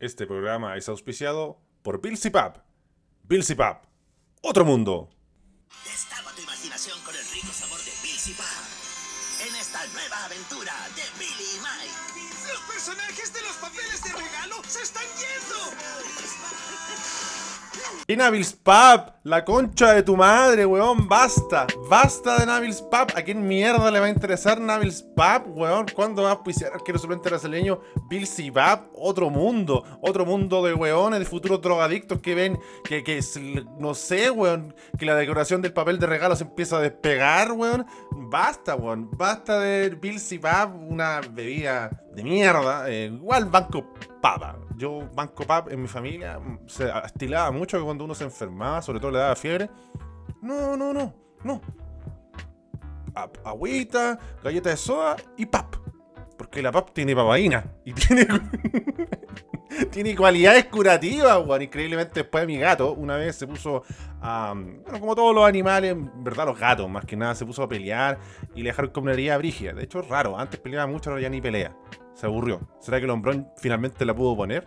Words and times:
Este 0.00 0.26
programa 0.26 0.78
es 0.78 0.88
auspiciado 0.88 1.60
por. 1.82 2.00
Bilsy 2.00 2.30
Pub. 2.30 3.76
Otro 4.40 4.64
mundo. 4.64 5.10
Destapa 5.84 6.32
tu 6.32 6.40
imaginación 6.40 6.98
con 7.04 7.14
el 7.14 7.24
rico 7.28 7.52
sabor 7.52 7.78
de 7.84 7.92
Bilsy 8.02 8.32
Pub. 8.32 9.46
En 9.46 9.54
esta 9.56 9.86
nueva 9.92 10.24
aventura 10.24 10.72
de 10.96 11.02
Billy 11.18 11.44
y 11.52 11.60
Mike. 11.60 12.00
¡Los 12.48 12.60
personajes 12.62 13.30
de 13.34 13.42
los 13.42 13.56
papeles 13.56 14.02
de 14.02 14.12
regalo 14.14 14.64
se 14.66 14.82
están 14.82 15.04
yendo! 15.20 16.69
Y 18.06 18.16
Navil's 18.16 18.52
Pub, 18.52 19.12
la 19.22 19.44
concha 19.44 19.92
de 19.92 20.02
tu 20.02 20.16
madre, 20.16 20.66
weón, 20.66 21.06
basta. 21.06 21.66
Basta 21.88 22.38
de 22.38 22.46
Navil's 22.46 22.82
Pub. 22.82 23.06
¿A 23.14 23.22
quién 23.22 23.46
mierda 23.46 23.90
le 23.90 24.00
va 24.00 24.06
a 24.06 24.10
interesar 24.10 24.60
Navil's 24.60 25.02
Pub, 25.02 25.56
weón? 25.56 25.86
¿Cuándo 25.94 26.24
va 26.24 26.30
a 26.30 26.32
auspiciar 26.32 26.72
al 26.72 26.98
suplente 26.98 27.28
brasileño 27.28 27.80
Bill 28.08 28.26
Pub? 28.52 28.90
Otro 28.94 29.30
mundo. 29.30 29.84
Otro 30.00 30.26
mundo 30.26 30.64
de 30.64 30.74
weones, 30.74 31.20
de 31.20 31.24
futuros 31.24 31.62
drogadictos 31.62 32.20
que 32.20 32.34
ven 32.34 32.58
que, 32.84 33.04
que 33.04 33.20
no 33.78 33.94
sé, 33.94 34.30
weón, 34.30 34.74
que 34.98 35.06
la 35.06 35.14
decoración 35.14 35.62
del 35.62 35.72
papel 35.72 35.98
de 35.98 36.06
regalo 36.06 36.34
se 36.34 36.44
empieza 36.44 36.78
a 36.78 36.80
despegar, 36.80 37.52
weón. 37.52 37.86
Basta, 38.10 38.74
weón. 38.74 39.08
Basta 39.12 39.60
de 39.60 39.90
Bill 39.90 40.20
Pub, 40.40 40.90
una 40.90 41.20
bebida 41.30 41.90
de 42.12 42.24
mierda. 42.24 42.90
Eh, 42.90 43.06
igual 43.06 43.44
Banco 43.44 43.94
Papa. 44.20 44.58
Yo, 44.80 45.06
Banco 45.14 45.44
Pap 45.44 45.70
en 45.70 45.82
mi 45.82 45.88
familia 45.88 46.38
mm, 46.38 46.60
se 46.66 46.90
estilaba 47.04 47.50
mucho 47.50 47.76
que 47.76 47.84
cuando 47.84 48.02
uno 48.04 48.14
se 48.14 48.24
enfermaba, 48.24 48.80
sobre 48.80 48.98
todo 48.98 49.10
le 49.10 49.18
daba 49.18 49.36
fiebre. 49.36 49.68
No, 50.40 50.74
no, 50.74 50.94
no, 50.94 51.14
no. 51.44 51.60
agüita, 53.44 54.18
galleta 54.42 54.70
de 54.70 54.78
soda 54.78 55.16
y 55.36 55.44
pap. 55.44 55.76
Porque 56.38 56.62
la 56.62 56.72
pap 56.72 56.94
tiene 56.94 57.14
papaína 57.14 57.62
y 57.84 57.92
tiene, 57.92 58.26
tiene 59.90 60.16
cualidades 60.16 60.64
curativas, 60.64 61.46
weón. 61.46 61.60
Increíblemente 61.60 62.20
después 62.20 62.46
mi 62.46 62.56
gato 62.56 62.94
una 62.94 63.16
vez 63.16 63.36
se 63.36 63.46
puso 63.46 63.82
a... 64.22 64.54
bueno, 64.56 64.98
como 64.98 65.14
todos 65.14 65.34
los 65.34 65.46
animales, 65.46 65.92
en 65.92 66.24
verdad 66.24 66.46
los 66.46 66.58
gatos 66.58 66.88
más 66.88 67.04
que 67.04 67.18
nada, 67.18 67.34
se 67.34 67.44
puso 67.44 67.62
a 67.62 67.68
pelear 67.68 68.18
y 68.54 68.62
le 68.62 68.70
dejaron 68.70 68.92
con 68.92 69.04
una. 69.04 69.74
De 69.74 69.84
hecho 69.84 70.00
raro, 70.00 70.38
antes 70.38 70.58
peleaba 70.58 70.86
mucho, 70.86 71.10
ahora 71.10 71.20
ya 71.20 71.28
ni 71.28 71.42
pelea. 71.42 71.76
Se 72.20 72.26
aburrió. 72.26 72.60
¿Será 72.80 72.98
que 72.98 73.04
el 73.04 73.10
hombrón 73.12 73.50
finalmente 73.56 74.04
la 74.04 74.14
pudo 74.14 74.36
poner? 74.36 74.62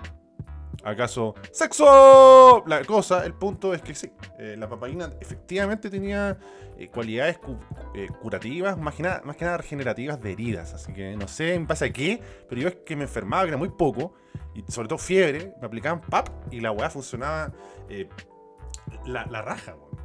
¿Acaso 0.84 1.36
sexo? 1.52 2.64
La 2.66 2.84
cosa, 2.84 3.24
el 3.28 3.36
punto 3.36 3.76
es 3.76 3.84
que 3.84 3.94
sí, 3.94 4.12
eh, 4.40 4.56
la 4.58 4.68
papaína 4.68 5.12
efectivamente 5.22 5.92
tenía 5.92 6.36
eh, 6.80 6.88
cualidades 6.88 7.40
eh, 7.94 8.08
curativas, 8.20 8.76
más 8.80 8.96
que, 8.96 9.04
nada, 9.04 9.22
más 9.24 9.38
que 9.38 9.46
nada 9.46 9.58
regenerativas 9.58 10.20
de 10.20 10.32
heridas. 10.32 10.74
Así 10.74 10.94
que 10.94 11.16
no 11.16 11.28
sé 11.28 11.54
en 11.54 11.68
base 11.68 11.86
a 11.86 11.94
qué, 11.94 12.20
pero 12.50 12.60
yo 12.60 12.70
es 12.70 12.78
que 12.84 12.96
me 12.96 13.04
enfermaba, 13.04 13.44
que 13.44 13.50
era 13.50 13.58
muy 13.58 13.70
poco, 13.70 14.16
y 14.56 14.64
sobre 14.72 14.88
todo 14.88 14.98
fiebre, 14.98 15.54
me 15.62 15.68
aplicaban 15.68 16.02
PAP 16.02 16.30
y 16.52 16.60
la 16.60 16.72
weá 16.72 16.90
funcionaba 16.90 17.54
la, 19.06 19.28
la, 19.28 19.42
raja, 19.44 19.76
weón. 19.76 20.04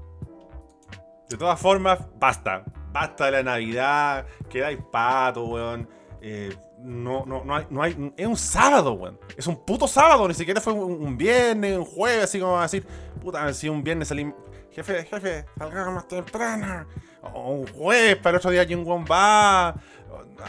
De 1.30 1.38
todas 1.38 1.58
formas, 1.58 1.98
basta. 2.18 2.64
Basta 2.92 3.24
de 3.24 3.30
la 3.30 3.42
Navidad, 3.42 4.26
quedáis 4.50 4.80
pato, 4.92 5.46
weón. 5.46 5.88
Eh, 6.20 6.54
no, 6.78 7.24
no, 7.26 7.44
no, 7.44 7.54
hay, 7.54 7.66
no 7.70 7.82
hay. 7.82 8.12
Es 8.16 8.26
un 8.26 8.36
sábado, 8.36 8.92
weón. 8.92 9.18
Es 9.36 9.46
un 9.46 9.56
puto 9.64 9.86
sábado, 9.86 10.26
ni 10.28 10.34
siquiera 10.34 10.60
fue 10.60 10.72
un, 10.72 11.16
viernes, 11.16 11.78
un 11.78 11.84
jueves, 11.84 12.24
así 12.24 12.40
como 12.40 12.60
decir, 12.60 12.86
puta, 13.22 13.52
si 13.52 13.68
un 13.68 13.82
viernes 13.82 14.08
salí. 14.08 14.32
Jefe, 14.70 15.04
jefe, 15.04 15.44
salgamos 15.56 15.94
más 15.94 16.08
temprano. 16.08 16.86
O 17.22 17.52
un 17.52 17.66
jueves, 17.66 18.16
para 18.16 18.30
el 18.30 18.36
otro 18.36 18.50
día 18.50 18.66
un 18.76 18.84
Wong 18.84 19.06
va 19.10 19.74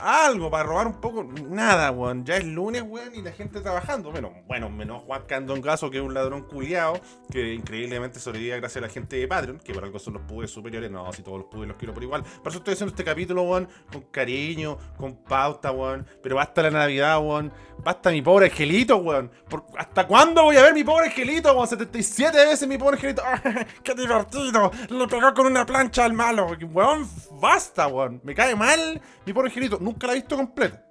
algo 0.02 0.50
para 0.50 0.64
robar 0.64 0.88
un 0.88 1.02
poco. 1.02 1.24
Nada, 1.24 1.92
weón. 1.92 2.26
Ya 2.26 2.38
es 2.38 2.46
lunes, 2.46 2.84
weón, 2.84 3.16
y 3.16 3.22
la 3.22 3.32
gente 3.32 3.62
trabajando. 3.62 4.12
Bueno, 4.12 4.34
bueno, 4.48 4.70
menos 4.70 5.04
Juan 5.04 5.24
Caso, 5.62 5.90
que 5.90 5.98
es 5.98 6.04
un 6.04 6.14
ladrón 6.14 6.44
culiado, 6.44 7.00
que 7.32 7.54
increíblemente 7.54 8.20
sobrevive 8.20 8.60
gracias 8.60 8.84
a 8.84 8.88
la 8.88 8.94
gente 8.94 9.18
de 9.18 9.28
Patreon, 9.28 9.60
que 9.60 9.74
por 9.74 9.84
algo 9.84 10.00
son 10.00 10.16
los 10.16 10.24
pubes 10.24 10.52
superiores. 10.52 10.92
No, 10.92 11.12
si 11.14 11.24
todos 11.24 11.40
los 11.40 11.48
pubes 11.48 11.68
los 11.68 11.78
quiero 11.78 11.94
por 11.94 12.04
igual. 12.04 12.24
Por 12.24 12.50
eso 12.50 12.60
estoy 12.60 12.74
haciendo 12.74 12.92
este 12.92 13.04
capítulo, 13.04 13.44
weón, 13.44 13.68
con 13.92 14.02
cariño, 14.04 14.78
con 14.98 15.16
pauta, 15.16 15.72
weón. 15.72 16.06
Pero 16.22 16.36
basta 16.36 16.64
la 16.64 16.72
Navidad, 16.72 17.20
weón. 17.20 17.52
Basta 17.84 18.12
mi 18.12 18.22
pobre 18.22 18.48
angelito, 18.48 18.98
weón. 18.98 19.32
¿Hasta 19.78 20.06
cuándo 20.06 20.44
voy 20.44 20.58
a 20.58 20.62
ver 20.62 20.74
mi 20.74 20.84
pobre 20.84 21.08
angelito, 21.08 21.54
weón? 21.54 21.68
77 21.68 22.38
veces 22.38 22.68
mi 22.68 22.78
pobre 22.78 22.96
angelito. 22.98 23.24
¡Qué 23.84 23.96
divertido! 23.96 24.72
Le 24.90 25.08
pegó 25.08 25.34
con 25.34 25.48
una 25.48 25.66
plancha 25.66 26.06
al 26.06 26.14
malo. 26.14 26.56
Weón, 26.66 27.08
basta, 27.40 27.88
weón. 27.88 28.22
Me 28.24 28.34
cae 28.36 28.56
mal 28.56 29.02
mi 29.26 29.34
pobre 29.34 29.50
angelito 29.50 29.78
nunca 29.80 30.08
la 30.08 30.14
he 30.14 30.18
visto 30.18 30.36
completa. 30.36 30.84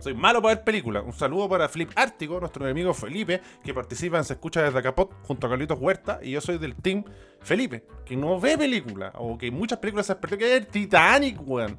Soy 0.00 0.12
malo 0.12 0.42
para 0.42 0.56
ver 0.56 0.64
películas. 0.64 1.02
Un 1.06 1.14
saludo 1.14 1.48
para 1.48 1.68
Flip 1.68 1.90
Ártico, 1.96 2.38
nuestro 2.38 2.66
amigo 2.68 2.92
Felipe, 2.92 3.40
que 3.62 3.72
participa 3.72 4.18
en 4.18 4.24
Se 4.24 4.34
Escucha 4.34 4.62
desde 4.62 4.82
Capot 4.82 5.10
junto 5.22 5.46
a 5.46 5.50
Carlitos 5.50 5.78
Huerta. 5.80 6.20
Y 6.22 6.32
yo 6.32 6.42
soy 6.42 6.58
del 6.58 6.74
team 6.74 7.04
Felipe, 7.40 7.86
que 8.04 8.14
no 8.14 8.38
ve 8.38 8.58
películas. 8.58 9.12
O 9.16 9.38
que 9.38 9.50
muchas 9.50 9.78
películas 9.78 10.06
se 10.06 10.14
perdió 10.16 10.38
que 10.38 10.56
es 10.58 10.68
Titanic, 10.68 11.40
weón. 11.40 11.78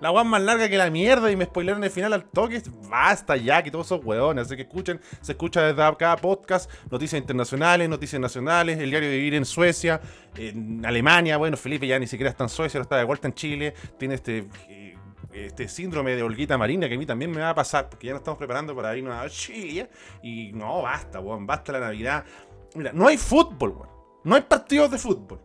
La 0.00 0.10
weón 0.10 0.28
más 0.28 0.42
larga 0.42 0.68
que 0.68 0.76
la 0.76 0.90
mierda 0.90 1.30
y 1.30 1.36
me 1.36 1.44
spoileron 1.46 1.82
el 1.84 1.90
final 1.90 2.12
al 2.12 2.24
toque. 2.24 2.62
Basta 2.88 3.36
ya, 3.36 3.62
que 3.62 3.70
todos 3.70 3.86
esos 3.86 4.04
weones. 4.04 4.46
Así 4.46 4.56
que 4.56 4.62
escuchen, 4.62 5.00
se 5.20 5.32
escucha 5.32 5.62
desde 5.62 5.96
cada 5.96 6.16
podcast, 6.16 6.70
noticias 6.90 7.20
internacionales, 7.20 7.88
noticias 7.88 8.20
nacionales, 8.20 8.78
el 8.78 8.90
diario 8.90 9.08
de 9.08 9.16
vivir 9.16 9.34
en 9.34 9.44
Suecia, 9.44 10.00
en 10.36 10.84
Alemania. 10.84 11.36
Bueno, 11.36 11.56
Felipe 11.56 11.86
ya 11.86 11.98
ni 11.98 12.06
siquiera 12.06 12.30
está 12.30 12.44
en 12.44 12.50
Suecia, 12.50 12.80
está 12.80 12.96
de 12.96 13.04
vuelta 13.04 13.28
en 13.28 13.34
Chile. 13.34 13.74
Tiene 13.98 14.16
este 14.16 14.48
este 15.44 15.68
síndrome 15.68 16.16
de 16.16 16.22
holguita 16.22 16.56
marina 16.56 16.88
que 16.88 16.94
a 16.94 16.98
mí 16.98 17.04
también 17.04 17.30
me 17.30 17.40
va 17.40 17.50
a 17.50 17.54
pasar, 17.54 17.88
porque 17.90 18.06
ya 18.06 18.12
nos 18.12 18.20
estamos 18.20 18.38
preparando 18.38 18.74
para 18.74 18.96
irnos 18.96 19.14
a 19.14 19.28
Chile. 19.28 19.88
Y 20.22 20.52
no, 20.52 20.82
basta, 20.82 21.20
weón, 21.20 21.46
basta 21.46 21.72
la 21.72 21.80
Navidad. 21.80 22.24
Mira, 22.74 22.92
no 22.92 23.06
hay 23.06 23.18
fútbol, 23.18 23.70
weón. 23.70 23.88
No 24.24 24.34
hay 24.34 24.42
partidos 24.42 24.90
de 24.90 24.98
fútbol. 24.98 25.40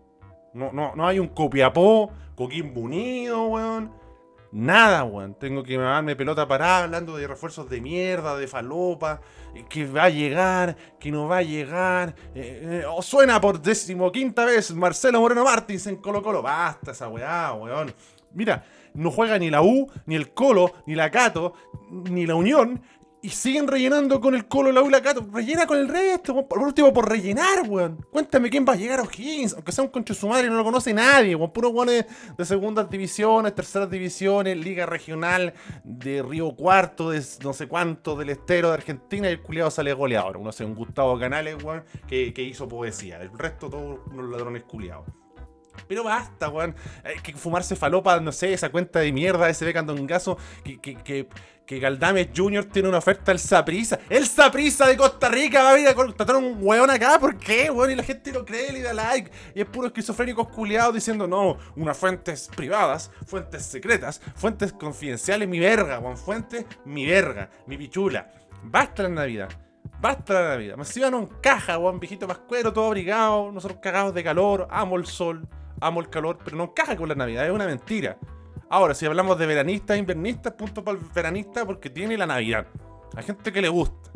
No, 0.54 0.72
no, 0.72 0.96
no 0.96 1.08
hay 1.08 1.20
un 1.20 1.30
Copiapó, 1.30 2.12
Coquimbo 2.36 2.82
Unido, 2.82 3.46
weón. 3.48 4.01
Nada, 4.52 5.06
weón. 5.06 5.34
Tengo 5.36 5.64
que 5.64 5.78
darme 5.78 6.16
pelota 6.16 6.48
parada 6.48 6.84
hablando 6.84 7.16
de 7.16 7.26
refuerzos 7.26 7.70
de 7.70 7.80
mierda, 7.80 8.36
de 8.36 8.48
falopa, 8.48 9.22
que 9.70 9.86
va 9.86 10.06
a 10.06 10.10
llegar, 10.10 10.76
que 11.00 11.12
no 11.12 11.28
va 11.28 11.38
a 11.38 11.44
llegar. 11.44 12.16
Eh, 12.36 12.82
eh, 12.82 12.86
o 12.88 13.02
suena 13.02 13.40
por 13.40 13.62
decimoquinta 13.62 14.44
vez 14.44 14.74
Marcelo 14.74 15.22
Moreno 15.22 15.46
Martins 15.46 15.88
en 15.88 15.98
Colo 15.98 16.22
Colo. 16.22 16.42
Basta 16.42 16.92
esa 16.92 17.08
weá, 17.08 17.54
weón. 17.54 17.94
Mira, 18.34 18.66
no 18.94 19.10
juega 19.12 19.40
ni 19.40 19.50
la 19.50 19.62
U, 19.62 19.90
ni 20.06 20.16
el 20.16 20.34
Colo, 20.34 20.74
ni 20.86 20.96
la 20.96 21.10
Cato, 21.10 21.54
ni 21.90 22.26
la 22.26 22.36
Unión. 22.36 22.82
Y 23.24 23.30
siguen 23.30 23.68
rellenando 23.68 24.20
con 24.20 24.34
el 24.34 24.48
Colo, 24.48 24.72
la 24.72 24.82
U 24.82 24.88
y 24.88 24.92
la 24.92 25.02
Cato. 25.02 25.28
Rellena 25.32 25.68
con 25.68 25.78
el 25.78 25.88
resto, 25.88 26.48
por 26.48 26.58
último, 26.58 26.92
por 26.92 27.08
rellenar, 27.08 27.70
weón. 27.70 28.04
Cuéntame 28.10 28.50
quién 28.50 28.66
va 28.68 28.74
a 28.74 28.76
llegar 28.76 29.00
a 29.00 29.04
O'Higgins, 29.04 29.54
aunque 29.54 29.72
sea 29.72 29.84
un 29.84 29.92
concho 29.92 30.16
su 30.16 30.28
madre 30.28 30.50
no 30.50 30.56
lo 30.56 30.64
conoce 30.64 30.92
nadie, 30.92 31.36
weón. 31.36 31.52
Puros 31.52 31.72
weones 31.72 32.06
de 32.36 32.46
segundas 32.46 32.90
divisiones, 32.90 33.54
terceras 33.54 33.92
divisiones, 33.92 34.58
liga 34.58 34.88
regional 34.88 35.54
de 35.84 36.24
Río 36.24 36.56
Cuarto, 36.56 37.12
de 37.12 37.24
no 37.44 37.54
sé 37.54 37.68
cuánto, 37.68 38.16
del 38.16 38.32
estero 38.32 38.70
de 38.70 38.74
Argentina, 38.74 39.30
y 39.30 39.34
el 39.34 39.42
culiado 39.42 39.70
sale 39.70 39.94
goleador. 39.94 40.38
Uno 40.38 40.52
sé, 40.52 40.66
un 40.66 40.74
Gustavo 40.74 41.20
Canales, 41.20 41.64
weón, 41.64 41.84
que, 42.08 42.34
que 42.34 42.42
hizo 42.42 42.68
poesía. 42.68 43.22
El 43.22 43.38
resto, 43.38 43.70
todos 43.70 44.00
unos 44.12 44.32
ladrones 44.32 44.64
culiados. 44.64 45.06
Pero 45.88 46.04
basta, 46.04 46.50
weón. 46.50 46.76
Hay 47.04 47.20
que 47.20 47.34
fumarse 47.34 47.76
falopa, 47.76 48.20
no 48.20 48.32
sé, 48.32 48.54
esa 48.54 48.70
cuenta 48.70 49.00
de 49.00 49.12
mierda, 49.12 49.50
ese 49.50 49.66
ve 49.66 49.74
candongazo, 49.74 50.38
que, 50.64 50.80
que, 50.80 50.96
que, 50.96 51.28
que 51.66 51.80
Galdames 51.80 52.30
Jr. 52.36 52.66
tiene 52.66 52.90
una 52.90 52.98
oferta 52.98 53.32
al 53.32 53.40
Saprisa. 53.40 54.00
¡El 54.10 54.28
Saprisa 54.28 54.88
de 54.88 54.98
Costa 54.98 55.30
Rica 55.30 55.64
va 55.64 55.70
a 55.72 55.74
venir 55.74 55.90
a 55.90 55.96
contratar 55.96 56.36
un 56.36 56.58
weón 56.60 56.90
acá! 56.90 57.20
¿Por 57.20 57.38
qué, 57.38 57.70
weón? 57.70 57.92
Y 57.92 57.96
la 57.96 58.04
gente 58.04 58.32
lo 58.32 58.46
cree, 58.46 58.72
le 58.72 58.82
da 58.82 58.94
like. 58.94 59.32
Y 59.56 59.62
es 59.62 59.68
puro 59.68 59.88
esquizofrénicos 59.88 60.50
culiados 60.50 60.94
diciendo, 60.94 61.28
no, 61.28 61.58
unas 61.76 61.98
fuentes 61.98 62.50
privadas, 62.56 63.12
fuentes 63.26 63.66
secretas, 63.66 64.22
fuentes 64.36 64.74
confidenciales, 64.74 65.48
mi 65.48 65.60
verga, 65.60 66.00
weón. 66.00 66.18
Fuentes, 66.18 66.66
mi 66.86 67.06
verga, 67.06 67.50
mi 67.68 67.78
pichula. 67.78 68.32
Basta 68.64 69.04
la 69.04 69.10
Navidad. 69.10 69.50
Basta 70.00 70.34
la 70.34 70.50
Navidad. 70.50 70.78
Más 70.78 70.96
iban 70.98 71.14
un 71.14 71.28
caja, 71.42 71.78
weón, 71.78 72.00
viejito 72.00 72.28
más 72.28 72.40
cuero, 72.40 72.74
todo 72.74 72.88
abrigado, 72.88 73.52
nosotros 73.52 73.80
cagados 73.82 74.14
de 74.14 74.24
calor, 74.24 74.68
amo 74.70 74.98
el 74.98 75.06
sol 75.06 75.48
amo 75.82 76.00
el 76.00 76.10
calor, 76.10 76.38
pero 76.44 76.56
no 76.56 76.66
encaja 76.66 76.96
con 76.96 77.10
la 77.10 77.16
Navidad, 77.16 77.46
es 77.46 77.52
una 77.52 77.66
mentira. 77.66 78.18
Ahora, 78.72 78.94
si 78.94 79.06
hablamos 79.06 79.38
de 79.38 79.46
veranistas, 79.46 79.98
invernistas, 79.98 80.54
punto 80.54 80.82
para 80.82 80.98
el 80.98 81.04
veranista 81.14 81.66
porque 81.66 81.90
tiene 81.90 82.18
la 82.18 82.26
Navidad. 82.26 82.66
Hay 83.18 83.24
gente 83.26 83.52
que 83.52 83.62
le 83.62 83.68
gusta. 83.68 84.10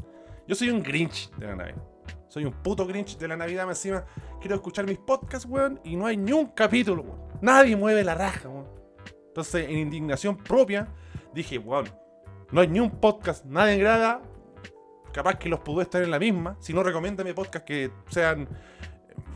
Yo 0.48 0.56
soy 0.56 0.70
un 0.70 0.82
Grinch 0.82 1.30
de 1.32 1.48
la 1.48 1.56
Navidad. 1.58 1.84
Soy 2.30 2.46
un 2.46 2.54
puto 2.54 2.88
Grinch 2.88 3.18
de 3.18 3.28
la 3.28 3.36
Navidad, 3.36 3.68
encima 3.68 4.06
quiero 4.40 4.56
escuchar 4.56 4.86
mis 4.86 4.98
podcasts, 4.98 5.46
weón, 5.46 5.82
y 5.84 5.98
no 5.98 6.06
hay 6.06 6.16
ni 6.16 6.32
un 6.32 6.46
capítulo, 6.48 7.02
weón. 7.02 7.20
Nadie 7.42 7.76
mueve 7.76 8.02
la 8.06 8.16
raja, 8.16 8.48
weón. 8.48 8.70
Entonces, 9.28 9.68
en 9.68 9.78
indignación 9.78 10.38
propia, 10.38 10.88
dije, 11.34 11.58
weón, 11.58 11.90
no 12.50 12.62
hay 12.62 12.70
ni 12.70 12.80
un 12.80 12.92
podcast, 12.92 13.44
nadie 13.44 13.76
grada. 13.76 14.22
Capaz 15.12 15.36
que 15.38 15.50
los 15.50 15.60
pudo 15.60 15.82
estar 15.82 16.02
en 16.02 16.12
la 16.12 16.18
misma. 16.18 16.56
Si 16.62 16.74
no, 16.74 16.82
recomiéndame 16.82 17.34
podcasts 17.34 17.68
que 17.68 17.92
sean. 18.08 18.48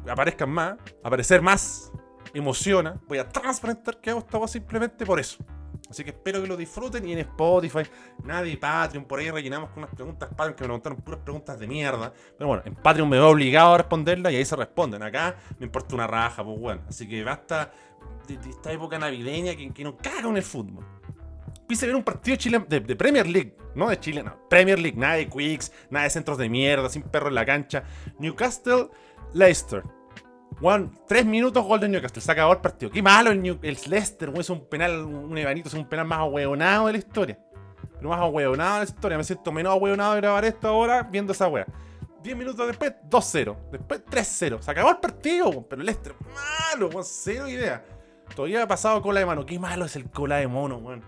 aparezcan 0.08 0.50
más, 0.50 0.78
aparecer 1.04 1.42
más, 1.42 1.92
emociona, 2.34 3.00
voy 3.08 3.18
a 3.18 3.28
transparentar 3.28 4.00
que 4.00 4.10
hago 4.10 4.20
esta 4.20 4.38
voz 4.38 4.52
simplemente 4.52 5.06
por 5.06 5.20
eso. 5.20 5.44
Así 5.90 6.04
que 6.04 6.12
espero 6.12 6.42
que 6.42 6.48
lo 6.48 6.56
disfruten 6.56 7.08
y 7.08 7.14
en 7.14 7.20
Spotify, 7.20 7.80
nadie 8.24 8.58
Patreon, 8.58 9.06
por 9.06 9.20
ahí 9.20 9.32
rellenamos 9.32 9.72
con 9.72 9.80
unas 9.80 9.96
preguntas 9.96 10.30
Patreon 10.30 10.54
que 10.56 10.62
me 10.62 10.68
preguntaron 10.68 11.02
puras 11.02 11.20
preguntas 11.22 11.60
de 11.60 11.68
mierda. 11.68 12.14
Pero 12.38 12.48
bueno, 12.48 12.64
en 12.66 12.76
Patreon 12.76 13.10
me 13.10 13.18
veo 13.18 13.30
obligado 13.30 13.74
a 13.74 13.78
responderlas 13.80 14.32
y 14.34 14.36
ahí 14.36 14.46
se 14.46 14.56
responden. 14.56 15.02
Acá 15.02 15.36
me 15.58 15.66
importa 15.66 15.96
una 15.96 16.06
raja, 16.06 16.44
pues 16.44 16.60
bueno. 16.60 16.82
Así 16.88 17.08
que 17.10 17.24
basta 17.24 17.72
de, 18.28 18.36
esta 18.50 18.72
época 18.72 19.00
navideña 19.00 19.56
que, 19.56 19.72
que 19.72 19.84
nos 19.84 19.96
caga 19.96 20.30
en 20.30 20.38
el 20.38 20.44
fútbol. 20.44 20.86
Quise 21.68 21.88
ver 21.88 21.96
un 21.96 22.04
partido 22.04 22.38
chileno 22.38 22.66
de, 22.68 22.80
de 22.82 22.96
Premier 22.96 23.28
League, 23.28 23.56
no 23.74 23.90
de 23.90 24.00
Chile, 24.00 24.22
no. 24.22 24.48
Premier 24.48 24.78
League, 24.78 24.98
nada 24.98 25.16
de 25.16 25.28
quicks, 25.28 25.72
nada 25.90 26.04
de 26.04 26.12
centros 26.12 26.38
de 26.38 26.50
mierda, 26.50 26.90
sin 26.90 27.02
perro 27.02 27.30
en 27.30 27.36
la 27.36 27.46
cancha. 27.46 27.84
Newcastle, 28.20 28.90
Leicester. 29.34 29.84
Juan, 30.60 30.92
tres 31.08 31.26
minutos, 31.26 31.64
gol 31.64 31.80
de 31.80 31.88
Newcastle. 31.90 32.22
Se 32.22 32.32
acabó 32.32 32.52
el 32.54 32.60
partido. 32.60 32.92
Qué 32.92 33.02
malo 33.02 33.32
el, 33.32 33.42
New- 33.42 33.60
el 33.62 33.78
Leicester, 33.88 34.30
weón. 34.30 34.42
Es 34.42 34.50
un 34.50 34.66
penal, 34.68 35.00
un 35.06 35.38
evanito, 35.38 35.68
es 35.70 35.74
un 35.74 35.88
penal 35.88 36.06
más 36.06 36.20
ahueonado 36.20 36.88
de 36.88 36.94
la 36.94 36.98
historia. 37.00 37.40
Pero 37.98 38.10
más 38.10 38.20
ahueonado 38.20 38.74
de 38.74 38.80
la 38.80 38.86
historia. 38.86 39.18
Me 39.18 39.24
siento 39.24 39.52
menos 39.52 39.72
ahueonado 39.72 40.16
de 40.16 40.22
grabar 40.22 40.46
esto 40.46 40.68
ahora 40.68 41.04
viendo 41.04 41.32
esa 41.34 41.48
wea. 41.48 41.66
10 42.24 42.36
minutos 42.36 42.68
después, 42.68 42.94
2-0. 43.10 43.56
Después, 43.72 44.02
3-0. 44.06 44.62
Se 44.62 44.72
acabó 44.72 44.90
el 44.90 44.98
partido, 44.98 45.50
weón. 45.50 45.66
Pero 45.70 45.82
el 45.82 45.86
Leicester, 45.86 46.14
malo, 46.74 46.90
weón. 46.90 47.06
Cero 47.06 47.48
idea. 47.48 47.86
Todavía 48.36 48.64
ha 48.64 48.68
pasado 48.68 49.02
cola 49.02 49.22
de 49.22 49.26
mano. 49.26 49.46
Qué 49.46 49.58
malo 49.60 49.86
es 49.86 49.96
el 49.96 50.10
cola 50.10 50.38
de 50.38 50.48
mono, 50.48 50.78
weón. 50.78 51.04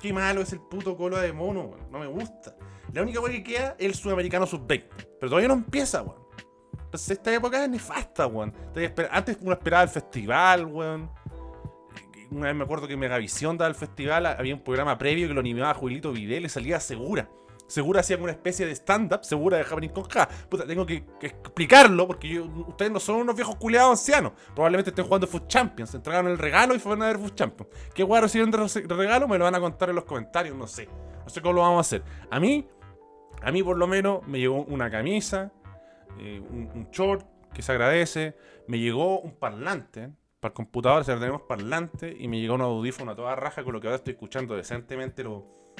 Qué 0.00 0.12
malo 0.12 0.40
es 0.40 0.52
el 0.52 0.60
puto 0.60 0.96
cola 0.96 1.20
de 1.20 1.32
mono, 1.32 1.60
weón. 1.62 1.90
No 1.92 1.98
me 2.00 2.06
gusta. 2.08 2.56
La 2.92 3.02
única 3.02 3.20
wea 3.20 3.32
que 3.32 3.42
queda 3.44 3.76
es 3.78 3.86
el 3.86 3.94
sudamericano 3.94 4.46
sub-20. 4.46 4.84
Pero 5.20 5.30
todavía 5.30 5.46
no 5.48 5.54
empieza, 5.54 6.02
weón. 6.02 6.19
Entonces 6.90 7.10
esta 7.12 7.32
época 7.32 7.62
es 7.62 7.70
nefasta, 7.70 8.26
weón. 8.26 8.52
Antes 9.12 9.38
uno 9.40 9.52
esperaba 9.52 9.84
el 9.84 9.88
festival, 9.88 10.66
weón. 10.66 11.08
Una 12.32 12.48
vez 12.48 12.56
me 12.56 12.64
acuerdo 12.64 12.88
que 12.88 12.96
Megavisión 12.96 13.56
daba 13.56 13.68
el 13.68 13.76
festival, 13.76 14.26
había 14.26 14.56
un 14.56 14.62
programa 14.64 14.98
previo 14.98 15.28
que 15.28 15.34
lo 15.34 15.38
animaba 15.38 15.72
Juelito 15.74 16.10
Videl 16.10 16.46
y 16.46 16.48
salía 16.48 16.80
Segura. 16.80 17.28
Segura 17.68 18.00
hacía 18.00 18.16
una 18.16 18.32
especie 18.32 18.66
de 18.66 18.72
stand-up, 18.72 19.24
Segura 19.24 19.56
de 19.56 19.62
Happening 19.62 19.90
con 19.90 20.04
K. 20.04 20.28
Puta, 20.48 20.66
tengo 20.66 20.84
que, 20.84 21.04
explicarlo 21.20 22.08
porque 22.08 22.40
ustedes 22.40 22.90
no 22.90 22.98
son 22.98 23.20
unos 23.20 23.36
viejos 23.36 23.54
culiados 23.54 24.00
ancianos. 24.00 24.32
Probablemente 24.56 24.90
estén 24.90 25.04
jugando 25.04 25.28
Food 25.28 25.46
Champions. 25.46 25.90
Se 25.90 25.98
entregaron 25.98 26.32
el 26.32 26.38
regalo 26.38 26.74
y 26.74 26.80
fueron 26.80 27.04
a 27.04 27.06
ver 27.06 27.18
Food 27.18 27.36
Champions. 27.36 27.70
¿Qué 27.94 28.02
guay 28.02 28.22
recibieron 28.22 28.50
de 28.50 28.94
regalo? 28.96 29.28
Me 29.28 29.38
lo 29.38 29.44
van 29.44 29.54
a 29.54 29.60
contar 29.60 29.90
en 29.90 29.94
los 29.94 30.04
comentarios, 30.04 30.56
no 30.56 30.66
sé. 30.66 30.88
No 31.22 31.30
sé 31.30 31.40
cómo 31.40 31.54
lo 31.54 31.60
vamos 31.60 31.78
a 31.78 31.80
hacer. 31.82 32.02
A 32.28 32.40
mí, 32.40 32.66
a 33.40 33.52
mí 33.52 33.62
por 33.62 33.78
lo 33.78 33.86
menos 33.86 34.26
me 34.26 34.40
llegó 34.40 34.64
una 34.64 34.90
camisa, 34.90 35.52
eh, 36.18 36.40
un, 36.40 36.88
short 36.90 37.26
que 37.52 37.62
se 37.62 37.72
agradece. 37.72 38.36
Me 38.66 38.78
llegó 38.78 39.20
un 39.20 39.32
parlante. 39.32 40.10
Para 40.40 40.52
el 40.52 40.54
computador, 40.54 41.04
tenemos 41.04 41.42
parlante. 41.42 42.16
Y 42.18 42.28
me 42.28 42.40
llegó 42.40 42.54
un 42.54 42.62
audífono 42.62 43.12
a 43.12 43.16
toda 43.16 43.36
raja 43.36 43.62
con 43.62 43.72
lo 43.72 43.80
que 43.80 43.88
ahora 43.88 43.96
estoy 43.96 44.12
escuchando 44.12 44.56
decentemente 44.56 45.22
lo, 45.22 45.74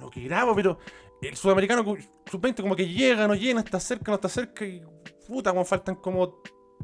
lo 0.00 0.10
que 0.10 0.22
grabo. 0.22 0.54
Pero 0.54 0.78
el 1.22 1.36
sudamericano 1.36 1.84
cu- 1.84 1.98
sub-20 2.30 2.62
como 2.62 2.76
que 2.76 2.88
llega, 2.88 3.26
no 3.28 3.34
llena, 3.34 3.60
está 3.60 3.78
cerca, 3.78 4.10
no 4.10 4.16
está 4.16 4.28
cerca. 4.28 4.64
Y 4.64 4.82
puta, 5.26 5.50
como 5.50 5.64
faltan 5.64 5.96
como 5.96 6.42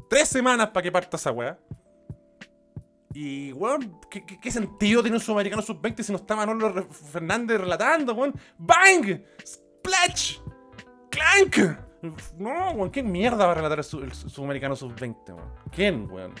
tres 0.09 0.29
semanas 0.29 0.69
para 0.69 0.83
que 0.83 0.91
parta 0.91 1.17
esa 1.17 1.31
weá. 1.31 1.59
Y, 3.13 3.51
weón, 3.53 3.99
¿qué, 4.11 4.23
qué, 4.23 4.51
sentido 4.51 5.01
tiene 5.01 5.17
un 5.17 5.23
sudamericano 5.23 5.63
sub-20 5.63 6.03
si 6.03 6.11
no 6.11 6.19
está 6.19 6.35
Manolo 6.35 6.87
Fernández 6.91 7.59
relatando, 7.59 8.13
weón? 8.13 8.33
¡Bang! 8.59 9.23
¡Splash! 9.43 10.37
¡Clank! 11.09 11.86
No, 12.37 12.71
weón, 12.71 12.89
¿qué 12.91 13.03
mierda 13.03 13.45
va 13.45 13.51
a 13.51 13.55
relatar 13.55 13.77
el, 13.79 13.83
su- 13.83 14.03
el 14.03 14.13
su- 14.13 14.29
sudamericano 14.29 14.75
sub-20, 14.75 15.29
weón? 15.35 15.49
¿Quién, 15.71 16.09
weón? 16.11 16.33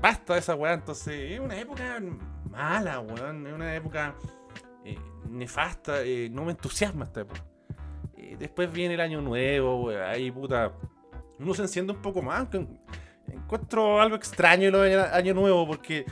Basta 0.00 0.34
de 0.34 0.38
esa 0.40 0.54
weá, 0.54 0.74
entonces 0.74 1.32
es 1.32 1.40
una 1.40 1.58
época 1.58 2.00
mala, 2.50 3.00
weón. 3.00 3.46
Es 3.46 3.52
una 3.52 3.74
época 3.74 4.14
eh, 4.84 4.98
nefasta, 5.28 6.02
eh, 6.02 6.28
no 6.30 6.44
me 6.44 6.52
entusiasma 6.52 7.04
esta 7.06 7.20
época. 7.22 7.44
Eh, 8.16 8.36
después 8.38 8.70
viene 8.72 8.94
el 8.94 9.00
año 9.00 9.20
nuevo, 9.20 9.84
weón, 9.86 10.02
ahí 10.02 10.30
puta. 10.30 10.72
Uno 11.40 11.54
se 11.54 11.62
enciende 11.62 11.92
un 11.92 12.02
poco 12.02 12.22
más. 12.22 12.46
Encuentro 13.26 14.00
algo 14.00 14.16
extraño 14.16 14.70
lo 14.70 14.80
del 14.82 15.00
año 15.00 15.34
nuevo 15.34 15.66
porque 15.66 16.04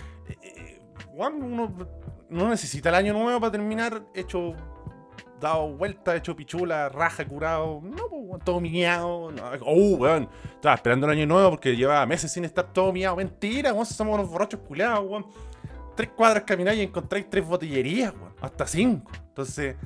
eh, 0.43 0.81
weón, 1.13 1.43
uno 1.43 1.75
no 2.29 2.49
necesita 2.49 2.89
el 2.89 2.95
año 2.97 3.13
nuevo 3.13 3.39
para 3.41 3.53
terminar 3.53 4.03
hecho 4.15 4.53
dado 5.41 5.69
vuelta, 5.69 6.17
hecho 6.17 6.35
pichula, 6.35 6.89
raja, 6.89 7.27
curado. 7.27 7.81
No, 7.83 8.09
pues, 8.09 8.45
todo 8.45 8.61
miado. 8.61 9.31
No. 9.33 9.43
Oh, 9.63 9.97
weón. 9.97 10.29
Estaba 10.55 10.75
esperando 10.75 11.07
el 11.07 11.13
año 11.13 11.27
nuevo 11.27 11.51
porque 11.51 11.77
llevaba 11.77 12.05
meses 12.07 12.33
sin 12.33 12.45
estar 12.45 12.73
todo 12.73 12.93
miado. 12.93 13.17
Mentira, 13.17 13.73
weón. 13.73 13.87
Somos 13.87 14.15
unos 14.15 14.31
borrachos 14.31 14.61
culiados, 14.61 15.05
weón. 15.09 15.27
Tres 15.95 16.11
cuadras 16.11 16.45
camináis 16.45 16.79
y 16.79 16.83
encontráis 16.83 17.29
tres 17.31 17.47
botillerías, 17.47 18.13
weón. 18.15 18.35
Hasta 18.41 18.67
cinco. 18.67 19.13
Entonces, 19.29 19.77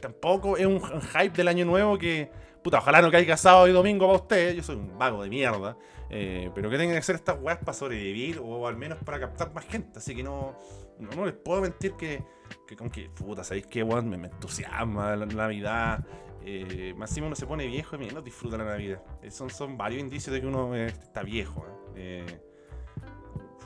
tampoco 0.00 0.56
es 0.56 0.66
un, 0.66 0.74
un 0.74 1.00
hype 1.02 1.36
del 1.36 1.48
año 1.48 1.64
nuevo 1.64 1.98
que. 1.98 2.30
Puta, 2.62 2.78
ojalá 2.78 3.00
no 3.00 3.10
caiga 3.10 3.36
sábado 3.36 3.68
y 3.68 3.72
domingo 3.72 4.06
para 4.06 4.18
ustedes. 4.18 4.56
Yo 4.56 4.62
soy 4.62 4.76
un 4.76 4.98
vago 4.98 5.22
de 5.22 5.30
mierda. 5.30 5.76
eh, 6.10 6.50
pero 6.54 6.70
que 6.70 6.76
tengan 6.76 6.94
que 6.94 6.98
hacer 6.98 7.16
estas 7.16 7.38
weas 7.40 7.58
para 7.58 7.72
sobrevivir 7.72 8.40
o 8.42 8.66
al 8.66 8.76
menos 8.76 8.98
para 9.04 9.20
captar 9.20 9.52
más 9.52 9.64
gente. 9.66 9.98
Así 9.98 10.14
que 10.14 10.22
no, 10.22 10.54
no, 10.98 11.10
no 11.14 11.26
les 11.26 11.34
puedo 11.34 11.60
mentir 11.60 11.92
que, 11.92 12.22
que 12.66 12.76
con 12.76 12.90
que, 12.90 13.08
puta, 13.10 13.44
¿sabéis 13.44 13.66
qué, 13.66 13.82
weón? 13.82 14.08
Me, 14.08 14.16
me 14.16 14.28
entusiasma 14.28 15.16
la 15.16 15.26
Navidad. 15.26 16.04
Eh, 16.44 16.94
más 16.96 17.10
encima 17.10 17.26
uno 17.26 17.36
se 17.36 17.46
pone 17.46 17.66
viejo 17.66 17.96
y 17.96 17.98
menos 17.98 18.24
disfruta 18.24 18.56
la 18.56 18.64
Navidad. 18.64 19.02
Eh, 19.22 19.30
son, 19.30 19.50
son 19.50 19.76
varios 19.76 20.00
indicios 20.00 20.32
de 20.32 20.40
que 20.40 20.46
uno 20.46 20.74
eh, 20.74 20.86
está 20.86 21.22
viejo. 21.22 21.66
eh. 21.66 22.24
Eh, 22.26 22.40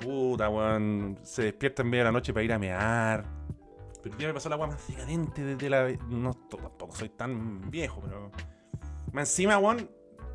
puta, 0.01 0.49
weón. 0.49 1.19
Se 1.23 1.43
despierta 1.45 1.83
en 1.83 1.91
medio 1.91 2.05
de 2.05 2.09
la 2.09 2.13
noche 2.13 2.33
para 2.33 2.45
ir 2.45 2.53
a 2.53 2.59
mear. 2.59 3.25
Pero 4.03 4.19
ya 4.19 4.27
me 4.27 4.35
pasó 4.35 4.49
la 4.49 4.57
weá 4.57 4.67
más 4.67 4.89
decadente 4.89 5.45
desde 5.45 5.71
la. 5.71 5.93
No, 6.09 6.35
tampoco 6.35 6.97
soy 6.97 7.11
tan 7.11 7.71
viejo, 7.71 8.01
pero. 8.03 8.31
Más 9.13 9.29
encima, 9.31 9.59
weón. 9.59 9.89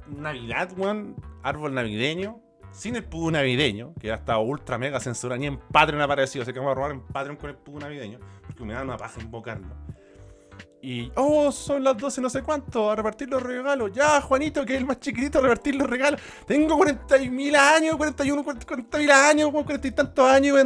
Navidad, 0.08 0.72
weón. 0.78 1.16
Árbol 1.44 1.74
navideño. 1.74 2.42
Sin 2.72 2.96
el 2.96 3.04
pudo 3.04 3.32
navideño, 3.32 3.94
que 4.00 4.08
ya 4.08 4.16
estado 4.16 4.42
ultra 4.42 4.78
mega 4.78 5.00
censura, 5.00 5.38
ni 5.38 5.48
en 5.48 5.58
Patreon 5.58 6.02
aparecido. 6.02 6.44
Así 6.44 6.54
que 6.54 6.60
vamos 6.60 6.74
a 6.74 6.76
robar 6.76 6.92
en 6.92 7.02
Patreon 7.02 7.38
con 7.38 7.50
el 7.50 7.56
pudo 7.56 7.80
navideño. 7.80 8.20
Porque 8.46 8.64
me 8.64 8.74
da 8.74 8.84
una 8.84 8.98
paja 8.98 9.20
invocarlo. 9.22 9.76
Y, 10.82 11.12
oh, 11.16 11.52
son 11.52 11.84
las 11.84 11.98
12 11.98 12.22
no 12.22 12.30
sé 12.30 12.44
cuánto, 12.44 12.92
a 12.92 12.96
repartir 12.96 13.30
los 13.30 13.42
regalos. 13.42 13.92
Ya, 13.94 14.22
Juanito, 14.22 14.66
que 14.66 14.74
es 14.74 14.80
el 14.80 14.86
más 14.86 15.00
chiquitito, 15.00 15.40
a 15.40 15.42
repartir 15.42 15.76
los 15.76 15.90
regalos. 15.90 16.22
Tengo 16.46 16.78
40.000 16.78 17.56
años, 17.56 17.96
41, 17.98 18.44
40.000 18.44 19.12
años, 19.12 19.50
weón, 19.52 19.66
40 19.66 19.88
y 19.88 19.92
tantos 19.92 20.30
años 20.30 20.58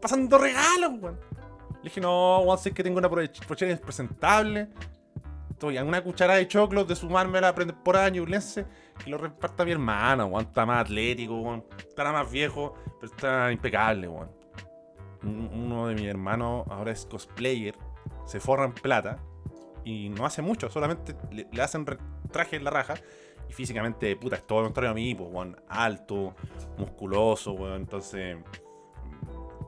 pasando 0.00 0.38
regalos, 0.38 0.92
weón. 1.00 1.18
Le 1.82 1.84
dije, 1.84 2.00
no, 2.00 2.40
weón, 2.40 2.58
sé 2.58 2.72
que 2.72 2.82
tengo 2.82 2.98
una 2.98 3.08
pochera 3.08 3.76
presentable. 3.78 4.68
Estoy 5.50 5.78
a 5.78 5.84
una 5.84 6.02
cucharada 6.02 6.38
de 6.38 6.46
choclos 6.46 6.86
de 6.86 6.94
sumarme 6.94 7.38
a 7.38 7.40
la 7.40 7.54
temporada 7.54 8.10
ñublense 8.10 8.66
que 9.02 9.10
lo 9.10 9.18
reparta 9.18 9.64
mi 9.64 9.72
hermano, 9.72 10.26
weón. 10.26 10.46
Está 10.46 10.64
más 10.66 10.82
atlético, 10.82 11.40
weón. 11.40 11.64
Estará 11.78 12.12
más 12.12 12.30
viejo, 12.30 12.74
pero 13.00 13.12
está 13.12 13.52
impecable, 13.52 14.08
weón. 14.08 14.30
Un- 15.22 15.50
Uno 15.52 15.86
de 15.88 15.94
mis 15.94 16.04
hermanos 16.06 16.64
ahora 16.68 16.92
es 16.92 17.06
cosplayer, 17.06 17.74
se 18.26 18.40
forra 18.40 18.64
en 18.66 18.72
plata 18.72 19.18
y 19.84 20.08
no 20.10 20.24
hace 20.26 20.42
mucho, 20.42 20.68
solamente 20.70 21.14
le, 21.30 21.62
hacen 21.62 21.84
traje 22.30 22.56
en 22.56 22.64
la 22.64 22.70
raja. 22.70 22.94
Y 23.48 23.52
físicamente, 23.52 24.16
puta, 24.16 24.36
es 24.36 24.46
todo 24.46 24.60
lo 24.60 24.66
contrario 24.68 24.90
a 24.92 24.94
mí, 24.94 25.14
pues, 25.14 25.28
weón. 25.30 25.56
Alto, 25.68 26.34
musculoso, 26.78 27.52
weón. 27.52 27.82
Entonces, 27.82 28.36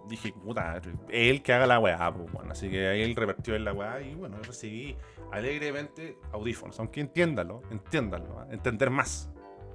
dije, 0.09 0.33
puta, 0.33 0.81
él 1.09 1.43
que 1.43 1.53
haga 1.53 1.67
la 1.67 1.79
weá, 1.79 2.13
pues, 2.15 2.33
weón. 2.33 2.51
Así 2.51 2.71
que 2.71 2.87
ahí 2.89 3.03
él 3.03 3.15
repartió 3.17 3.55
en 3.55 3.65
la 3.65 3.73
weá 3.73 4.01
y, 4.01 4.15
bueno, 4.15 4.39
recibí 4.43 4.97
alegremente 5.33 6.19
audífonos. 6.33 6.79
Aunque 6.79 7.01
entiéndalo, 7.01 7.63
entiéndalo, 7.71 8.41
¿ah? 8.41 8.47
entender 8.51 8.91
más. 8.91 9.31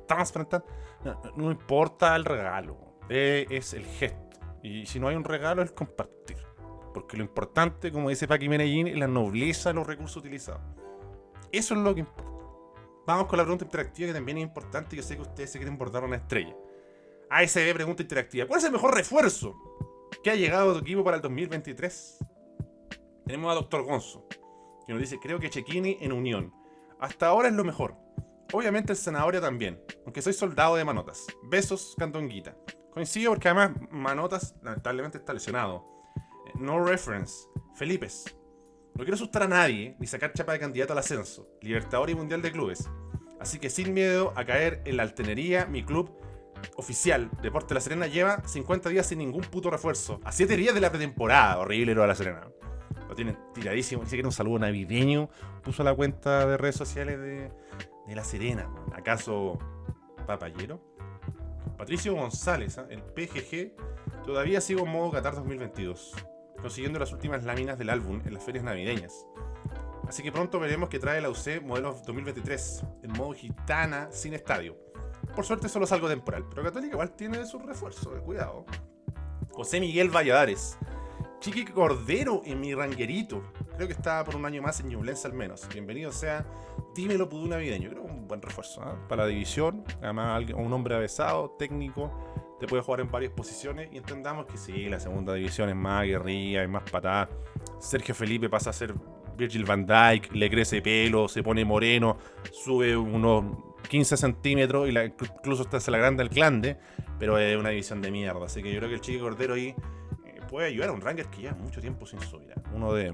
Transparentar. 0.07 0.63
No, 1.03 1.21
no- 1.35 1.51
importa 1.51 2.15
el 2.15 2.25
regalo, 2.25 2.77
eh, 3.09 3.45
es 3.49 3.73
el 3.73 3.85
gesto. 3.85 4.39
Y 4.63 4.85
si 4.85 4.99
no 4.99 5.07
hay 5.07 5.15
un 5.15 5.23
regalo, 5.23 5.61
es 5.63 5.71
compartir. 5.71 6.37
Porque 6.93 7.17
lo 7.17 7.23
importante, 7.23 7.91
como 7.91 8.09
dice 8.09 8.27
Paqui 8.27 8.49
Menellín, 8.49 8.87
es 8.87 8.97
la 8.97 9.07
nobleza 9.07 9.69
de 9.69 9.75
los 9.75 9.87
recursos 9.87 10.17
utilizados. 10.17 10.61
Eso 11.51 11.73
es 11.73 11.79
lo 11.79 11.93
que 11.93 12.01
importa. 12.01 12.29
Vamos 13.07 13.25
con 13.27 13.37
la 13.37 13.43
pregunta 13.43 13.65
interactiva 13.65 14.07
que 14.07 14.13
también 14.13 14.37
es 14.37 14.43
importante 14.43 14.95
yo 14.95 15.01
sé 15.01 15.15
que 15.15 15.21
ustedes 15.23 15.51
se 15.51 15.57
quieren 15.57 15.77
bordar 15.77 16.03
una 16.03 16.17
estrella. 16.17 16.55
ASB 17.29 17.73
pregunta 17.73 18.01
interactiva. 18.03 18.45
¿Cuál 18.45 18.59
es 18.59 18.65
el 18.65 18.71
mejor 18.73 18.93
refuerzo 18.93 19.55
que 20.23 20.31
ha 20.31 20.35
llegado 20.35 20.71
a 20.71 20.73
tu 20.73 20.79
equipo 20.79 21.03
para 21.03 21.17
el 21.17 21.21
2023? 21.21 22.19
Tenemos 23.25 23.51
a 23.51 23.55
Dr. 23.55 23.83
Gonzo, 23.83 24.27
que 24.85 24.93
nos 24.93 25.01
dice, 25.01 25.19
creo 25.19 25.39
que 25.39 25.49
Chequini 25.49 25.97
en 26.01 26.11
Unión. 26.11 26.53
Hasta 26.99 27.27
ahora 27.27 27.47
es 27.47 27.53
lo 27.53 27.63
mejor. 27.63 27.95
Obviamente 28.53 28.91
el 28.91 28.97
Zanahoria 28.97 29.39
también, 29.39 29.81
aunque 30.05 30.21
soy 30.21 30.33
soldado 30.33 30.75
de 30.75 30.83
Manotas. 30.85 31.25
Besos, 31.43 31.95
Candonguita. 31.97 32.55
Coincido 32.91 33.31
porque 33.31 33.47
además 33.47 33.71
Manotas 33.89 34.55
lamentablemente 34.61 35.17
está 35.17 35.33
lesionado. 35.33 35.85
Eh, 36.47 36.51
No 36.55 36.83
reference. 36.83 37.47
Felipes. 37.75 38.25
No 38.95 39.03
quiero 39.05 39.15
asustar 39.15 39.43
a 39.43 39.47
nadie 39.47 39.95
ni 39.99 40.05
sacar 40.07 40.33
chapa 40.33 40.51
de 40.51 40.59
candidato 40.59 40.91
al 40.91 40.99
ascenso, 40.99 41.47
Libertador 41.61 42.09
y 42.09 42.15
Mundial 42.15 42.41
de 42.41 42.51
Clubes. 42.51 42.89
Así 43.39 43.57
que 43.57 43.69
sin 43.69 43.93
miedo 43.93 44.33
a 44.35 44.43
caer 44.45 44.81
en 44.85 44.97
la 44.97 45.03
altenería, 45.03 45.65
mi 45.65 45.83
club 45.83 46.11
oficial, 46.75 47.29
Deporte 47.41 47.73
La 47.73 47.81
Serena, 47.81 48.07
lleva 48.07 48.41
50 48.45 48.89
días 48.89 49.07
sin 49.07 49.19
ningún 49.19 49.41
puto 49.41 49.69
refuerzo. 49.69 50.19
A 50.23 50.31
7 50.31 50.55
días 50.57 50.73
de 50.73 50.81
la 50.81 50.89
pretemporada. 50.89 51.57
Horrible 51.59 51.95
lo 51.95 52.01
de 52.01 52.07
La 52.07 52.15
Serena. 52.15 52.47
Lo 53.07 53.15
tienen 53.15 53.37
tiradísimo. 53.53 54.03
Dice 54.03 54.17
que 54.17 54.25
un 54.25 54.31
saludo 54.31 54.59
navideño. 54.59 55.29
Puso 55.63 55.83
la 55.83 55.93
cuenta 55.93 56.45
de 56.45 56.57
redes 56.57 56.75
sociales 56.75 57.19
de, 57.19 57.51
de 58.07 58.15
La 58.15 58.23
Serena. 58.23 58.69
¿Acaso 58.93 59.59
Papayero? 60.25 60.91
Patricio 61.81 62.13
González, 62.13 62.77
¿ah? 62.77 62.85
el 62.91 63.01
PGG, 63.01 63.73
todavía 64.23 64.61
sigo 64.61 64.85
en 64.85 64.91
modo 64.91 65.09
Qatar 65.09 65.33
2022, 65.33 66.13
consiguiendo 66.61 66.99
las 66.99 67.11
últimas 67.11 67.43
láminas 67.43 67.79
del 67.79 67.89
álbum 67.89 68.21
en 68.23 68.35
las 68.35 68.43
ferias 68.43 68.63
navideñas. 68.63 69.25
Así 70.07 70.21
que 70.21 70.31
pronto 70.31 70.59
veremos 70.59 70.89
que 70.89 70.99
trae 70.99 71.21
la 71.21 71.31
UC 71.31 71.63
modelo 71.63 71.99
2023, 72.05 72.83
en 73.01 73.11
modo 73.13 73.33
gitana, 73.33 74.09
sin 74.11 74.35
estadio. 74.35 74.77
Por 75.35 75.45
suerte 75.45 75.69
solo 75.69 75.85
es 75.85 75.91
algo 75.91 76.09
temporal, 76.09 76.45
pero 76.49 76.63
Católica 76.63 76.93
igual 76.93 77.11
tiene 77.11 77.45
su 77.45 77.57
refuerzo, 77.59 78.15
eh, 78.15 78.19
cuidado. 78.19 78.65
José 79.51 79.79
Miguel 79.79 80.09
Valladares. 80.09 80.77
Chiqui 81.39 81.65
Cordero 81.65 82.41
en 82.45 82.59
mi 82.59 82.73
ranguerito. 82.75 83.41
Creo 83.75 83.87
que 83.87 83.93
está 83.93 84.23
por 84.23 84.35
un 84.35 84.45
año 84.45 84.61
más 84.61 84.79
en 84.81 84.89
Ñublense 84.89 85.27
al 85.27 85.33
menos. 85.33 85.67
Bienvenido 85.69 86.11
sea, 86.11 86.45
dímelo 86.93 87.29
Pudú 87.29 87.47
Navideño. 87.47 87.89
Creo 87.89 88.03
que 88.03 88.11
un 88.11 88.27
buen 88.27 88.41
refuerzo 88.41 88.81
¿ah? 88.83 88.95
para 89.07 89.23
la 89.23 89.29
división. 89.29 89.83
Además, 90.01 90.43
un 90.55 90.71
hombre 90.71 90.95
avesado, 90.95 91.51
técnico, 91.57 92.11
te 92.59 92.67
puede 92.67 92.83
jugar 92.83 92.99
en 92.99 93.09
varias 93.09 93.31
posiciones. 93.31 93.89
Y 93.91 93.97
entendamos 93.97 94.45
que 94.45 94.57
sí, 94.57 94.87
la 94.89 94.99
segunda 94.99 95.33
división 95.33 95.69
es 95.69 95.75
más 95.75 96.05
guerrilla, 96.05 96.61
es 96.61 96.69
más 96.69 96.83
patada. 96.91 97.29
Sergio 97.79 98.13
Felipe 98.13 98.49
pasa 98.49 98.69
a 98.69 98.73
ser 98.73 98.93
Virgil 99.35 99.65
van 99.65 99.85
Dijk, 99.85 100.33
le 100.33 100.49
crece 100.49 100.81
pelo, 100.81 101.27
se 101.27 101.41
pone 101.41 101.65
moreno, 101.65 102.17
sube 102.51 102.95
unos 102.95 103.45
15 103.87 104.17
centímetros 104.17 104.87
y 104.87 104.91
la- 104.91 105.05
incluso 105.05 105.67
hasta 105.71 105.91
la 105.91 105.97
agranda 105.97 106.23
el 106.23 106.29
clande, 106.29 106.77
pero 107.19 107.37
es 107.37 107.57
una 107.57 107.69
división 107.69 108.01
de 108.01 108.11
mierda. 108.11 108.45
Así 108.45 108.63
que 108.63 108.71
yo 108.71 108.79
creo 108.79 108.89
que 108.89 108.95
el 108.95 109.01
Chiqui 109.01 109.19
Cordero 109.19 109.53
ahí 109.53 109.75
eh, 110.25 110.39
puede 110.49 110.67
ayudar 110.67 110.89
a 110.89 110.91
un 110.93 111.01
Ranger 111.01 111.27
que 111.27 111.41
lleva 111.41 111.55
mucho 111.55 111.81
tiempo 111.81 112.05
sin 112.05 112.19
subir. 112.21 112.51
¿eh? 112.51 112.55
Uno 112.73 112.93
de 112.93 113.13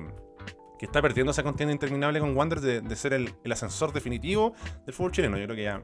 que 0.77 0.85
está 0.85 1.01
perdiendo 1.01 1.31
esa 1.31 1.43
contienda 1.43 1.73
interminable 1.73 2.19
con 2.19 2.35
Wanderers 2.37 2.87
de, 2.87 2.95
ser 2.95 3.13
el, 3.13 3.33
ascensor 3.51 3.91
definitivo 3.91 4.53
del 4.85 4.93
fútbol 4.93 5.11
chileno. 5.11 5.37
Yo 5.37 5.45
creo 5.45 5.55
que 5.55 5.63
ya 5.63 5.81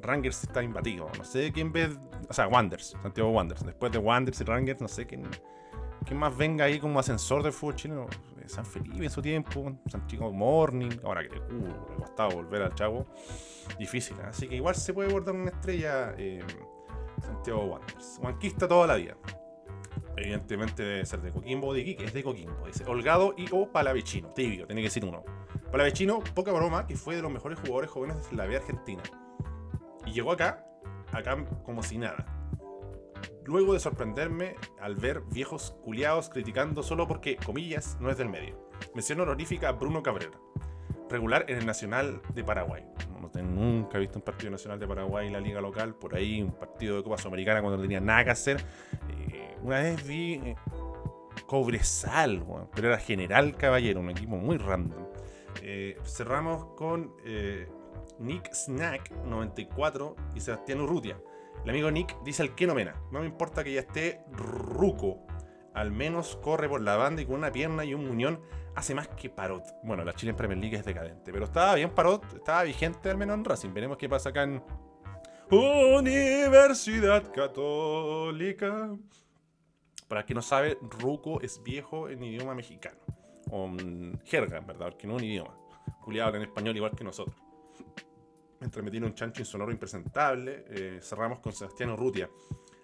Rangers 0.00 0.44
está 0.44 0.62
imbatido. 0.62 1.10
No 1.18 1.24
sé 1.24 1.52
quién 1.52 1.72
ve. 1.72 1.96
O 2.28 2.32
sea, 2.32 2.46
Wanderers, 2.46 2.96
Santiago 3.02 3.30
Wanderers. 3.30 3.66
Después 3.66 3.92
de 3.92 3.98
Wanderers 3.98 4.40
y 4.40 4.44
Rangers, 4.44 4.80
no 4.80 4.88
sé 4.88 5.06
quién, 5.06 5.24
quién 6.04 6.18
más 6.18 6.36
venga 6.36 6.64
ahí 6.64 6.78
como 6.78 6.98
ascensor 7.00 7.42
del 7.42 7.52
fútbol 7.52 7.74
chileno. 7.74 8.06
San 8.48 8.64
Felipe 8.64 9.04
en 9.04 9.10
su 9.10 9.22
tiempo, 9.22 9.76
Santiago 9.86 10.32
Morning. 10.32 10.90
Ahora 11.04 11.26
que 11.26 11.38
uh, 11.38 11.96
costado 11.98 12.30
volver 12.30 12.62
al 12.62 12.74
chavo. 12.74 13.06
Difícil, 13.78 14.16
¿eh? 14.18 14.26
así 14.28 14.48
que 14.48 14.56
igual 14.56 14.74
se 14.74 14.94
puede 14.94 15.10
guardar 15.10 15.34
una 15.34 15.50
estrella 15.50 16.14
eh, 16.16 16.42
Santiago 17.20 17.64
Wanderers. 17.64 18.18
Huanquista 18.22 18.68
toda 18.68 18.86
la 18.86 18.96
vida. 18.96 19.16
Evidentemente 20.16 20.82
debe 20.82 21.04
ser 21.04 21.20
de 21.20 21.30
Coquimbo 21.30 21.68
o 21.68 21.74
de 21.74 21.80
Iquique, 21.80 22.04
es 22.04 22.14
de 22.14 22.22
Coquimbo. 22.22 22.66
Dice 22.66 22.84
Holgado 22.86 23.34
y 23.36 23.46
o 23.52 23.70
Palavecino. 23.70 24.28
Tibio, 24.30 24.66
tiene 24.66 24.80
que 24.80 24.88
decir 24.88 25.04
uno. 25.04 25.24
Palavecino, 25.70 26.20
poca 26.20 26.52
broma, 26.52 26.86
que 26.86 26.96
fue 26.96 27.16
de 27.16 27.22
los 27.22 27.30
mejores 27.30 27.58
jugadores 27.58 27.90
jóvenes 27.90 28.30
de 28.30 28.36
la 28.36 28.46
B 28.46 28.56
Argentina. 28.56 29.02
Y 30.06 30.12
llegó 30.12 30.32
acá, 30.32 30.64
acá 31.12 31.36
como 31.64 31.82
si 31.82 31.98
nada. 31.98 32.35
Luego 33.46 33.74
de 33.74 33.80
sorprenderme 33.80 34.56
al 34.80 34.96
ver 34.96 35.22
viejos 35.30 35.76
culiados 35.84 36.28
criticando 36.28 36.82
solo 36.82 37.06
porque, 37.06 37.36
comillas, 37.36 37.96
no 38.00 38.10
es 38.10 38.18
del 38.18 38.28
medio. 38.28 38.58
Mención 38.94 39.20
honorífica 39.20 39.68
a 39.68 39.72
Bruno 39.72 40.02
Cabrera. 40.02 40.38
Regular 41.08 41.44
en 41.48 41.58
el 41.58 41.66
Nacional 41.66 42.20
de 42.34 42.42
Paraguay. 42.42 42.84
No, 43.08 43.20
no 43.20 43.42
nunca 43.42 43.98
visto 43.98 44.18
un 44.18 44.24
partido 44.24 44.50
nacional 44.50 44.80
de 44.80 44.88
Paraguay 44.88 45.28
en 45.28 45.32
la 45.32 45.40
liga 45.40 45.60
local. 45.60 45.94
Por 45.94 46.16
ahí 46.16 46.42
un 46.42 46.52
partido 46.52 46.96
de 46.96 47.04
Copa 47.04 47.18
Sudamericana 47.18 47.60
cuando 47.60 47.76
no 47.76 47.82
tenía 47.82 48.00
nada 48.00 48.24
que 48.24 48.30
hacer. 48.30 48.60
Eh, 49.10 49.56
una 49.62 49.78
vez 49.78 50.04
vi 50.04 50.34
eh, 50.34 50.56
Cobresal, 51.46 52.44
pero 52.74 52.88
era 52.88 52.98
General 52.98 53.56
Caballero, 53.56 54.00
un 54.00 54.10
equipo 54.10 54.36
muy 54.36 54.58
random. 54.58 55.06
Eh, 55.62 55.96
cerramos 56.04 56.66
con 56.74 57.14
Nick 58.18 58.52
Snack 58.52 59.12
94 59.24 60.16
y 60.34 60.40
Sebastián 60.40 60.80
Urrutia. 60.80 61.16
El 61.66 61.70
amigo 61.70 61.90
Nick 61.90 62.22
dice 62.22 62.44
al 62.44 62.54
que 62.54 62.64
no 62.64 62.76
mena. 62.76 62.94
No 63.10 63.18
me 63.18 63.26
importa 63.26 63.64
que 63.64 63.72
ya 63.72 63.80
esté 63.80 64.20
ruco. 64.30 65.26
Al 65.74 65.90
menos 65.90 66.36
corre 66.36 66.68
por 66.68 66.80
la 66.80 66.94
banda 66.94 67.22
y 67.22 67.26
con 67.26 67.34
una 67.34 67.50
pierna 67.50 67.84
y 67.84 67.92
un 67.92 68.06
muñón 68.06 68.40
hace 68.76 68.94
más 68.94 69.08
que 69.08 69.30
Parot. 69.30 69.64
Bueno, 69.82 70.04
la 70.04 70.12
Chile 70.12 70.30
en 70.30 70.36
Premier 70.36 70.60
League 70.60 70.76
es 70.76 70.84
decadente, 70.84 71.32
pero 71.32 71.46
estaba 71.46 71.74
bien 71.74 71.90
Parot, 71.90 72.36
estaba 72.36 72.62
vigente 72.62 73.10
al 73.10 73.16
menos 73.16 73.34
en 73.34 73.44
Racing. 73.44 73.74
Veremos 73.74 73.96
qué 73.96 74.08
pasa 74.08 74.28
acá 74.28 74.44
en 74.44 74.62
Universidad 75.50 77.32
Católica. 77.32 78.96
Para 80.06 80.20
el 80.20 80.26
que 80.26 80.34
no 80.34 80.42
sabe, 80.42 80.78
ruco 81.00 81.40
es 81.40 81.60
viejo 81.64 82.08
en 82.08 82.22
idioma 82.22 82.54
mexicano. 82.54 82.98
O 83.50 83.68
jerga, 84.24 84.60
verdad, 84.60 84.90
porque 84.90 85.08
no 85.08 85.16
es 85.16 85.22
un 85.22 85.28
idioma. 85.28 85.58
Juliado 86.02 86.36
en 86.36 86.42
español 86.42 86.76
igual 86.76 86.92
que 86.92 87.02
nosotros. 87.02 87.36
Mientras 88.60 88.84
me 88.84 88.90
tiene 88.90 89.06
un 89.06 89.14
chancho 89.14 89.42
insonoro 89.42 89.70
impresentable, 89.70 90.64
eh, 90.68 91.00
cerramos 91.02 91.40
con 91.40 91.52
Sebastián 91.52 91.90
Urrutia. 91.90 92.30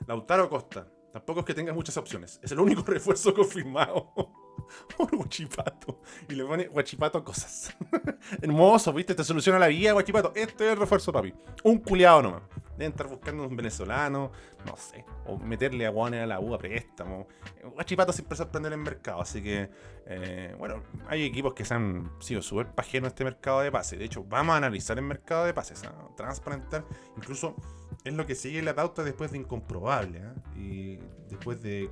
Lautaro 0.06 0.48
Costa. 0.48 0.86
Tampoco 1.12 1.40
es 1.40 1.46
que 1.46 1.54
tenga 1.54 1.72
muchas 1.72 1.96
opciones. 1.96 2.40
Es 2.42 2.52
el 2.52 2.60
único 2.60 2.82
refuerzo 2.86 3.34
confirmado 3.34 4.12
por 4.96 5.14
Guachipato. 5.16 6.00
Y 6.28 6.34
le 6.34 6.44
pone 6.44 6.66
Guachipato 6.68 7.22
cosas. 7.24 7.74
Hermoso, 8.42 8.92
¿viste? 8.92 9.14
Te 9.14 9.24
soluciona 9.24 9.58
la 9.58 9.68
vida, 9.68 9.92
Guachipato. 9.92 10.32
Este 10.34 10.66
es 10.66 10.72
el 10.72 10.78
refuerzo, 10.78 11.12
papi. 11.12 11.32
Un 11.64 11.78
culiado 11.78 12.22
nomás. 12.22 12.42
Deben 12.82 12.94
estar 12.94 13.06
buscando 13.06 13.46
un 13.46 13.54
venezolano, 13.54 14.32
no 14.66 14.76
sé. 14.76 15.04
O 15.26 15.38
meterle 15.38 15.86
a 15.86 15.92
Warner 15.92 16.22
a 16.22 16.26
la 16.26 16.40
U 16.40 16.52
a 16.52 16.58
préstamo. 16.58 17.28
Guachipato 17.74 18.12
siempre 18.12 18.36
sorprende 18.36 18.66
en 18.66 18.72
el 18.72 18.80
mercado. 18.80 19.20
Así 19.20 19.40
que, 19.40 19.70
eh, 20.06 20.56
bueno, 20.58 20.82
hay 21.06 21.22
equipos 21.22 21.54
que 21.54 21.64
se 21.64 21.74
han 21.74 22.10
sido 22.18 22.42
súper 22.42 22.66
pajeros 22.74 23.04
en 23.04 23.12
este 23.12 23.22
mercado 23.22 23.60
de 23.60 23.70
pases. 23.70 24.00
De 24.00 24.04
hecho, 24.04 24.24
vamos 24.24 24.54
a 24.54 24.56
analizar 24.56 24.98
el 24.98 25.04
mercado 25.04 25.44
de 25.44 25.54
pases. 25.54 25.84
¿ah? 25.84 26.08
Transparentar. 26.16 26.84
Incluso 27.16 27.54
es 28.02 28.14
lo 28.14 28.26
que 28.26 28.34
sigue 28.34 28.60
la 28.62 28.74
pauta 28.74 29.04
después 29.04 29.30
de 29.30 29.38
Incomprobable. 29.38 30.20
¿ah? 30.20 30.34
Y 30.56 30.98
después 31.28 31.62
de 31.62 31.84
eh, 31.84 31.90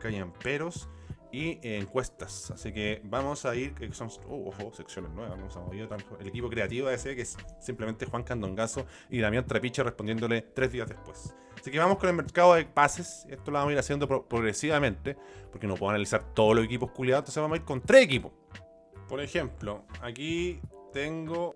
Callamperos 0.00 0.88
y 1.32 1.58
encuestas. 1.62 2.50
Así 2.50 2.72
que 2.72 3.00
vamos 3.04 3.44
a 3.46 3.56
ir, 3.56 3.74
que 3.74 3.90
son, 3.92 4.08
oh, 4.28 4.50
ojo, 4.50 4.72
secciones 4.74 5.10
nuevas. 5.12 5.36
Vamos 5.36 5.56
a 5.56 5.60
mover 5.60 5.88
tanto. 5.88 6.18
El 6.20 6.28
equipo 6.28 6.48
creativo 6.48 6.88
de 6.88 6.94
ese 6.94 7.16
que 7.16 7.22
es 7.22 7.36
simplemente 7.58 8.06
Juan 8.06 8.22
Candongazo 8.22 8.86
y 9.10 9.18
Damián 9.18 9.46
Trapiche 9.46 9.82
respondiéndole 9.82 10.42
tres 10.42 10.70
días 10.70 10.86
después. 10.88 11.34
Así 11.58 11.70
que 11.70 11.78
vamos 11.78 11.96
con 11.98 12.08
el 12.10 12.16
mercado 12.16 12.54
de 12.54 12.64
pases. 12.66 13.26
Esto 13.30 13.50
lo 13.50 13.58
vamos 13.58 13.70
a 13.70 13.72
ir 13.72 13.78
haciendo 13.78 14.06
pro- 14.06 14.28
progresivamente, 14.28 15.16
porque 15.50 15.66
no 15.66 15.74
puedo 15.74 15.90
analizar 15.90 16.34
todos 16.34 16.54
los 16.54 16.64
equipos 16.64 16.90
culiados. 16.90 17.22
Entonces 17.22 17.40
vamos 17.40 17.56
a 17.56 17.60
ir 17.60 17.64
con 17.64 17.80
tres 17.80 18.04
equipos. 18.04 18.32
Por 19.08 19.20
ejemplo, 19.20 19.84
aquí 20.02 20.60
tengo 20.92 21.54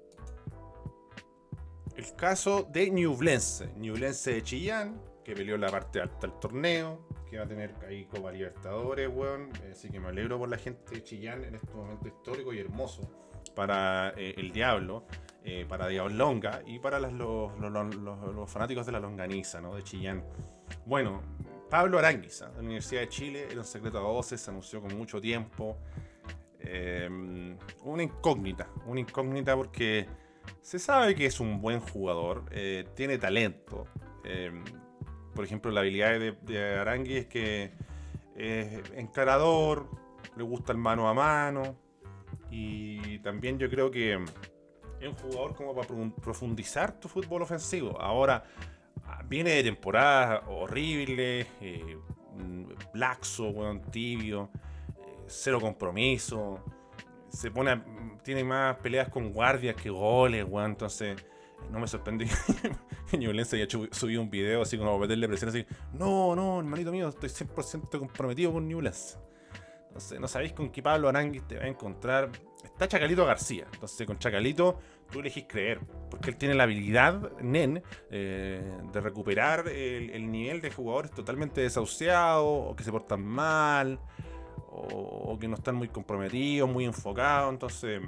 el 1.96 2.14
caso 2.14 2.68
de 2.70 2.90
Ñublense. 2.90 3.72
Ñublense 3.76 4.34
de 4.34 4.42
Chillán, 4.42 5.00
que 5.26 5.34
peleó 5.34 5.58
la 5.58 5.68
parte 5.68 6.00
alta 6.00 6.28
del 6.28 6.38
torneo, 6.38 7.08
que 7.28 7.36
va 7.36 7.42
a 7.42 7.48
tener 7.48 7.74
ahí 7.88 8.04
Copa 8.04 8.30
Libertadores, 8.30 9.10
weón. 9.12 9.50
Eh, 9.64 9.70
Así 9.72 9.90
que 9.90 9.98
me 9.98 10.06
alegro 10.06 10.38
por 10.38 10.48
la 10.48 10.56
gente 10.56 10.94
de 10.94 11.02
Chillán 11.02 11.42
en 11.42 11.56
este 11.56 11.74
momento 11.74 12.06
histórico 12.06 12.52
y 12.52 12.60
hermoso 12.60 13.10
para 13.52 14.10
eh, 14.16 14.34
el 14.36 14.52
Diablo, 14.52 15.04
eh, 15.42 15.66
para 15.68 15.88
Diablonga 15.88 16.62
y 16.64 16.78
para 16.78 17.00
los, 17.00 17.50
fanáticos 18.48 18.86
de 18.86 18.92
la 18.92 19.00
longaniza, 19.00 19.60
¿no? 19.60 19.74
De 19.74 19.82
Chillán. 19.82 20.24
Bueno, 20.84 21.20
Pablo 21.68 21.98
Aranguiza, 21.98 22.46
de 22.50 22.54
la 22.58 22.60
Universidad 22.60 23.00
de 23.00 23.08
Chile, 23.08 23.48
era 23.50 23.58
un 23.58 23.66
secreto 23.66 23.98
a 23.98 24.02
voces, 24.02 24.40
se 24.40 24.52
anunció 24.52 24.80
con 24.80 24.96
mucho 24.96 25.20
tiempo. 25.20 25.76
Eh, 26.60 27.08
una 27.82 28.02
incógnita, 28.04 28.68
una 28.86 29.00
incógnita 29.00 29.56
porque 29.56 30.06
se 30.60 30.78
sabe 30.78 31.16
que 31.16 31.26
es 31.26 31.40
un 31.40 31.60
buen 31.60 31.80
jugador, 31.80 32.44
tiene 32.94 33.18
talento. 33.18 33.88
Por 35.36 35.44
ejemplo, 35.44 35.70
la 35.70 35.80
habilidad 35.80 36.18
de, 36.18 36.32
de 36.32 36.78
Arangui 36.78 37.18
es 37.18 37.26
que 37.26 37.70
es 38.34 38.82
encarador, 38.96 39.88
le 40.36 40.42
gusta 40.42 40.72
el 40.72 40.78
mano 40.78 41.08
a 41.08 41.14
mano. 41.14 41.76
Y 42.50 43.18
también 43.20 43.58
yo 43.58 43.68
creo 43.70 43.90
que 43.90 44.14
es 45.00 45.08
un 45.08 45.14
jugador 45.14 45.54
como 45.54 45.74
para 45.74 45.86
pro- 45.86 46.12
profundizar 46.22 46.98
tu 46.98 47.08
fútbol 47.08 47.42
ofensivo. 47.42 48.00
Ahora, 48.00 48.44
ah, 49.04 49.22
viene 49.24 49.50
de 49.50 49.62
temporadas 49.64 50.42
horribles, 50.48 51.46
eh, 51.60 51.98
laxo, 52.94 53.48
weón, 53.50 53.82
tibio, 53.90 54.50
eh, 54.98 55.24
cero 55.26 55.60
compromiso. 55.60 56.64
Se 57.28 57.50
pone 57.50 57.82
tiene 58.22 58.42
más 58.42 58.76
peleas 58.76 59.08
con 59.08 59.32
guardias 59.32 59.76
que 59.76 59.90
goles, 59.90 60.44
weón. 60.48 60.72
Entonces, 60.72 61.16
no 61.70 61.78
me 61.80 61.86
sorprende 61.86 62.26
que 63.10 63.18
Ñublense 63.18 63.56
haya 63.56 63.68
subido 63.90 64.22
un 64.22 64.30
video 64.30 64.62
así 64.62 64.76
como 64.78 64.90
para 64.92 65.02
meterle 65.02 65.28
presión 65.28 65.50
así. 65.50 65.66
No, 65.92 66.34
no, 66.34 66.58
hermanito 66.58 66.92
mío, 66.92 67.08
estoy 67.08 67.28
100% 67.28 67.98
comprometido 67.98 68.52
con 68.52 68.68
Ñublense. 68.68 69.18
Sé, 70.00 70.20
no 70.20 70.28
sabéis 70.28 70.52
con 70.52 70.70
qué 70.70 70.82
Pablo 70.82 71.08
Aranguis 71.08 71.46
te 71.46 71.56
va 71.56 71.64
a 71.64 71.68
encontrar. 71.68 72.30
está 72.64 72.86
Chacalito 72.86 73.24
García. 73.24 73.66
Entonces 73.72 74.06
con 74.06 74.18
Chacalito 74.18 74.78
tú 75.10 75.20
elegís 75.20 75.44
creer, 75.48 75.80
porque 76.10 76.30
él 76.30 76.36
tiene 76.36 76.54
la 76.54 76.64
habilidad, 76.64 77.32
Nen, 77.40 77.82
eh, 78.10 78.62
de 78.92 79.00
recuperar 79.00 79.68
el, 79.68 80.30
nivel 80.30 80.60
de 80.60 80.70
jugadores 80.70 81.12
totalmente 81.12 81.60
desahuciados, 81.60 82.44
o 82.44 82.76
que 82.76 82.84
se 82.84 82.90
portan 82.90 83.24
mal, 83.24 84.00
o, 84.68 85.38
que 85.40 85.48
no 85.48 85.54
están 85.54 85.76
muy 85.76 85.88
comprometidos, 85.88 86.68
muy 86.68 86.84
enfocados. 86.84 87.52
Entonces 87.52 88.02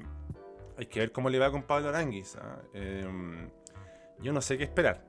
hay 0.78 0.87
que 0.87 1.00
ver 1.00 1.12
cómo 1.12 1.28
le 1.28 1.38
va 1.38 1.50
con 1.50 1.64
Pablo 1.64 1.88
Aranguis. 1.88 2.37
¿ah? 2.37 2.61
Em, 2.73 3.50
yo 4.20 4.32
no 4.32 4.40
sé 4.40 4.56
qué 4.56 4.64
esperar. 4.64 5.04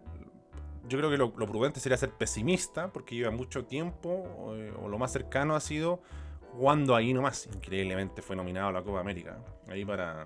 Yo 0.88 0.98
creo 0.98 1.12
que 1.12 1.18
lo, 1.18 1.32
prudente 1.32 1.80
sería 1.80 1.98
ser 1.98 2.12
pesimista, 2.12 2.92
porque 2.92 3.16
lleva 3.16 3.30
mucho 3.30 3.66
tiempo, 3.66 4.56
eh, 4.56 4.74
o 4.82 4.90
lo 4.90 4.98
más 4.98 5.12
cercano 5.12 5.56
ha 5.56 5.60
sido 5.60 6.02
jugando 6.54 6.96
ahí 6.96 7.14
nomás. 7.14 7.48
Increíblemente 7.54 8.24
fue 8.24 8.36
nominado 8.36 8.70
a 8.70 8.72
la 8.72 8.82
Copa 8.82 9.00
América. 9.00 9.38
Ahí 9.68 9.86
para, 9.86 10.26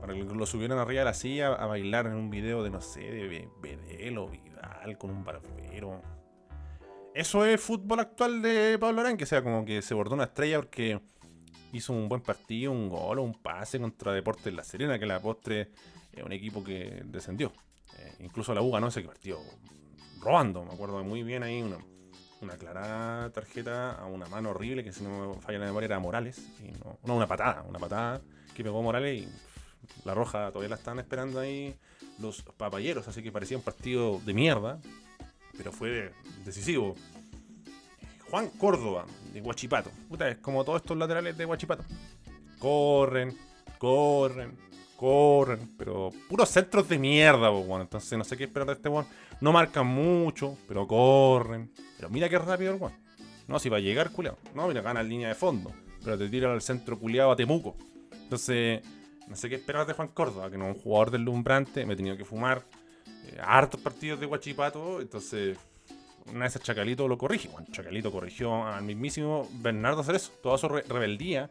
para 0.00 0.12
que 0.12 0.22
lo 0.22 0.44
subieran 0.44 0.78
arriba 0.78 1.00
de 1.00 1.04
la 1.06 1.14
silla 1.14 1.54
a 1.54 1.66
bailar 1.66 2.06
en 2.06 2.14
un 2.14 2.28
video 2.28 2.62
de, 2.62 2.68
no 2.68 2.82
sé, 2.82 3.00
de 3.00 3.48
Bedel 3.62 4.18
o 4.18 4.28
Vidal 4.28 4.98
con 4.98 5.10
un 5.10 5.24
barbero. 5.24 6.02
Eso 7.14 7.46
es 7.46 7.58
fútbol 7.60 8.00
actual 8.00 8.42
de 8.42 8.78
Pablo 8.78 9.00
Arán, 9.00 9.16
que 9.16 9.24
sea 9.24 9.42
como 9.42 9.64
que 9.64 9.80
se 9.80 9.94
bordó 9.94 10.14
una 10.14 10.24
estrella 10.24 10.58
porque 10.58 11.00
hizo 11.72 11.92
un 11.92 12.08
buen 12.08 12.20
partido, 12.20 12.72
un 12.72 12.88
gol 12.88 13.18
o 13.18 13.22
un 13.22 13.34
pase 13.34 13.80
contra 13.80 14.12
Deportes 14.12 14.52
La 14.52 14.64
Serena, 14.64 14.98
que 14.98 15.06
la 15.06 15.20
postre 15.20 15.70
es 16.12 16.22
un 16.22 16.32
equipo 16.32 16.62
que 16.62 17.02
descendió. 17.04 17.52
Eh, 17.98 18.16
incluso 18.20 18.54
la 18.54 18.62
U 18.62 18.70
ganó 18.70 18.88
ese 18.88 19.02
partido 19.02 19.40
robando, 20.20 20.64
me 20.64 20.72
acuerdo 20.72 21.02
muy 21.02 21.22
bien 21.22 21.42
ahí, 21.42 21.62
una, 21.62 21.78
una 22.40 22.56
clara 22.56 23.30
tarjeta 23.32 23.92
a 23.92 24.06
una 24.06 24.26
mano 24.26 24.50
horrible, 24.50 24.84
que 24.84 24.92
si 24.92 25.02
no 25.02 25.34
me 25.34 25.40
falla 25.40 25.58
la 25.58 25.66
memoria 25.66 25.86
era 25.86 25.98
Morales. 25.98 26.38
Y 26.60 26.72
no, 26.78 26.98
una 27.14 27.26
patada, 27.26 27.62
una 27.62 27.78
patada 27.78 28.20
que 28.54 28.62
pegó 28.62 28.82
Morales 28.82 29.22
y 29.22 29.28
la 30.04 30.14
roja 30.14 30.48
todavía 30.48 30.70
la 30.70 30.76
están 30.76 30.98
esperando 30.98 31.40
ahí 31.40 31.74
los 32.18 32.42
papayeros, 32.42 33.08
así 33.08 33.22
que 33.22 33.32
parecía 33.32 33.56
un 33.56 33.62
partido 33.62 34.20
de 34.24 34.34
mierda, 34.34 34.80
pero 35.56 35.72
fue 35.72 36.12
decisivo. 36.44 36.94
Juan 38.32 38.48
Córdoba, 38.56 39.04
de 39.30 39.42
Guachipato. 39.42 39.90
Puta, 40.08 40.26
es 40.26 40.38
como 40.38 40.64
todos 40.64 40.80
estos 40.80 40.96
laterales 40.96 41.36
de 41.36 41.44
Guachipato. 41.44 41.84
Corren, 42.58 43.36
corren, 43.76 44.56
corren, 44.96 45.74
pero 45.76 46.08
puros 46.30 46.48
centros 46.48 46.88
de 46.88 46.98
mierda, 46.98 47.50
bueno. 47.50 47.82
Entonces 47.82 48.16
no 48.16 48.24
sé 48.24 48.38
qué 48.38 48.44
esperar 48.44 48.68
de 48.68 48.72
este 48.72 48.88
weón. 48.88 49.04
No 49.42 49.52
marcan 49.52 49.86
mucho, 49.86 50.56
pero 50.66 50.86
corren. 50.86 51.70
Pero 51.98 52.08
mira 52.08 52.26
qué 52.30 52.38
rápido 52.38 52.72
el 52.72 52.80
weón. 52.80 52.94
No, 53.48 53.58
si 53.58 53.68
va 53.68 53.76
a 53.76 53.80
llegar, 53.80 54.10
culiado. 54.10 54.38
No, 54.54 54.66
mira, 54.66 54.80
gana 54.80 55.02
en 55.02 55.10
línea 55.10 55.28
de 55.28 55.34
fondo. 55.34 55.70
Pero 56.02 56.16
te 56.16 56.26
tira 56.30 56.50
al 56.50 56.62
centro 56.62 56.98
culiado 56.98 57.32
a 57.32 57.36
Temuco. 57.36 57.76
Entonces, 58.14 58.80
no 59.28 59.36
sé 59.36 59.50
qué 59.50 59.56
esperar 59.56 59.86
de 59.86 59.92
Juan 59.92 60.08
Córdoba, 60.08 60.50
que 60.50 60.56
no 60.56 60.70
es 60.70 60.76
un 60.76 60.82
jugador 60.82 61.10
deslumbrante. 61.10 61.84
Me 61.84 61.92
he 61.92 61.96
tenido 61.96 62.16
que 62.16 62.24
fumar 62.24 62.64
eh, 63.26 63.36
hartos 63.44 63.78
partidos 63.78 64.20
de 64.20 64.24
Guachipato. 64.24 65.02
Entonces, 65.02 65.58
una 66.26 66.44
vez 66.44 66.58
Chacalito 66.60 67.08
lo 67.08 67.18
corrige. 67.18 67.48
Bueno, 67.48 67.66
Chacalito 67.70 68.10
corrigió 68.10 68.66
al 68.66 68.84
mismísimo 68.84 69.48
Bernardo 69.54 70.02
Cerezo. 70.02 70.32
Toda 70.42 70.58
su 70.58 70.68
rebeldía 70.68 71.50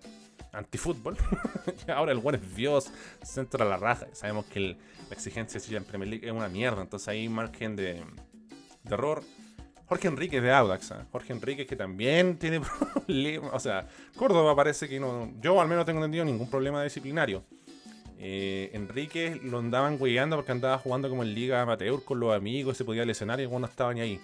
antifútbol. 0.54 1.18
ahora 1.88 2.12
el 2.12 2.20
buen 2.20 2.36
es 2.36 2.56
Dios, 2.56 2.92
centro 3.24 3.64
a 3.64 3.68
la 3.68 3.78
raja. 3.78 4.08
Sabemos 4.14 4.46
que 4.46 4.60
la 4.60 4.78
exigencia 5.12 5.60
en 5.78 5.84
Premier 5.84 6.10
League 6.10 6.28
es 6.28 6.34
una 6.34 6.50
mierda, 6.50 6.82
entonces 6.82 7.08
hay 7.08 7.28
margen 7.30 7.76
de, 7.76 8.04
de 8.84 8.94
error. 8.94 9.24
Jorge 9.86 10.08
Enrique 10.08 10.40
de 10.40 10.54
Audax, 10.54 10.94
¿ah? 10.94 11.06
Jorge 11.12 11.34
Enrique 11.34 11.66
que 11.66 11.76
también 11.76 12.38
tiene 12.38 12.62
problemas. 13.06 13.52
O 13.54 13.60
sea, 13.60 13.88
Córdoba 14.16 14.56
parece 14.56 14.88
que 14.88 15.00
no. 15.00 15.34
Yo 15.42 15.60
al 15.60 15.68
menos 15.68 15.86
tengo 15.86 16.00
entendido 16.00 16.24
ningún 16.24 16.50
problema 16.50 16.82
disciplinario. 16.82 17.44
Eh, 18.18 18.70
Enrique 18.74 19.40
lo 19.44 19.58
andaban 19.58 19.98
hueveando 20.00 20.36
porque 20.36 20.52
andaba 20.52 20.78
jugando 20.78 21.10
como 21.10 21.24
en 21.24 21.34
Liga 21.34 21.62
Amateur 21.62 22.04
con 22.04 22.20
los 22.20 22.34
amigos, 22.34 22.78
se 22.78 22.86
podía 22.86 23.04
lesionar 23.04 23.42
y 23.42 23.48
no 23.48 23.66
estaba 23.66 23.94
ni 23.94 24.02
ahí. 24.02 24.22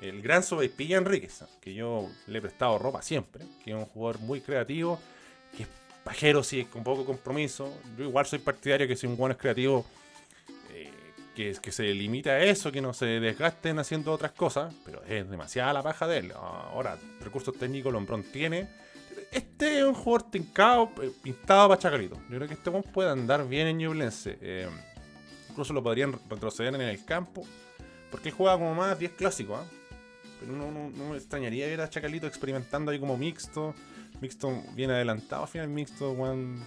El 0.00 0.20
gran 0.20 0.42
Sobeipilla 0.42 0.98
Enríquez, 0.98 1.44
que 1.60 1.72
yo 1.72 2.08
le 2.26 2.38
he 2.38 2.42
prestado 2.42 2.78
ropa 2.78 3.00
siempre, 3.02 3.44
que 3.64 3.70
es 3.70 3.76
un 3.76 3.86
jugador 3.86 4.20
muy 4.20 4.40
creativo 4.40 4.98
que 5.56 5.62
es 5.62 5.68
pajero, 6.04 6.42
sí, 6.42 6.64
con 6.66 6.84
poco 6.84 7.04
compromiso. 7.04 7.72
Yo 7.96 8.04
igual 8.04 8.26
soy 8.26 8.38
partidario 8.38 8.86
que 8.86 8.96
si 8.96 9.06
un 9.06 9.16
buen 9.16 9.32
es 9.32 9.38
creativo, 9.38 9.86
eh, 10.72 10.90
que, 11.34 11.56
que 11.60 11.72
se 11.72 11.84
limita 11.94 12.30
a 12.30 12.42
eso, 12.42 12.70
que 12.70 12.80
no 12.80 12.92
se 12.92 13.06
desgasten 13.06 13.78
haciendo 13.78 14.12
otras 14.12 14.32
cosas, 14.32 14.74
pero 14.84 15.02
es 15.04 15.28
demasiada 15.28 15.72
la 15.72 15.82
paja 15.82 16.06
de 16.06 16.18
él. 16.18 16.32
Ahora, 16.32 16.98
recursos 17.20 17.56
técnicos 17.58 17.92
Lombrón 17.92 18.22
tiene. 18.22 18.68
Este 19.32 19.78
es 19.78 19.84
un 19.84 19.94
jugador 19.94 20.30
tincado, 20.30 20.90
eh, 21.02 21.10
pintado 21.22 21.68
para 21.68 21.80
Chacalito. 21.80 22.16
Yo 22.30 22.36
creo 22.36 22.48
que 22.48 22.54
este 22.54 22.70
puede 22.70 23.10
andar 23.10 23.48
bien 23.48 23.66
en 23.66 23.78
Ñublense. 23.78 24.38
Eh, 24.40 24.68
incluso 25.50 25.72
lo 25.72 25.82
podrían 25.82 26.12
retroceder 26.28 26.74
en 26.74 26.82
el 26.82 27.04
campo, 27.04 27.44
porque 28.10 28.28
él 28.28 28.34
juega 28.34 28.58
como 28.58 28.74
más 28.74 28.98
10 28.98 29.12
clásicos. 29.12 29.58
¿ah? 29.58 29.75
No, 30.46 30.70
no, 30.70 30.90
no, 30.90 31.10
me 31.10 31.16
extrañaría 31.16 31.66
ver 31.66 31.80
a 31.80 31.90
Chacalito 31.90 32.26
experimentando 32.26 32.90
ahí 32.90 32.98
como 32.98 33.16
mixto. 33.16 33.74
Mixto 34.20 34.62
bien 34.74 34.90
adelantado 34.90 35.42
al 35.42 35.48
final, 35.48 35.68
mixto, 35.68 36.12
weón. 36.12 36.62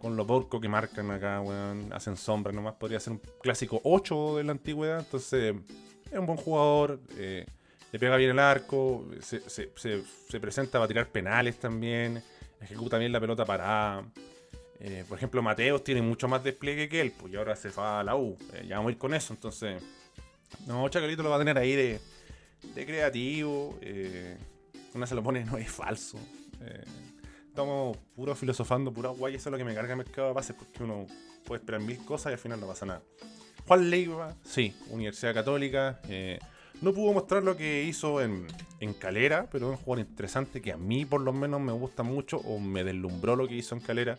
Con 0.00 0.16
lo 0.16 0.26
porco 0.26 0.60
que 0.60 0.68
marcan 0.68 1.10
acá, 1.10 1.40
weón. 1.40 1.92
Hacen 1.92 2.16
sombra, 2.16 2.52
nomás 2.52 2.74
podría 2.74 2.98
ser 3.00 3.14
un 3.14 3.22
clásico 3.42 3.80
8 3.84 4.38
de 4.38 4.44
la 4.44 4.52
antigüedad. 4.52 5.00
Entonces, 5.00 5.54
es 6.10 6.18
un 6.18 6.26
buen 6.26 6.38
jugador. 6.38 7.00
Eh, 7.16 7.46
le 7.92 7.98
pega 7.98 8.16
bien 8.16 8.30
el 8.30 8.38
arco. 8.38 9.06
Se, 9.20 9.40
se, 9.48 10.40
presenta 10.40 10.78
para 10.78 10.88
tirar 10.88 11.08
penales 11.08 11.58
también. 11.58 12.22
Ejecuta 12.60 12.98
bien 12.98 13.12
la 13.12 13.20
pelota 13.20 13.44
parada. 13.44 14.04
Eh, 14.78 15.04
por 15.06 15.18
ejemplo, 15.18 15.42
Mateos 15.42 15.84
tiene 15.84 16.00
mucho 16.00 16.26
más 16.26 16.42
despliegue 16.42 16.88
que 16.88 17.02
él, 17.02 17.12
pues 17.12 17.34
y 17.34 17.36
ahora 17.36 17.54
se 17.54 17.68
va 17.70 18.00
a 18.00 18.04
la 18.04 18.16
U. 18.16 18.38
Eh, 18.54 18.64
ya 18.66 18.76
vamos 18.76 18.90
a 18.90 18.92
ir 18.92 18.98
con 18.98 19.12
eso, 19.12 19.34
entonces. 19.34 19.82
No, 20.66 20.88
Chacarito 20.88 21.22
lo 21.22 21.30
va 21.30 21.36
a 21.36 21.38
tener 21.38 21.58
ahí 21.58 21.74
de, 21.74 22.00
de 22.74 22.86
creativo. 22.86 23.78
una 24.94 25.06
se 25.06 25.14
lo 25.14 25.22
pone, 25.22 25.44
no 25.44 25.56
es 25.58 25.70
falso. 25.70 26.18
Eh, 26.60 26.84
estamos 27.48 27.96
puro 28.14 28.34
filosofando, 28.34 28.92
pura 28.92 29.10
guay, 29.10 29.34
eso 29.34 29.48
es 29.48 29.52
lo 29.52 29.58
que 29.58 29.64
me 29.64 29.74
carga 29.74 29.92
el 29.92 29.98
mercado 29.98 30.28
de 30.28 30.34
pases, 30.34 30.56
porque 30.56 30.82
uno 30.82 31.06
puede 31.44 31.60
esperar 31.60 31.80
mil 31.80 31.98
cosas 32.04 32.30
y 32.30 32.34
al 32.34 32.38
final 32.38 32.60
no 32.60 32.66
pasa 32.66 32.86
nada. 32.86 33.02
Juan 33.66 33.90
Leiva, 33.90 34.34
sí, 34.44 34.74
Universidad 34.90 35.34
Católica. 35.34 36.00
Eh, 36.08 36.38
no 36.80 36.92
pudo 36.92 37.12
mostrar 37.12 37.42
lo 37.42 37.56
que 37.56 37.84
hizo 37.84 38.22
en, 38.22 38.46
Calera, 38.98 39.48
pero 39.52 39.66
es 39.66 39.78
un 39.78 39.84
jugador 39.84 40.06
interesante 40.06 40.62
que 40.62 40.72
a 40.72 40.78
mí 40.78 41.04
por 41.04 41.20
lo 41.20 41.32
menos 41.32 41.60
me 41.60 41.72
gusta 41.72 42.02
mucho 42.02 42.38
o 42.38 42.58
me 42.58 42.82
deslumbró 42.82 43.36
lo 43.36 43.46
que 43.46 43.54
hizo 43.54 43.74
en 43.74 43.80
Calera. 43.80 44.18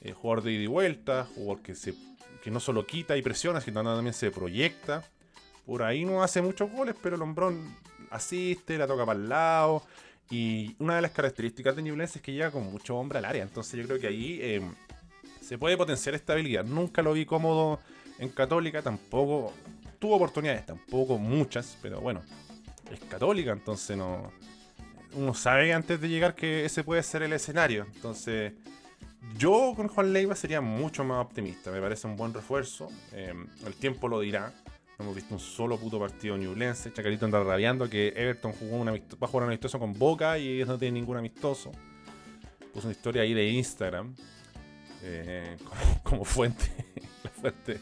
Eh, 0.00 0.12
jugador 0.12 0.44
de 0.44 0.52
ida 0.52 0.62
y 0.62 0.66
vuelta, 0.66 1.28
jugador 1.34 1.62
que, 1.62 1.74
se, 1.74 1.94
que 2.42 2.50
no 2.50 2.58
solo 2.58 2.86
quita 2.86 3.16
y 3.18 3.22
presiona, 3.22 3.60
sino 3.60 3.82
también 3.82 4.14
se 4.14 4.30
proyecta. 4.30 5.04
Por 5.70 5.84
ahí 5.84 6.04
no 6.04 6.20
hace 6.20 6.42
muchos 6.42 6.68
goles, 6.68 6.96
pero 7.00 7.14
el 7.14 7.22
hombrón 7.22 7.76
asiste, 8.10 8.76
la 8.76 8.88
toca 8.88 9.06
para 9.06 9.20
el 9.20 9.28
lado. 9.28 9.84
Y 10.28 10.74
una 10.80 10.96
de 10.96 11.02
las 11.02 11.12
características 11.12 11.76
de 11.76 11.82
Ñublense 11.82 12.18
es 12.18 12.24
que 12.24 12.32
llega 12.32 12.50
con 12.50 12.64
mucho 12.72 12.96
hombre 12.96 13.18
al 13.18 13.24
área. 13.24 13.44
Entonces 13.44 13.78
yo 13.78 13.86
creo 13.86 14.00
que 14.00 14.08
ahí 14.08 14.40
em, 14.42 14.74
se 15.40 15.58
puede 15.58 15.76
potenciar 15.76 16.16
esta 16.16 16.32
habilidad. 16.32 16.64
Nunca 16.64 17.02
lo 17.02 17.12
vi 17.12 17.24
cómodo 17.24 17.78
en 18.18 18.30
Católica, 18.30 18.82
tampoco 18.82 19.52
tuvo 20.00 20.16
oportunidades, 20.16 20.66
tampoco 20.66 21.18
muchas, 21.18 21.78
pero 21.80 22.00
bueno, 22.00 22.20
es 22.90 22.98
Católica, 23.08 23.52
entonces 23.52 23.96
no. 23.96 24.32
Uno 25.12 25.34
sabe 25.34 25.72
antes 25.72 26.00
de 26.00 26.08
llegar 26.08 26.34
que 26.34 26.64
ese 26.64 26.82
puede 26.82 27.04
ser 27.04 27.22
el 27.22 27.32
escenario. 27.32 27.86
Entonces, 27.94 28.54
yo 29.38 29.74
con 29.76 29.86
Juan 29.86 30.12
Leiva 30.12 30.34
sería 30.34 30.60
mucho 30.60 31.04
más 31.04 31.24
optimista. 31.24 31.70
Me 31.70 31.80
parece 31.80 32.08
un 32.08 32.16
buen 32.16 32.34
refuerzo. 32.34 32.88
Em, 33.12 33.46
el 33.64 33.74
tiempo 33.74 34.08
lo 34.08 34.18
dirá. 34.18 34.52
Hemos 35.00 35.14
visto 35.14 35.34
un 35.34 35.40
solo 35.40 35.78
puto 35.78 35.98
partido 35.98 36.36
newlense. 36.36 36.92
Chacarito 36.92 37.24
anda 37.24 37.42
rabiando 37.42 37.88
que 37.88 38.08
Everton 38.08 38.52
jugó 38.52 38.84
va 38.84 38.92
a 38.92 39.26
jugar 39.26 39.44
un 39.44 39.50
amistoso 39.50 39.78
con 39.78 39.94
Boca 39.98 40.38
y 40.38 40.48
ellos 40.48 40.68
no 40.68 40.78
tienen 40.78 40.94
ningún 40.94 41.16
amistoso. 41.16 41.72
Puso 42.72 42.86
una 42.86 42.92
historia 42.92 43.22
ahí 43.22 43.32
de 43.32 43.48
Instagram 43.48 44.14
eh, 45.02 45.56
como, 46.02 46.24
fuente, 46.24 46.66
la 47.24 47.30
fuente 47.30 47.80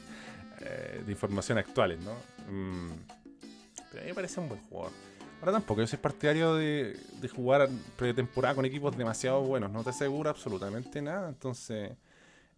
eh, 0.61 1.03
de 1.05 1.13
información 1.13 1.59
actuales, 1.59 1.99
¿no? 2.01 2.13
Mm, 2.51 2.93
pero 3.91 4.01
a 4.01 4.05
mí 4.05 4.09
me 4.09 4.15
parece 4.15 4.41
un 4.41 4.49
buen 4.49 4.61
jugador. 4.63 4.93
Ahora 5.41 5.53
tampoco, 5.53 5.81
yo 5.81 5.87
soy 5.87 5.99
partidario 5.99 6.55
de, 6.55 6.99
de 7.21 7.29
jugar 7.29 7.69
pretemporada 7.97 8.55
con 8.55 8.65
equipos 8.65 8.97
demasiado 8.97 9.41
buenos. 9.43 9.71
No 9.71 9.85
te 9.85 9.91
asegura 9.91 10.31
absolutamente 10.31 11.01
nada. 11.01 11.29
Entonces, 11.29 11.93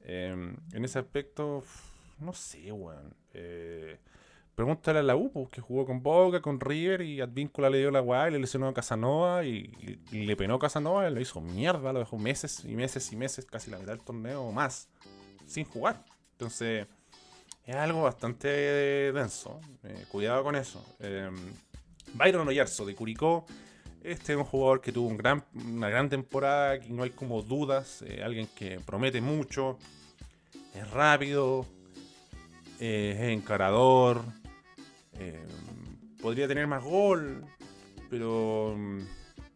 em, 0.05 0.57
en 0.73 0.85
ese 0.85 0.99
aspecto, 0.99 1.63
no 2.19 2.33
sé, 2.33 2.73
weón. 2.73 3.15
Eh, 3.35 3.99
Pregúntale 4.61 4.99
a 4.99 5.03
la 5.03 5.17
U, 5.17 5.33
pues, 5.33 5.49
que 5.49 5.63
jugó 5.63 5.87
con 5.87 6.03
Boca, 6.03 6.43
con 6.43 6.61
River 6.61 7.01
y 7.01 7.23
Advíncula 7.23 7.71
le 7.71 7.79
dio 7.79 7.91
la 7.91 8.01
guay, 8.01 8.31
le 8.31 8.39
lesionó 8.39 8.69
a 8.69 8.75
Casanova 8.75 9.43
y, 9.43 9.73
le 10.13 10.37
penó 10.37 10.57
a 10.57 10.59
Casanova 10.59 11.09
y 11.09 11.15
lo 11.15 11.19
hizo 11.19 11.41
mierda, 11.41 11.95
lo 11.95 12.01
dejó 12.01 12.19
meses 12.19 12.63
y 12.67 12.77
meses 12.77 13.11
y 13.11 13.17
meses, 13.17 13.47
casi 13.47 13.71
la 13.71 13.79
mitad 13.79 13.93
del 13.93 14.05
torneo 14.05 14.43
o 14.43 14.53
más, 14.53 14.91
sin 15.47 15.65
jugar. 15.65 16.05
Entonces, 16.33 16.87
es 17.65 17.75
algo 17.75 18.03
bastante 18.03 18.49
denso. 19.15 19.61
Eh, 19.83 20.05
cuidado 20.11 20.45
con 20.45 20.55
eso. 20.55 20.85
Eh, 20.99 21.31
Byron 22.13 22.47
Oyarzo 22.47 22.85
de 22.85 22.95
Curicó 22.95 23.47
Este 24.03 24.35
es 24.35 24.39
un 24.39 24.45
jugador 24.45 24.83
que 24.83 24.93
tuvo 24.93 25.09
una 25.09 25.89
gran 25.89 26.11
temporada, 26.11 26.79
que 26.81 26.91
no 26.91 27.05
hay 27.05 27.11
como 27.13 27.41
dudas, 27.41 28.03
eh, 28.03 28.21
alguien 28.23 28.47
que 28.55 28.79
promete 28.81 29.23
mucho, 29.23 29.79
es 30.75 30.91
rápido, 30.91 31.65
eh, 32.79 33.15
es 33.15 33.39
encarador, 33.39 34.23
eh, 35.21 35.39
podría 36.21 36.49
tener 36.49 36.67
más 36.67 36.83
gol, 36.83 37.45
pero 38.09 38.75
mm, 38.77 38.99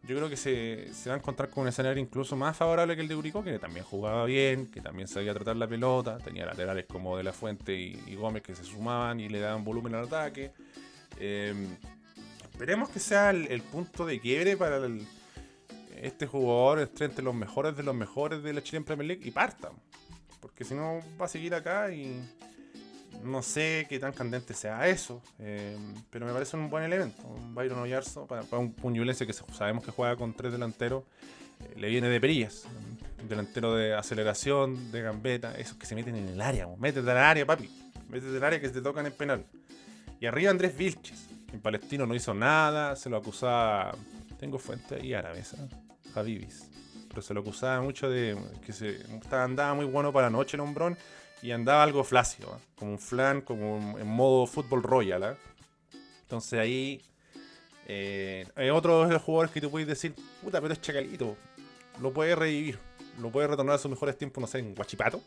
yo 0.03 0.15
creo 0.15 0.29
que 0.29 0.37
se, 0.37 0.93
se, 0.93 1.09
va 1.09 1.15
a 1.15 1.17
encontrar 1.17 1.49
con 1.49 1.63
un 1.63 1.69
escenario 1.69 2.01
incluso 2.01 2.35
más 2.35 2.55
favorable 2.55 2.95
que 2.95 3.01
el 3.01 3.07
de 3.07 3.15
Urico, 3.15 3.43
que 3.43 3.57
también 3.57 3.83
jugaba 3.83 4.25
bien, 4.25 4.67
que 4.67 4.79
también 4.79 5.07
sabía 5.07 5.33
tratar 5.33 5.55
la 5.55 5.67
pelota, 5.67 6.19
tenía 6.19 6.45
laterales 6.45 6.85
como 6.85 7.17
De 7.17 7.23
La 7.23 7.33
Fuente 7.33 7.75
y, 7.75 8.15
Gómez 8.15 8.43
que 8.43 8.53
se 8.53 8.63
sumaban 8.63 9.19
y 9.19 9.27
le 9.27 9.39
daban 9.39 9.63
volumen 9.63 9.95
al 9.95 10.05
ataque. 10.05 10.51
Eh, 11.19 11.53
esperemos 12.43 12.89
que 12.89 12.99
sea 12.99 13.31
el, 13.31 13.61
punto 13.61 14.05
de 14.05 14.19
quiebre 14.19 14.55
para 14.57 14.79
este 15.99 16.27
jugador 16.27 16.87
entre 16.99 17.23
los 17.23 17.33
mejores 17.33 17.75
de 17.75 17.83
los 17.83 17.95
mejores 17.95 18.43
de 18.43 18.53
la 18.53 18.61
Chile 18.61 18.81
Premier 18.81 19.07
League 19.07 19.27
y 19.27 19.31
parta. 19.31 19.71
Porque 20.39 20.63
si 20.63 20.75
no 20.75 20.99
va 21.19 21.25
a 21.25 21.29
seguir 21.29 21.55
acá 21.55 21.91
y 21.91 22.21
no 23.25 23.41
sé 23.41 23.85
qué 23.89 23.99
tan 23.99 24.13
candente 24.13 24.53
sea 24.53 24.87
eso, 24.87 25.21
eh, 25.39 25.77
pero 26.09 26.25
me 26.25 26.33
parece 26.33 26.55
un 26.57 26.69
buen 26.69 26.83
elemento. 26.83 27.23
Un 27.23 27.53
Byron 27.55 27.79
Oyarzo 27.79 28.25
para, 28.25 28.43
para 28.43 28.59
un 28.59 28.73
puñulense 28.73 29.25
que 29.25 29.33
sabemos 29.33 29.83
que 29.83 29.91
juega 29.91 30.15
con 30.15 30.33
tres 30.33 30.51
delanteros, 30.51 31.03
eh, 31.61 31.73
le 31.77 31.89
viene 31.89 32.07
de 32.09 32.21
perillas. 32.21 32.65
Un 33.21 33.29
delantero 33.29 33.75
de 33.75 33.93
aceleración, 33.93 34.91
de 34.91 35.01
gambeta, 35.01 35.55
esos 35.55 35.77
que 35.77 35.85
se 35.85 35.95
meten 35.95 36.15
en 36.15 36.29
el 36.29 36.41
área. 36.41 36.67
Métete 36.77 37.09
al 37.09 37.17
área, 37.17 37.45
papi. 37.45 37.69
Métete 38.09 38.37
al 38.37 38.43
área 38.43 38.61
que 38.61 38.69
te 38.69 38.81
tocan 38.81 39.05
en 39.05 39.13
penal. 39.13 39.45
Y 40.19 40.27
arriba 40.27 40.51
Andrés 40.51 40.77
Vilches, 40.77 41.27
en 41.51 41.59
Palestino 41.59 42.05
no 42.05 42.15
hizo 42.15 42.33
nada, 42.33 42.95
se 42.95 43.09
lo 43.09 43.17
acusaba. 43.17 43.95
Tengo 44.39 44.59
fuente 44.59 44.95
ahí 44.95 45.13
árabes, 45.13 45.53
¿eh? 45.53 45.67
Javibis. 46.13 46.69
Pero 47.09 47.21
se 47.21 47.33
lo 47.33 47.39
acusaba 47.41 47.81
mucho 47.81 48.09
de 48.09 48.37
que 48.65 48.73
se 48.73 48.99
andaba 49.31 49.73
muy 49.73 49.85
bueno 49.85 50.11
para 50.11 50.27
la 50.27 50.31
noche 50.31 50.57
el 50.57 50.61
hombrón 50.61 50.97
y 51.45 51.51
andaba 51.51 51.83
algo 51.83 52.03
flácido, 52.03 52.57
¿eh? 52.57 52.63
como 52.75 52.91
un 52.93 52.97
flan, 52.97 53.41
como 53.41 53.99
en 53.99 54.07
modo 54.07 54.47
fútbol 54.47 54.81
royal. 54.81 55.23
¿eh? 55.23 55.35
Entonces 56.23 56.59
ahí 56.59 57.03
eh, 57.87 58.47
hay 58.55 58.71
otros 58.71 59.21
jugadores 59.21 59.51
que 59.51 59.61
tú 59.61 59.69
puedes 59.69 59.87
decir, 59.87 60.15
puta, 60.41 60.59
pero 60.59 60.73
es 60.73 60.81
chacalito, 60.81 61.37
lo 62.01 62.11
puede 62.11 62.35
revivir, 62.35 62.79
lo 63.19 63.29
puede 63.29 63.47
retornar 63.47 63.75
a 63.75 63.77
sus 63.77 63.91
mejores 63.91 64.17
tiempos, 64.17 64.41
no 64.41 64.47
sé, 64.47 64.57
en 64.57 64.73
Guachipato. 64.73 65.21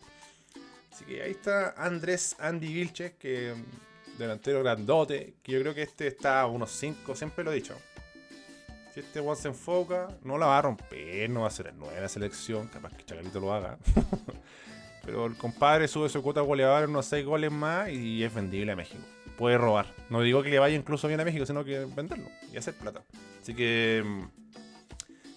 Así 0.93 1.05
que 1.05 1.23
ahí 1.23 1.31
está 1.31 1.75
Andrés 1.77 2.35
Andy 2.41 2.67
Vilches, 2.67 3.13
que 3.13 3.55
delantero 4.19 4.61
grandote, 4.65 5.35
que 5.41 5.53
yo 5.53 5.61
creo 5.61 5.73
que 5.73 5.83
este 5.83 6.09
está 6.09 6.41
a 6.41 6.47
unos 6.47 6.73
5, 6.73 7.15
siempre 7.15 7.45
lo 7.45 7.53
he 7.53 7.55
dicho. 7.55 7.77
Si 8.93 8.99
este 8.99 9.21
one 9.21 9.37
se 9.37 9.47
enfoca, 9.47 10.09
no 10.25 10.37
la 10.37 10.47
va 10.47 10.59
a 10.59 10.63
romper, 10.63 11.31
no 11.31 11.43
va 11.43 11.47
a 11.47 11.53
ser 11.53 11.69
el 11.69 11.79
9 11.79 11.95
de 11.95 12.01
la 12.01 12.09
selección, 12.09 12.67
capaz 12.67 12.97
que 12.97 13.05
Chacalito 13.05 13.39
lo 13.39 13.55
haga. 13.55 13.79
Pero 15.09 15.25
el 15.25 15.37
compadre 15.37 15.89
sube 15.89 16.11
su 16.11 16.23
cuota 16.23 16.43
goleadora 16.43 16.87
unos 16.87 17.07
6 17.07 17.25
goles 17.25 17.51
más 17.51 17.89
y 17.89 18.23
es 18.23 18.35
vendible 18.35 18.73
a 18.73 18.77
México. 18.77 19.01
Puede 19.39 19.57
robar. 19.57 19.87
No 20.11 20.21
digo 20.21 20.43
que 20.43 20.51
le 20.51 20.59
vaya 20.59 20.77
incluso 20.77 21.09
bien 21.09 21.19
a 21.19 21.25
México, 21.25 21.47
sino 21.47 21.65
que 21.65 21.87
venderlo 21.87 22.29
y 22.53 22.59
hacer 22.59 22.75
plata. 22.75 23.03
Así 23.41 23.55
que 23.55 24.05
mm, 24.05 24.23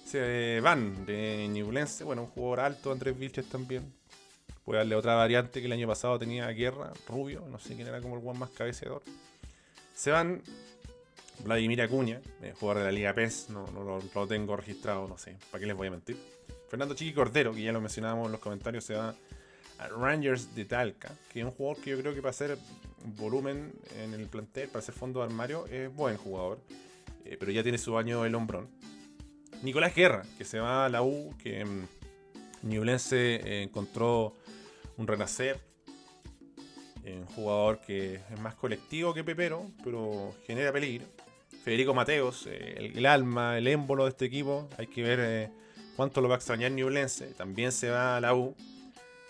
se 0.05 0.59
van 0.59 1.05
de 1.05 1.47
Ñublense. 1.47 2.03
Bueno, 2.03 2.23
un 2.23 2.27
jugador 2.27 2.59
alto, 2.59 2.91
Andrés 2.91 3.17
Vilches 3.17 3.47
también. 3.47 3.93
Puede 4.65 4.79
darle 4.79 4.95
otra 4.95 5.15
variante 5.15 5.61
que 5.61 5.67
el 5.67 5.71
año 5.71 5.87
pasado 5.87 6.19
tenía 6.19 6.49
Guerra, 6.49 6.91
Rubio, 7.07 7.45
no 7.49 7.57
sé 7.57 7.73
quién 7.73 7.87
era 7.87 8.01
como 8.01 8.17
el 8.17 8.27
one 8.27 8.39
más 8.39 8.49
cabeceador. 8.49 9.03
Se 9.95 10.11
van 10.11 10.41
Vladimir 11.45 11.81
Acuña, 11.81 12.19
eh, 12.41 12.53
jugador 12.59 12.79
de 12.79 12.85
la 12.87 12.91
Liga 12.91 13.13
PES, 13.13 13.51
no, 13.51 13.65
no, 13.67 14.01
lo 14.13 14.27
tengo 14.27 14.57
registrado, 14.57 15.07
no 15.07 15.17
sé, 15.17 15.37
¿para 15.49 15.61
qué 15.61 15.65
les 15.65 15.77
voy 15.77 15.87
a 15.87 15.91
mentir? 15.91 16.17
Fernando 16.69 16.93
Chiqui 16.93 17.13
Cordero, 17.13 17.53
que 17.53 17.61
ya 17.61 17.71
lo 17.71 17.79
mencionábamos 17.79 18.25
en 18.25 18.33
los 18.33 18.41
comentarios, 18.41 18.83
se 18.83 18.95
va 18.95 19.15
Rangers 19.89 20.53
de 20.55 20.65
Talca, 20.65 21.15
que 21.31 21.39
es 21.39 21.45
un 21.45 21.51
jugador 21.51 21.83
que 21.83 21.91
yo 21.91 21.99
creo 21.99 22.13
que 22.13 22.21
para 22.21 22.31
hacer 22.31 22.57
volumen 23.17 23.73
en 23.99 24.13
el 24.13 24.27
plantel, 24.27 24.67
para 24.67 24.79
hacer 24.79 24.95
fondo 24.95 25.19
de 25.19 25.25
armario, 25.25 25.65
es 25.67 25.93
buen 25.93 26.17
jugador, 26.17 26.59
eh, 27.25 27.37
pero 27.39 27.51
ya 27.51 27.63
tiene 27.63 27.77
su 27.77 27.97
año 27.97 28.25
el 28.25 28.35
hombrón. 28.35 28.69
Nicolás 29.63 29.93
Guerra, 29.95 30.23
que 30.37 30.45
se 30.45 30.59
va 30.59 30.85
a 30.85 30.89
la 30.89 31.03
U, 31.03 31.35
que 31.37 31.63
um, 31.63 31.85
Ñublense 32.63 33.35
eh, 33.35 33.63
encontró 33.63 34.35
un 34.97 35.07
renacer, 35.07 35.59
eh, 37.03 37.17
un 37.19 37.27
jugador 37.27 37.79
que 37.81 38.15
es 38.15 38.39
más 38.39 38.55
colectivo 38.55 39.13
que 39.13 39.23
Pepero, 39.23 39.69
pero 39.83 40.35
genera 40.45 40.71
peligro. 40.71 41.05
Federico 41.63 41.93
Mateos, 41.93 42.47
el, 42.47 42.97
el, 42.97 43.05
alma, 43.05 43.57
el 43.57 43.67
émbolo 43.67 44.05
de 44.05 44.09
este 44.09 44.25
equipo, 44.25 44.67
hay 44.79 44.87
que 44.87 45.03
ver 45.03 45.51
cuánto 45.95 46.19
lo 46.19 46.27
va 46.27 46.35
a 46.35 46.37
extrañar 46.37 46.71
Ñublense, 46.71 47.27
también 47.35 47.71
se 47.71 47.91
va 47.91 48.17
a 48.17 48.21
la 48.21 48.33
U. 48.33 48.55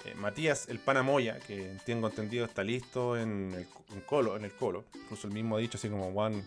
Eh, 0.06 0.16
Matías, 0.16 0.68
el 0.70 0.80
Panamoya, 0.80 1.40
que 1.40 1.78
tengo 1.86 2.08
entendido 2.08 2.46
está 2.46 2.64
listo 2.64 3.18
en 3.18 3.54
el, 3.54 4.04
Colo, 4.06 4.36
en 4.36 4.46
el 4.46 4.52
Colo. 4.54 4.86
Incluso 4.96 5.28
el 5.28 5.34
mismo 5.34 5.58
ha 5.58 5.60
dicho 5.60 5.78
así 5.78 5.90
como 5.90 6.12
Juan. 6.12 6.44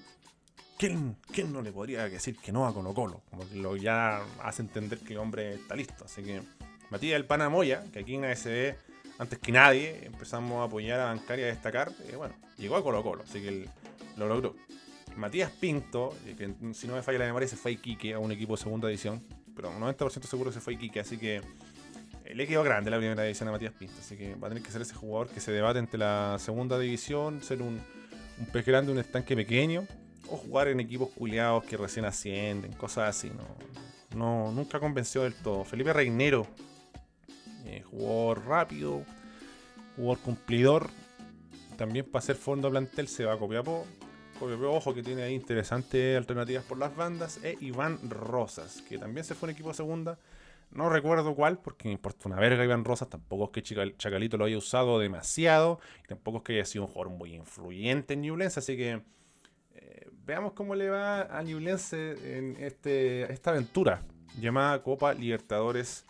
¿Quién, 0.76 1.16
¿Quién, 1.32 1.52
no 1.52 1.62
le 1.62 1.70
podría 1.70 2.08
decir 2.08 2.36
que 2.36 2.50
no 2.50 2.66
a 2.66 2.74
Colo 2.74 2.92
Colo? 2.92 3.22
Como 3.30 3.48
que 3.48 3.56
lo 3.56 3.76
ya 3.76 4.22
hace 4.42 4.62
entender 4.62 4.98
que 4.98 5.12
el 5.12 5.20
hombre 5.20 5.54
está 5.54 5.76
listo. 5.76 6.04
Así 6.04 6.22
que 6.22 6.42
Matías 6.90 7.16
el 7.16 7.26
Panamoya, 7.26 7.84
que 7.92 8.00
aquí 8.00 8.16
en 8.16 8.24
ASB, 8.24 8.74
antes 9.18 9.38
que 9.38 9.52
nadie, 9.52 10.04
empezamos 10.04 10.60
a 10.60 10.64
apoyar 10.64 11.00
a 11.00 11.06
bancar 11.06 11.38
y 11.38 11.42
a 11.42 11.46
destacar. 11.46 11.92
Eh, 12.08 12.16
bueno, 12.16 12.34
llegó 12.58 12.76
a 12.76 12.82
Colo 12.82 13.02
Colo, 13.02 13.22
así 13.22 13.40
que 13.40 13.68
lo 14.16 14.28
logró. 14.28 14.56
Matías 15.16 15.50
Pinto, 15.50 16.16
eh, 16.26 16.34
que 16.36 16.74
si 16.74 16.88
no 16.88 16.94
me 16.94 17.02
falla 17.02 17.20
la 17.20 17.26
memoria, 17.26 17.46
se 17.46 17.56
fue 17.56 17.70
a 17.70 17.74
Iquique, 17.74 18.14
a 18.14 18.18
un 18.18 18.32
equipo 18.32 18.56
de 18.56 18.62
segunda 18.62 18.88
edición. 18.88 19.24
Pero 19.54 19.72
90% 19.72 20.24
seguro 20.24 20.50
se 20.50 20.60
fue 20.60 20.72
a 20.72 20.76
Iquique, 20.76 21.00
así 21.00 21.18
que 21.18 21.40
le 22.32 22.46
quedó 22.46 22.62
grande 22.62 22.90
la 22.90 22.96
primera 22.96 23.22
división 23.22 23.48
a 23.48 23.52
Matías 23.52 23.72
Pinto, 23.72 23.96
así 24.00 24.16
que 24.16 24.34
va 24.34 24.46
a 24.46 24.50
tener 24.50 24.62
que 24.62 24.70
ser 24.70 24.80
ese 24.80 24.94
jugador 24.94 25.28
que 25.28 25.40
se 25.40 25.52
debate 25.52 25.78
entre 25.78 25.98
la 25.98 26.37
segunda 26.38 26.78
división, 26.78 27.42
ser 27.42 27.60
un, 27.60 27.80
pez 28.52 28.64
grande, 28.64 28.92
un 28.92 28.98
estanque 28.98 29.37
pequeño, 29.37 29.87
o 30.30 30.37
jugar 30.37 30.68
en 30.68 30.80
equipos 30.80 31.10
culiados 31.10 31.64
que 31.64 31.76
recién 31.76 32.06
ascienden, 32.06 32.72
cosas 32.72 33.10
así. 33.10 33.30
No, 34.16 34.52
nunca 34.52 34.80
convenció 34.80 35.22
del 35.24 35.34
todo. 35.34 35.64
Felipe 35.64 35.92
Reinero, 35.92 36.46
eh, 37.66 37.82
jugador 37.82 38.46
rápido, 38.46 39.02
jugador 39.96 40.18
cumplidor, 40.20 40.90
también 41.76 42.06
para 42.06 42.22
hacer 42.22 42.37
fondo 42.37 42.70
plantel 42.70 43.08
se 43.08 43.24
va 43.24 43.34
a 43.34 43.38
Copiapó. 43.38 43.87
Ojo 44.40 44.92
que 44.94 45.02
tiene 45.02 45.22
ahí 45.22 45.34
interesantes 45.34 46.16
alternativas 46.16 46.64
por 46.64 46.78
las 46.78 46.94
bandas. 46.94 47.38
E 47.42 47.56
Iván 47.60 47.98
Rosas, 48.10 48.82
que 48.82 48.98
también 48.98 49.24
se 49.24 49.34
fue 49.34 49.48
en 49.48 49.54
equipo 49.54 49.72
segunda 49.72 50.18
no 50.74 50.90
recuerdo 50.90 51.34
cuál, 51.34 51.58
porque 51.58 51.88
me 51.88 51.92
importa 51.92 52.28
una 52.28 52.37
verga 52.37 52.64
Iván 52.64 52.84
Rosas. 52.84 53.08
Tampoco 53.08 53.44
es 53.44 53.50
que 53.50 53.94
Chacalito 53.96 54.37
lo 54.37 54.44
haya 54.44 54.58
usado 54.58 54.98
demasiado. 54.98 55.78
Y 56.04 56.08
tampoco 56.08 56.38
es 56.38 56.44
que 56.44 56.52
haya 56.54 56.64
sido 56.64 56.84
un 56.84 56.90
jugador 56.90 57.16
muy 57.16 57.34
influyente 57.34 58.14
en 58.14 58.22
Newlands. 58.22 58.58
Así 58.58 58.76
que 58.76 59.02
eh, 59.74 60.08
veamos 60.24 60.52
cómo 60.52 60.74
le 60.74 60.90
va 60.90 61.22
a 61.22 61.42
Newlense 61.42 62.38
en 62.38 62.56
este, 62.58 63.32
esta 63.32 63.50
aventura 63.50 64.02
llamada 64.38 64.82
Copa 64.82 65.14
Libertadores 65.14 66.06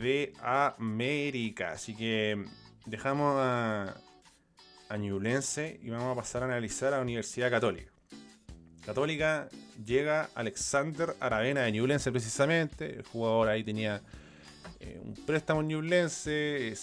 de 0.00 0.32
América. 0.40 1.72
Así 1.72 1.96
que 1.96 2.44
dejamos 2.86 3.34
a, 3.36 3.96
a 4.88 4.96
y 4.96 5.90
vamos 5.90 6.12
a 6.12 6.14
pasar 6.14 6.42
a 6.42 6.46
analizar 6.46 6.94
a 6.94 6.98
la 6.98 7.02
Universidad 7.02 7.50
Católica. 7.50 7.97
Católica 8.88 9.50
llega 9.84 10.30
Alexander 10.34 11.14
Aravena 11.20 11.60
de 11.60 11.72
Ñublense 11.72 12.10
precisamente. 12.10 12.96
El 12.96 13.02
jugador 13.02 13.50
ahí 13.50 13.62
tenía 13.62 14.00
eh, 14.80 14.98
un 15.04 15.12
préstamo 15.26 15.60
en 15.60 15.68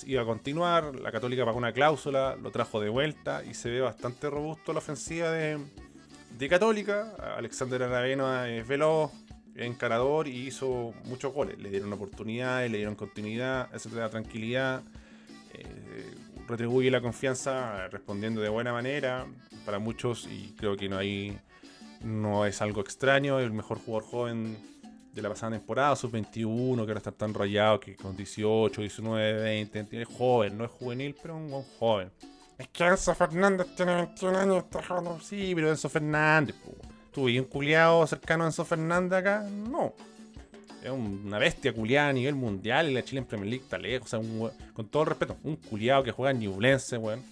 iba 0.06 0.22
a 0.22 0.26
continuar. 0.26 0.94
La 0.94 1.12
Católica 1.12 1.44
pagó 1.46 1.58
una 1.58 1.74
cláusula, 1.74 2.36
lo 2.39 2.52
trajo 2.52 2.80
de 2.80 2.89
vuelta 2.89 3.44
y 3.44 3.56
se 3.56 3.72
ve 3.72 3.82
bastante 3.82 4.30
robusto 4.30 4.72
la 4.72 4.78
ofensiva 4.78 5.32
de, 5.32 5.58
de 6.38 6.48
Católica. 6.48 7.15
Alexander 7.38 7.82
Aravena 7.82 8.50
es 8.50 8.68
veloz, 8.68 9.12
encarador 9.56 10.28
y 10.28 10.46
hizo 10.46 10.94
muchos 11.06 11.34
goles. 11.34 11.58
Le 11.58 11.72
dieron 11.72 11.91
oportunidades, 11.91 12.70
le 12.70 12.78
dieron 12.78 12.94
continuidad, 12.94 13.74
eso 13.74 13.89
te 13.89 13.96
da 13.96 14.12
tranquilidad. 14.12 14.84
Eh, 15.56 15.65
retribuye 16.48 16.91
la 16.91 17.02
confianza 17.02 17.88
respondiendo 17.88 18.41
de 18.41 18.50
buena 18.50 18.74
manera 18.74 19.26
para 19.65 19.80
muchos 19.80 20.28
y 20.28 20.54
creo 20.56 20.78
que 20.78 20.88
no 20.88 21.00
hay 21.00 21.39
no 22.06 22.46
es 22.46 22.62
algo 22.62 22.82
extraño, 22.82 23.39
el 23.39 23.52
mejor 23.52 23.80
jugador 23.80 24.08
joven 24.08 24.58
de 25.12 25.22
la 25.22 25.30
pasada 25.30 25.58
temporada, 25.58 25.96
sub-21, 25.96 26.76
que 26.76 26.82
ahora 26.82 26.98
está 26.98 27.12
tan 27.12 27.34
rayado 27.34 27.80
que 27.80 27.96
con 27.96 28.15
18, 28.15 28.80
19, 28.82 29.41
20, 29.41 30.02
es 30.02 30.08
joven, 30.08 30.58
no 30.58 30.65
es 30.65 30.72
juvenil, 30.72 31.15
pero 31.20 31.36
un 31.36 31.50
buen 31.50 31.63
joven. 31.80 32.12
Es 32.58 32.68
que 32.68 32.86
Enzo 32.86 33.15
Fernández 33.15 33.68
tiene 33.76 33.96
21 33.96 34.38
años, 34.38 34.58
está 34.58 34.84
joven. 34.84 35.20
Sí, 35.22 35.54
pero 35.56 35.70
Enzo 35.70 35.89
Fernández, 35.89 36.56
¿tú 37.12 37.28
y 37.28 37.39
un 37.39 37.46
culiado 37.46 38.06
cercano 38.06 38.44
a 38.44 38.48
Enzo 38.48 38.63
Fernández 38.63 39.20
acá? 39.20 39.41
No. 39.50 39.94
Es 40.84 40.91
una 40.91 41.39
bestia 41.39 41.74
culiada 41.74 42.10
a 42.10 42.13
nivel 42.13 42.36
mundial 42.36 42.89
y 42.89 42.94
la 42.94 43.04
Chile 43.04 43.20
en 43.20 43.26
Premier 43.26 43.50
League 43.50 43.63
está 43.63 43.80
lejos. 43.80 44.06
O 44.06 44.10
sea, 44.10 44.20
un, 44.20 44.52
con 44.74 44.88
todo 44.89 45.04
el 45.04 45.10
respeto, 45.10 45.38
un 45.44 45.56
culiado 45.56 46.04
que 46.04 46.12
juega 46.12 46.32
en 46.32 46.39
Ñublense, 46.39 46.98
weón. 46.98 47.24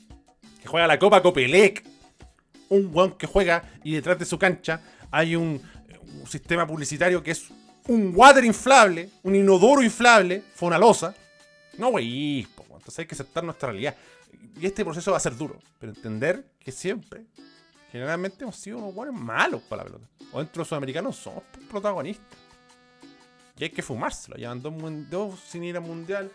Que 0.59 0.67
juega 0.67 0.87
la 0.87 0.97
Copa 0.97 1.21
Copelec 1.21 1.92
un 2.73 2.89
weón 2.93 3.17
que 3.17 3.27
juega 3.27 3.63
y 3.83 3.93
detrás 3.93 4.19
de 4.19 4.25
su 4.25 4.37
cancha 4.37 4.81
hay 5.11 5.35
un 5.35 5.61
sistema 6.27 6.65
publicitario 6.65 7.21
que 7.21 7.31
es 7.31 7.49
un 7.87 8.13
water 8.15 8.43
inflable, 8.45 9.09
un 9.23 9.35
inodoro 9.35 9.81
inflable, 9.81 10.43
fue 10.53 10.67
una 10.67 10.77
losa. 10.77 11.13
No, 11.77 11.91
güey, 11.91 12.47
po, 12.55 12.63
entonces 12.63 12.99
hay 12.99 13.05
que 13.05 13.15
aceptar 13.15 13.43
nuestra 13.43 13.69
realidad. 13.69 13.95
Y 14.59 14.65
este 14.65 14.83
proceso 14.83 15.11
va 15.11 15.17
a 15.17 15.19
ser 15.19 15.35
duro, 15.35 15.59
pero 15.79 15.91
entender 15.91 16.45
que 16.59 16.71
siempre, 16.71 17.25
generalmente 17.91 18.43
hemos 18.43 18.55
sido 18.55 18.77
unos 18.77 18.93
buenos 18.93 19.19
malos 19.19 19.61
para 19.63 19.83
la 19.83 19.89
pelota. 19.89 20.07
O 20.31 20.39
dentro 20.39 20.53
de 20.53 20.59
los 20.59 20.67
sudamericanos 20.67 21.15
somos 21.15 21.43
protagonistas. 21.69 22.37
Y 23.57 23.65
hay 23.65 23.69
que 23.69 23.81
fumárselo. 23.81 24.35
Llevan 24.37 25.09
dos, 25.09 25.39
sin 25.39 25.63
ir 25.63 25.77
al 25.77 25.83
mundial. 25.83 26.31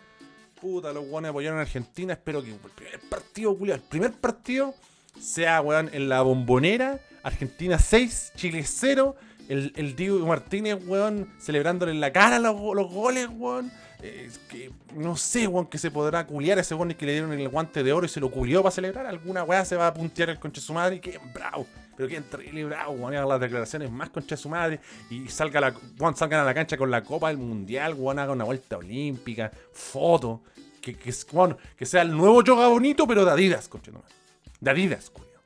Puta, 0.59 0.93
los 0.93 1.05
guanes 1.05 1.29
apoyaron 1.29 1.59
a 1.59 1.63
Argentina. 1.63 2.13
Espero 2.13 2.41
que 2.41 2.51
el 2.51 2.57
primer 2.57 2.99
partido, 3.09 3.57
culiao, 3.57 3.75
el 3.75 3.81
primer 3.81 4.13
partido 4.13 4.73
sea, 5.19 5.61
weón, 5.61 5.89
en 5.93 6.09
la 6.09 6.21
bombonera. 6.21 6.99
Argentina 7.23 7.79
6, 7.79 8.33
Chile 8.35 8.63
0. 8.65 9.15
El, 9.47 9.73
el 9.75 9.95
Diego 9.95 10.25
Martínez, 10.27 10.77
weón, 10.85 11.27
celebrándole 11.39 11.91
en 11.91 11.99
la 11.99 12.13
cara 12.13 12.37
los, 12.39 12.55
los 12.75 12.91
goles, 12.91 13.27
weón. 13.31 13.71
Eh, 14.01 14.29
que, 14.47 14.71
no 14.95 15.17
sé, 15.17 15.47
weón, 15.47 15.67
que 15.67 15.77
se 15.77 15.91
podrá 15.91 16.25
culiar 16.25 16.57
ese 16.57 16.73
weón 16.73 16.93
que 16.93 17.05
le 17.05 17.13
dieron 17.13 17.33
el 17.33 17.49
guante 17.49 17.83
de 17.83 17.91
oro 17.91 18.05
y 18.05 18.09
se 18.09 18.19
lo 18.19 18.31
culió 18.31 18.61
para 18.61 18.71
celebrar. 18.71 19.05
Alguna 19.05 19.43
weá 19.43 19.65
se 19.65 19.75
va 19.75 19.87
a 19.87 19.93
puntear 19.93 20.29
el 20.29 20.39
conche 20.39 20.61
de 20.61 20.67
su 20.67 20.73
madre 20.73 20.97
y 20.97 20.99
que 20.99 21.19
bravo. 21.33 21.67
Pero 21.97 22.07
que 22.07 22.21
terrible 22.21 22.63
bravo, 22.65 22.93
weón. 22.93 23.13
hagan 23.13 23.27
las 23.27 23.41
declaraciones 23.41 23.91
más 23.91 24.09
concha 24.09 24.35
de 24.35 24.41
su 24.41 24.47
madre. 24.47 24.79
Y 25.09 25.27
salga 25.27 25.59
la, 25.59 25.73
weón, 25.99 26.15
salgan 26.15 26.39
a 26.41 26.45
la 26.45 26.53
cancha 26.53 26.77
con 26.77 26.89
la 26.89 27.03
copa 27.03 27.27
del 27.27 27.37
mundial, 27.37 27.93
weón, 27.95 28.19
haga 28.19 28.31
una 28.31 28.45
vuelta 28.45 28.77
olímpica, 28.77 29.51
foto. 29.73 30.43
Que, 30.79 30.95
que, 30.95 31.13
weón, 31.33 31.57
que 31.75 31.85
sea 31.85 32.03
el 32.03 32.15
nuevo 32.15 32.41
yoga 32.41 32.67
bonito, 32.67 33.05
pero 33.05 33.25
de 33.25 33.31
Adidas, 33.31 33.67
concha 33.67 33.91
tu 33.91 33.97
madre. 33.97 34.18
De 34.59 34.71
Adidas, 34.71 35.09
culiao. 35.09 35.41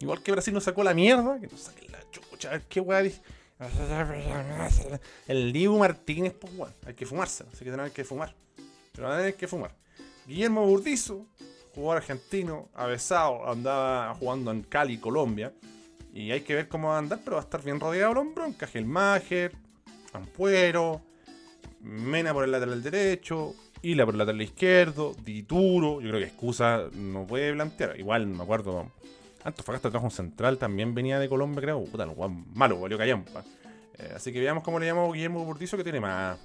Igual 0.00 0.22
que 0.22 0.32
Brasil 0.32 0.54
nos 0.54 0.64
sacó 0.64 0.82
la 0.82 0.94
mierda, 0.94 1.38
que 1.40 1.48
nos 1.48 1.60
saquen 1.60 1.90
la 1.92 1.98
chucha, 2.10 2.48
a 2.48 2.52
ver 2.52 2.62
qué 2.68 2.80
weá. 2.80 3.02
El 5.26 5.52
Diego 5.52 5.78
Martínez, 5.78 6.32
pues 6.34 6.54
weón, 6.56 6.72
hay 6.86 6.94
que 6.94 7.04
fumarse, 7.04 7.44
así 7.52 7.64
que 7.64 7.70
tenemos 7.70 7.90
que 7.92 8.04
fumar. 8.04 8.34
Pero 8.92 9.10
tener 9.16 9.34
que 9.34 9.48
fumar. 9.48 9.74
Guillermo 10.26 10.64
Burdizo, 10.66 11.26
jugador 11.74 11.98
argentino, 11.98 12.68
avesado, 12.74 13.48
andaba 13.50 14.14
jugando 14.14 14.50
en 14.52 14.62
Cali, 14.62 14.98
Colombia. 14.98 15.52
Y 16.12 16.30
hay 16.30 16.40
que 16.42 16.54
ver 16.54 16.68
cómo 16.68 16.88
va 16.88 16.96
a 16.96 16.98
andar, 16.98 17.20
pero 17.24 17.36
va 17.36 17.42
a 17.42 17.44
estar 17.44 17.62
bien 17.62 17.80
rodeado 17.80 18.12
el 18.12 18.18
hombro. 18.18 18.52
Cajelmacher, 18.56 19.52
Ampuero, 20.12 21.02
Mena 21.80 22.32
por 22.32 22.44
el 22.44 22.50
lateral 22.50 22.82
derecho, 22.82 23.54
Ila 23.82 24.04
por 24.04 24.14
el 24.14 24.18
lateral 24.18 24.42
izquierdo, 24.42 25.14
Dituro. 25.24 26.00
Yo 26.00 26.08
creo 26.08 26.20
que 26.20 26.26
excusa 26.26 26.84
no 26.94 27.26
puede 27.26 27.52
plantear. 27.52 27.98
Igual 27.98 28.26
me 28.26 28.42
acuerdo. 28.42 28.90
Antofagasta 29.44 29.90
trajo 29.90 30.06
un 30.06 30.10
central, 30.10 30.58
también 30.58 30.94
venía 30.94 31.18
de 31.18 31.28
Colombia, 31.28 31.62
creo. 31.62 31.84
Puta, 31.84 32.04
el 32.04 32.10
weón 32.10 32.46
malo, 32.54 32.80
valió 32.80 32.98
callampa. 32.98 33.44
Eh, 33.98 34.12
así 34.14 34.32
que 34.32 34.40
veamos 34.40 34.62
cómo 34.64 34.78
le 34.78 34.86
llamamos 34.86 35.14
Guillermo 35.14 35.44
Burdizo, 35.44 35.76
que 35.76 35.84
tiene 35.84 36.00
más, 36.00 36.38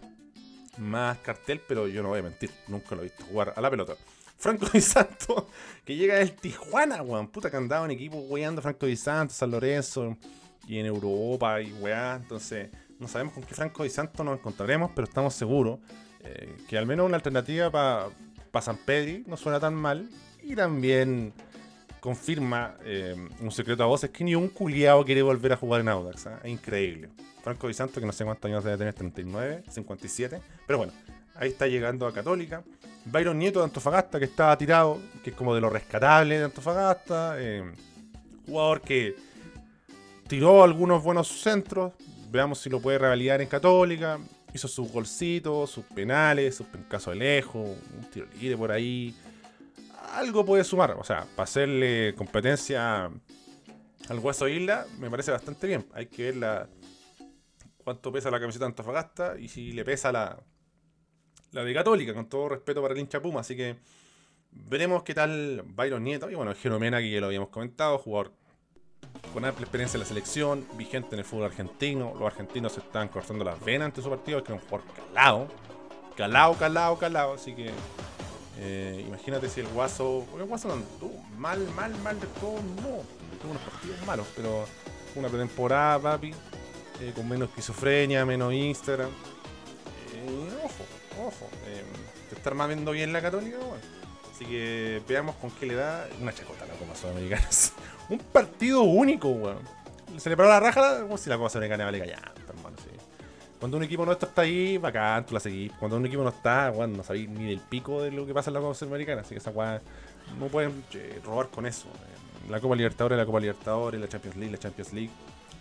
más 0.78 1.18
cartel, 1.20 1.60
pero 1.68 1.88
yo 1.88 2.04
no 2.04 2.10
voy 2.10 2.20
a 2.20 2.24
mentir. 2.24 2.52
Nunca 2.68 2.96
lo 2.96 3.02
he 3.02 3.06
visto 3.06 3.26
jugar 3.26 3.54
a 3.56 3.62
la 3.62 3.70
pelota. 3.70 3.94
Franco 4.38 4.68
Di 4.74 4.82
Santo, 4.82 5.50
que 5.86 5.96
llega 5.96 6.16
del 6.16 6.34
Tijuana, 6.34 7.02
weón. 7.02 7.28
Puta, 7.30 7.50
que 7.50 7.58
andaba 7.58 7.86
en 7.86 7.92
equipo 7.92 8.18
weando 8.18 8.62
Franco 8.62 8.86
Di 8.86 8.96
Santo, 8.96 9.34
San 9.34 9.52
Lorenzo, 9.52 10.18
y 10.68 10.78
en 10.78 10.86
Europa, 10.86 11.62
y 11.62 11.74
weá. 11.74 12.16
Entonces, 12.16 12.70
no 13.00 13.08
sabemos 13.08 13.34
con 13.34 13.44
qué 13.44 13.56
Franco 13.56 13.84
Di 13.84 13.90
Santo 13.90 14.24
nos 14.24 14.38
encontraremos, 14.38 14.92
pero 14.96 15.08
estamos 15.08 15.34
seguros 15.34 15.80
eh, 16.24 16.56
que 16.68 16.78
al 16.78 16.86
menos 16.86 17.06
una 17.06 17.16
alternativa 17.16 17.72
para 17.72 18.62
San 18.62 18.78
Pedri 18.78 19.24
no 19.28 19.38
suena 19.38 19.60
tan 19.60 19.76
mal. 19.76 20.10
Y 20.42 20.56
también 20.56 21.34
confirma 22.00 22.76
eh, 22.84 23.16
un 23.40 23.52
secreto 23.52 23.82
a 23.84 23.86
voces 23.86 24.10
que 24.10 24.26
ni 24.26 24.36
un 24.36 24.50
culiao 24.50 25.06
quiere 25.06 25.22
volver 25.22 25.54
a 25.54 25.58
jugar 25.58 25.82
en 25.82 25.88
Audax. 25.88 26.28
¿ah? 26.28 26.40
Es 26.44 26.52
increíble. 26.52 27.10
Franco 27.42 27.68
Di 27.68 27.74
Santo, 27.74 28.00
que 28.02 28.06
no 28.06 28.12
sé 28.12 28.26
cuántos 28.26 28.50
años 28.50 28.64
debe 28.64 28.78
tener, 28.78 28.94
39, 28.94 29.64
57. 29.70 30.42
Pero 30.68 30.78
bueno, 30.78 30.94
ahí 31.36 31.50
está 31.50 31.68
llegando 31.68 32.06
a 32.06 32.14
Católica. 32.14 32.64
Byron 33.06 33.40
Nieto 33.40 33.60
de 33.60 33.66
Antofagasta, 33.66 34.20
que 34.20 34.26
estaba 34.26 34.58
tirado, 34.58 35.00
que 35.24 35.30
es 35.30 35.36
como 35.36 35.56
de 35.56 35.62
lo 35.62 35.70
rescatable 35.70 36.40
de 36.40 36.46
Antofagasta. 36.46 37.36
eh, 37.38 37.72
jugador 38.46 38.82
que 38.82 39.16
tiró 40.28 40.64
algunos 40.64 41.04
buenos 41.04 41.28
centros. 41.28 41.94
Veamos 42.32 42.60
si 42.60 42.70
lo 42.70 42.82
puede 42.82 42.98
revalidar 42.98 43.42
en 43.42 43.48
Católica. 43.48 44.20
Hizo 44.54 44.68
sus 44.68 44.92
golcitos, 44.92 45.72
sus 45.72 45.86
penales, 45.86 46.56
sus 46.56 46.68
casos 46.88 47.14
de 47.14 47.20
lejos, 47.20 47.68
un 47.68 48.10
tiro 48.12 48.28
libre 48.40 48.58
por 48.58 48.72
ahí. 48.72 49.16
Algo 50.14 50.46
puede 50.46 50.64
sumar. 50.64 50.92
O 50.92 51.04
sea, 51.04 51.26
para 51.36 51.44
hacerle 51.44 52.14
competencia 52.16 53.06
al 54.10 54.20
Hueso 54.20 54.48
Isla, 54.48 54.86
me 55.00 55.10
parece 55.10 55.32
bastante 55.32 55.68
bien. 55.68 55.86
Hay 55.94 56.06
que 56.06 56.26
ver 56.26 56.36
la, 56.38 56.70
cuánto 57.84 58.12
pesa 58.12 58.32
la 58.32 58.40
camiseta 58.40 58.66
de 58.66 58.70
Antofagasta 58.70 59.40
y 59.40 59.48
si 59.48 59.72
le 59.72 59.84
pesa 59.84 60.12
la, 60.12 60.40
la 61.52 61.64
de 61.64 61.74
Católica, 61.74 62.14
con 62.14 62.28
todo 62.28 62.50
respeto 62.50 62.82
para 62.82 62.94
el 62.94 63.00
hincha 63.00 63.22
Puma. 63.22 63.42
Así 63.42 63.56
que 63.56 63.78
veremos 64.52 65.04
qué 65.04 65.14
tal 65.14 65.64
Byron 65.66 66.04
Nieto. 66.04 66.30
Y 66.30 66.36
bueno, 66.36 66.54
Jeromena, 66.56 67.00
que 67.00 67.12
ya 67.12 67.20
lo 67.20 67.28
habíamos 67.28 67.50
comentado, 67.50 67.98
jugador 67.98 68.34
con 69.34 69.46
amplia 69.46 69.64
experiencia 69.64 69.98
en 69.98 70.02
la 70.02 70.06
selección, 70.08 70.68
vigente 70.76 71.16
en 71.16 71.20
el 71.20 71.26
fútbol 71.26 71.46
argentino. 71.46 72.14
Los 72.14 72.28
argentinos 72.28 72.74
se 72.74 72.80
están 72.82 73.08
cortando 73.08 73.44
las 73.44 73.60
venas 73.64 73.88
ante 73.88 74.02
su 74.02 74.10
partido, 74.10 74.44
que 74.44 74.54
es 74.54 74.62
un 74.62 74.68
jugador 74.68 74.88
calado. 74.94 75.48
Calado, 76.16 76.54
calado, 76.56 76.98
calado. 76.98 77.34
Así 77.34 77.54
que 77.56 77.72
eh, 78.60 79.04
imagínate 79.08 79.50
si 79.50 79.62
el 79.62 79.68
Guaso. 79.70 80.26
Porque 80.30 80.44
el 80.44 80.50
Guaso 80.50 80.68
no 80.68 80.76
anduvo 80.76 81.24
mal, 81.38 81.60
mal, 81.76 81.96
mal 82.04 82.20
de 82.20 82.28
todo, 82.40 82.56
no. 82.56 83.04
Tuvo 83.42 83.52
unos 83.52 83.64
partidos 83.64 84.06
malos, 84.06 84.28
pero 84.36 84.66
una 85.16 85.28
pretemporada, 85.28 86.00
papi. 86.00 86.32
eh, 87.02 87.12
con 87.16 87.28
menos 87.28 87.50
esquizofrenia, 87.50 88.26
menos 88.26 88.54
Instagram. 88.54 89.10
Eh, 90.14 90.50
ojo, 90.64 90.86
ojo. 91.28 91.50
te 92.30 92.36
está 92.36 92.50
armando 92.52 92.92
bien 92.92 93.12
la 93.12 93.22
católica. 93.22 93.58
Así 94.34 94.46
que 94.46 95.02
veamos 95.08 95.36
con 95.36 95.52
qué 95.52 95.66
le 95.66 95.76
da 95.76 96.08
una 96.22 96.34
chacota 96.34 96.64
a 96.64 96.68
la 96.68 96.74
Copa 96.76 96.96
Sudamericana. 96.96 97.48
Un 98.10 98.20
partido 98.20 98.82
único, 98.82 99.30
weón. 99.30 99.60
Se 100.18 100.30
le 100.30 100.38
paró 100.38 100.50
la 100.50 100.60
raja, 100.60 101.02
como 101.02 101.18
si 101.18 101.30
la 101.30 101.38
Copa 101.38 101.50
Sudamericana 101.50 101.86
vale 101.86 102.00
callar, 102.00 102.34
hermano, 102.48 102.78
sí. 102.78 102.90
Cuando 103.60 103.78
un 103.78 103.84
equipo 103.84 104.06
nuestro 104.06 104.30
está 104.30 104.42
ahí, 104.42 104.78
bacán, 104.78 105.26
tú 105.26 105.34
la 105.34 105.40
seguís. 105.40 105.72
Cuando 105.80 105.98
un 105.98 106.06
equipo 106.06 106.22
no 106.22 106.30
está, 106.30 106.72
weón, 106.76 106.98
no 106.98 107.04
sabéis 107.04 107.30
ni 107.30 107.50
del 107.50 107.62
pico 107.62 108.02
de 108.02 108.12
lo 108.12 108.26
que 108.26 108.34
pasa 108.34 108.50
en 108.50 108.56
la 108.56 108.60
Copa 108.60 108.76
Sudamericana. 108.76 109.22
Así 109.22 109.30
que 109.30 109.40
esa 109.40 109.52
weá 109.52 109.82
no 110.38 110.48
pueden 110.48 110.84
robar 111.24 111.48
con 111.48 111.66
eso. 111.66 111.88
La 112.50 112.60
Copa 112.60 112.76
Libertadores, 112.76 113.18
la 113.18 113.26
Copa 113.26 113.40
Libertadores, 113.40 114.02
la 114.02 114.08
Champions 114.08 114.36
League, 114.36 114.52
la 114.52 114.58
Champions 114.58 114.94
League. 114.94 115.12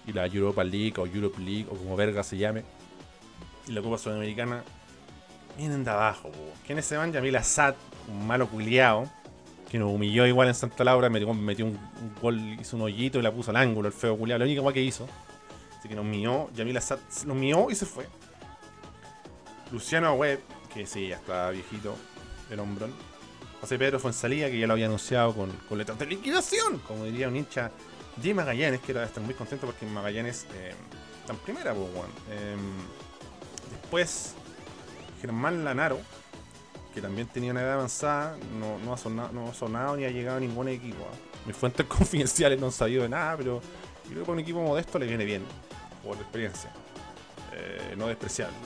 Y 0.05 0.12
la 0.12 0.26
Europa 0.26 0.64
League 0.64 0.94
o 0.98 1.07
Europe 1.07 1.40
League 1.40 1.66
o 1.70 1.76
como 1.76 1.94
verga 1.94 2.24
se 2.24 2.37
llame. 2.37 2.64
Y 3.68 3.72
la 3.72 3.83
Copa 3.83 3.98
Sudamericana 3.98 4.64
vienen 5.57 5.85
de 5.85 5.90
abajo, 5.90 6.31
po. 6.31 6.38
¿Quiénes 6.66 6.85
se 6.85 6.96
van? 6.96 7.12
Yamil 7.12 7.37
Assad, 7.37 7.76
un 8.09 8.26
malo 8.26 8.48
culiao, 8.48 9.09
que 9.73 9.79
nos 9.79 9.91
humilló 9.91 10.27
igual 10.27 10.49
en 10.49 10.55
Santa 10.55 10.85
Laura, 10.85 11.09
metió, 11.09 11.33
metió 11.33 11.65
un, 11.65 11.79
gol, 12.21 12.39
hizo 12.61 12.77
un 12.77 12.83
hoyito 12.83 13.19
y 13.19 13.23
la 13.23 13.33
puso 13.33 13.53
al 13.53 13.57
ángulo, 13.57 13.89
el 13.89 13.95
feo 13.95 14.19
culiao, 14.19 14.39
la 14.39 14.45
única 14.45 14.61
guay 14.61 14.75
que 14.75 14.83
hizo. 14.83 15.09
Así 15.79 15.89
que 15.89 15.95
nos 15.95 16.05
mió, 16.05 16.51
Yamil 16.55 16.77
Assad 16.77 16.99
nos 17.25 17.35
mió 17.35 17.71
y 17.71 17.75
se 17.75 17.87
fue. 17.87 18.07
Luciano 19.71 20.13
Webb, 20.13 20.41
que 20.75 20.85
sí, 20.85 21.09
ya 21.09 21.17
está 21.17 21.49
viejito, 21.49 21.97
el 22.51 22.61
hombrón. 22.61 22.93
José 23.63 23.79
Pedro 23.79 23.99
Fuensalía, 23.99 24.51
que 24.51 24.59
ya 24.59 24.67
lo 24.67 24.75
había 24.75 24.85
anunciado 24.85 25.35
con, 25.35 25.51
con 25.67 25.79
letras 25.79 25.99
de 25.99 26.05
liquidación, 26.05 26.79
como 26.87 27.07
diría 27.07 27.29
un 27.29 27.37
hincha 27.37 27.71
de 28.17 28.35
Magallanes, 28.35 28.83
que 28.83 28.93
era 28.93 29.05
estar 29.05 29.25
muy 29.25 29.33
contento 29.33 29.65
porque 29.65 29.87
Magallanes 29.87 30.47
eh, 30.55 30.75
en 31.31 31.37
primera, 31.37 31.73
pues. 31.73 31.89
Eh, 32.29 32.57
después, 33.71 34.35
Germán 35.23 35.65
Lanaro, 35.65 35.99
que 36.92 37.00
también 37.00 37.26
tenía 37.26 37.52
una 37.52 37.62
edad 37.62 37.74
avanzada, 37.74 38.37
no, 38.59 38.78
no, 38.78 38.92
ha, 38.92 38.98
sonado, 38.98 39.33
no 39.33 39.48
ha 39.48 39.55
sonado 39.55 39.96
ni 39.96 40.05
ha 40.05 40.11
llegado 40.11 40.37
a 40.37 40.40
ningún 40.40 40.68
equipo. 40.68 41.05
¿ah? 41.11 41.16
Mis 41.46 41.57
fuentes 41.57 41.87
confidenciales 41.88 42.59
no 42.61 42.66
han 42.66 42.72
sabido 42.72 43.02
de 43.02 43.09
nada, 43.09 43.37
pero 43.37 43.61
creo 44.05 44.18
que 44.18 44.20
para 44.20 44.33
un 44.33 44.40
equipo 44.40 44.62
modesto 44.62 44.98
le 44.98 45.07
viene 45.07 45.24
bien, 45.24 45.42
por 46.05 46.16
experiencia. 46.16 46.70
Eh, 47.55 47.94
no 47.96 48.07
despreciable 48.07 48.57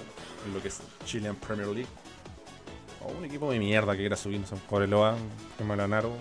en 0.46 0.54
lo 0.54 0.62
que 0.62 0.68
es 0.68 0.80
Chilean 1.04 1.36
Premier 1.36 1.68
League. 1.68 1.88
O 3.02 3.12
un 3.12 3.24
equipo 3.24 3.50
de 3.50 3.58
mierda 3.58 3.92
que 3.92 3.98
quiera 3.98 4.16
subirse 4.16 4.54
a 4.54 4.58
Coreloa, 4.68 5.16
Germán 5.58 5.78
Lanaro. 5.78 6.12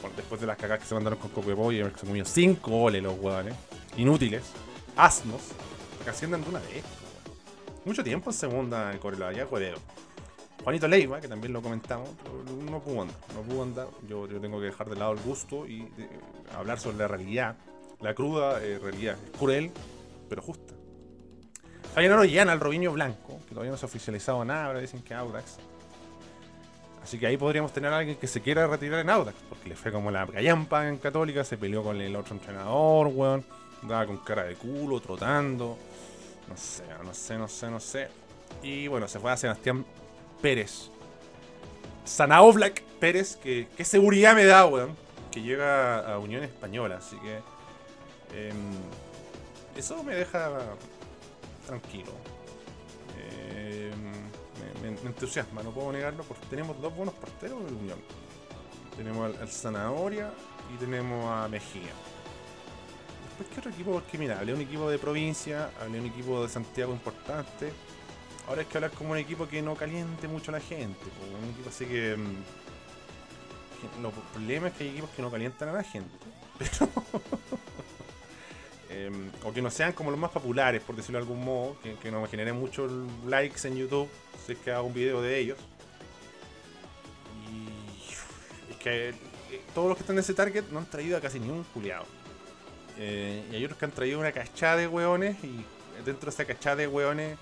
Bueno, 0.00 0.14
después 0.16 0.40
de 0.40 0.46
las 0.46 0.56
cagadas 0.56 0.80
que 0.80 0.88
se 0.88 0.94
mandaron 0.94 1.18
con 1.18 1.30
Coquepo 1.30 1.72
y 1.72 1.82
se 1.82 2.06
comió 2.06 2.24
5 2.24 2.70
goles 2.70 3.02
los 3.02 3.18
huevones. 3.18 3.54
Inútiles, 3.96 4.44
asnos, 4.96 5.42
que 6.04 6.10
ascienden 6.10 6.42
de 6.42 6.50
una 6.50 6.60
vez. 6.60 6.84
Mucho 7.84 8.04
tiempo 8.04 8.30
en 8.30 8.34
segunda 8.34 8.92
en 8.92 8.98
Coreloa, 8.98 9.32
ya 9.32 9.46
Coreloa. 9.46 9.80
Juanito 10.64 10.88
Leiva, 10.88 11.20
que 11.20 11.28
también 11.28 11.52
lo 11.52 11.62
comentamos, 11.62 12.10
no 12.70 12.80
pudo 12.80 13.02
andar, 13.02 13.16
no 13.34 13.40
pudo 13.42 13.62
andar. 13.62 13.88
Yo, 14.06 14.26
yo 14.28 14.40
tengo 14.40 14.58
que 14.58 14.66
dejar 14.66 14.88
de 14.90 14.96
lado 14.96 15.12
el 15.12 15.20
gusto 15.20 15.66
y 15.66 15.82
de- 15.96 16.08
hablar 16.56 16.78
sobre 16.78 16.98
la 16.98 17.08
realidad. 17.08 17.56
La 18.00 18.14
cruda 18.14 18.62
eh, 18.62 18.78
realidad. 18.78 19.16
Es 19.24 19.38
cruel, 19.38 19.70
pero 20.28 20.42
justa. 20.42 20.74
Fabián 21.94 22.12
Orellana, 22.12 22.52
el 22.52 22.60
Robinho 22.60 22.92
Blanco, 22.92 23.38
que 23.48 23.50
todavía 23.50 23.70
no 23.72 23.76
se 23.78 23.86
ha 23.86 23.88
oficializado 23.88 24.44
nada, 24.44 24.66
ahora 24.66 24.80
dicen 24.80 25.02
que 25.02 25.14
Audax. 25.14 25.56
Así 27.02 27.18
que 27.18 27.26
ahí 27.26 27.36
podríamos 27.38 27.72
tener 27.72 27.90
a 27.92 27.98
alguien 27.98 28.16
que 28.18 28.26
se 28.26 28.42
quiera 28.42 28.66
retirar 28.66 29.00
en 29.00 29.08
Audax, 29.10 29.36
porque 29.48 29.70
le 29.70 29.76
fue 29.76 29.90
como 29.90 30.10
la 30.10 30.26
gallampa 30.26 30.86
en 30.88 30.98
Católica, 30.98 31.42
se 31.44 31.56
peleó 31.56 31.82
con 31.82 31.98
el 32.00 32.14
otro 32.14 32.34
entrenador, 32.34 33.06
weón. 33.08 33.44
Andaba 33.82 34.06
con 34.06 34.18
cara 34.18 34.44
de 34.44 34.56
culo, 34.56 35.00
trotando. 35.00 35.78
No 36.48 36.56
sé, 36.56 36.84
no 37.04 37.14
sé, 37.14 37.38
no 37.38 37.48
sé, 37.48 37.70
no 37.70 37.80
sé. 37.80 38.08
Y 38.62 38.86
bueno, 38.88 39.08
se 39.08 39.18
fue 39.18 39.30
a 39.32 39.36
Sebastián 39.36 39.84
Pérez. 40.40 40.90
Black 42.54 42.82
Pérez, 43.00 43.36
que 43.36 43.68
qué 43.76 43.84
seguridad 43.84 44.34
me 44.34 44.44
da, 44.44 44.66
weón. 44.66 44.96
Que 45.30 45.42
llega 45.42 46.12
a 46.12 46.18
Unión 46.18 46.42
Española, 46.42 46.96
así 46.98 47.16
que. 47.16 47.36
em, 48.34 48.56
eso 49.76 50.02
me 50.02 50.14
deja 50.14 50.50
tranquilo. 51.66 52.12
Em, 53.16 53.92
me, 54.82 55.08
entusiasma, 55.08 55.62
no 55.62 55.70
puedo 55.70 55.92
negarlo, 55.92 56.24
porque 56.24 56.46
tenemos 56.46 56.80
dos 56.80 56.94
buenos 56.94 57.14
porteros 57.14 57.64
de 57.64 57.72
Unión. 57.72 57.98
Tenemos 58.96 59.26
al, 59.26 59.42
al 59.42 59.48
Zanahoria 59.48 60.32
y 60.74 60.78
tenemos 60.78 61.24
a 61.30 61.46
Mejía. 61.48 61.92
Después, 63.28 63.48
¿qué 63.54 63.60
otro 63.60 63.70
equipo? 63.70 63.92
Porque 63.92 64.18
mira, 64.18 64.38
hablé 64.38 64.52
de 64.52 64.58
un 64.58 64.64
equipo 64.64 64.90
de 64.90 64.98
provincia, 64.98 65.70
hablé 65.80 65.98
de 65.98 66.00
un 66.00 66.10
equipo 66.10 66.42
de 66.42 66.48
Santiago 66.48 66.92
importante. 66.92 67.72
Ahora 68.48 68.62
hay 68.62 68.66
que 68.66 68.78
hablar 68.78 68.90
como 68.92 69.12
un 69.12 69.18
equipo 69.18 69.46
que 69.46 69.60
no 69.62 69.74
caliente 69.76 70.26
mucho 70.26 70.50
a 70.50 70.54
la 70.54 70.60
gente. 70.60 70.98
Un 71.42 71.50
equipo 71.50 71.68
así 71.68 71.84
que. 71.84 72.16
mm, 72.16 74.02
Los 74.02 74.12
problemas 74.32 74.72
es 74.72 74.78
que 74.78 74.84
hay 74.84 74.90
equipos 74.90 75.10
que 75.10 75.22
no 75.22 75.30
calientan 75.30 75.68
a 75.68 75.72
la 75.72 75.84
gente. 75.84 76.10
Pero. 76.58 76.88
em, 78.90 79.30
o 79.44 79.52
que 79.52 79.60
no 79.60 79.70
sean 79.70 79.92
como 79.92 80.10
los 80.10 80.18
más 80.18 80.30
populares, 80.30 80.82
por 80.82 80.96
decirlo 80.96 81.18
de 81.18 81.24
algún 81.24 81.44
modo. 81.44 81.76
Que, 81.82 81.94
que 81.96 82.10
no 82.10 82.26
generen 82.26 82.56
muchos 82.56 82.90
likes 83.26 83.68
en 83.68 83.76
YouTube. 83.76 84.08
Si 84.46 84.52
es 84.52 84.58
que 84.58 84.70
hago 84.72 84.86
un 84.86 84.94
video 84.94 85.20
de 85.20 85.38
ellos. 85.38 85.58
Y. 87.52 87.68
Es 88.72 88.76
que. 88.78 89.08
eh, 89.10 89.14
Todos 89.74 89.88
los 89.88 89.96
que 89.98 90.02
están 90.04 90.16
en 90.16 90.20
ese 90.20 90.32
target 90.34 90.64
no 90.70 90.78
han 90.78 90.86
traído 90.86 91.18
a 91.18 91.20
casi 91.20 91.38
ni 91.38 91.50
un 91.50 91.64
culiado. 91.64 92.06
Eh, 92.96 93.44
y 93.52 93.56
hay 93.56 93.64
otros 93.64 93.78
que 93.78 93.84
han 93.84 93.92
traído 93.92 94.18
una 94.18 94.32
cachada 94.32 94.76
de 94.76 94.88
hueones. 94.88 95.36
Y 95.44 95.64
dentro 96.04 96.30
de 96.30 96.34
esa 96.34 96.46
cachada 96.46 96.76
de 96.76 96.86
hueones. 96.88 97.36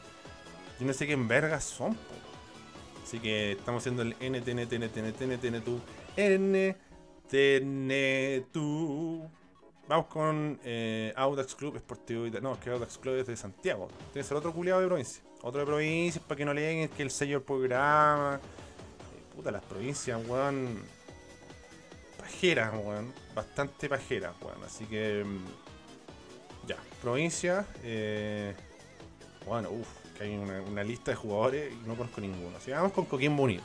Yo 0.79 0.87
no 0.87 0.93
sé 0.93 1.07
qué 1.07 1.15
en 1.15 1.27
vergas 1.29 1.65
son. 1.65 1.97
Así 3.03 3.19
que 3.21 3.53
estamos 3.53 3.83
haciendo 3.83 4.03
el 4.03 4.15
NTNTNTNTNTNTU. 4.21 5.81
NTNTU. 7.31 9.29
Vamos 9.89 10.07
con 10.07 10.59
eh, 10.65 11.13
Audax 11.15 11.55
Club 11.55 11.77
Esportivo 11.77 12.27
No, 12.43 12.55
es 12.55 12.59
que 12.59 12.71
Audax 12.71 12.99
Club 12.99 13.15
es 13.17 13.29
de 13.29 13.37
Santiago. 13.37 13.87
Tiene 14.13 14.15
que 14.15 14.25
ser 14.25 14.37
otro 14.37 14.53
culiado 14.53 14.81
de 14.81 14.89
provincia. 14.89 15.23
Otro 15.43 15.61
de 15.61 15.67
provincias 15.67 16.25
para 16.25 16.37
que 16.37 16.45
no 16.45 16.53
le 16.53 16.89
que 16.89 17.03
el 17.05 17.11
sello 17.11 17.37
del 17.37 17.45
programa. 17.45 18.41
Eh, 18.43 19.35
puta, 19.35 19.53
las 19.53 19.65
provincias, 19.65 20.21
weón. 20.27 20.83
Pajeras, 22.19 22.75
weón. 22.75 23.13
Bastante 23.35 23.89
pajeras, 23.89 24.35
weón. 24.43 24.65
Así 24.65 24.85
que. 24.87 25.23
mm, 25.25 25.45
Ya, 26.67 26.77
provincia. 27.01 27.65
Eh, 27.85 28.53
bueno, 29.47 29.71
uff, 29.71 29.89
que 30.17 30.25
hay 30.25 30.37
una, 30.37 30.85
lista 30.85 31.11
de 31.11 31.17
jugadores 31.17 31.73
y 31.73 31.89
no 31.89 31.95
conozco 31.95 32.21
ninguno. 32.21 32.57
Así 32.57 32.67
que 32.67 32.73
vamos 32.73 32.93
con 32.93 33.05
Coquimbo 33.05 33.43
Unido. 33.43 33.63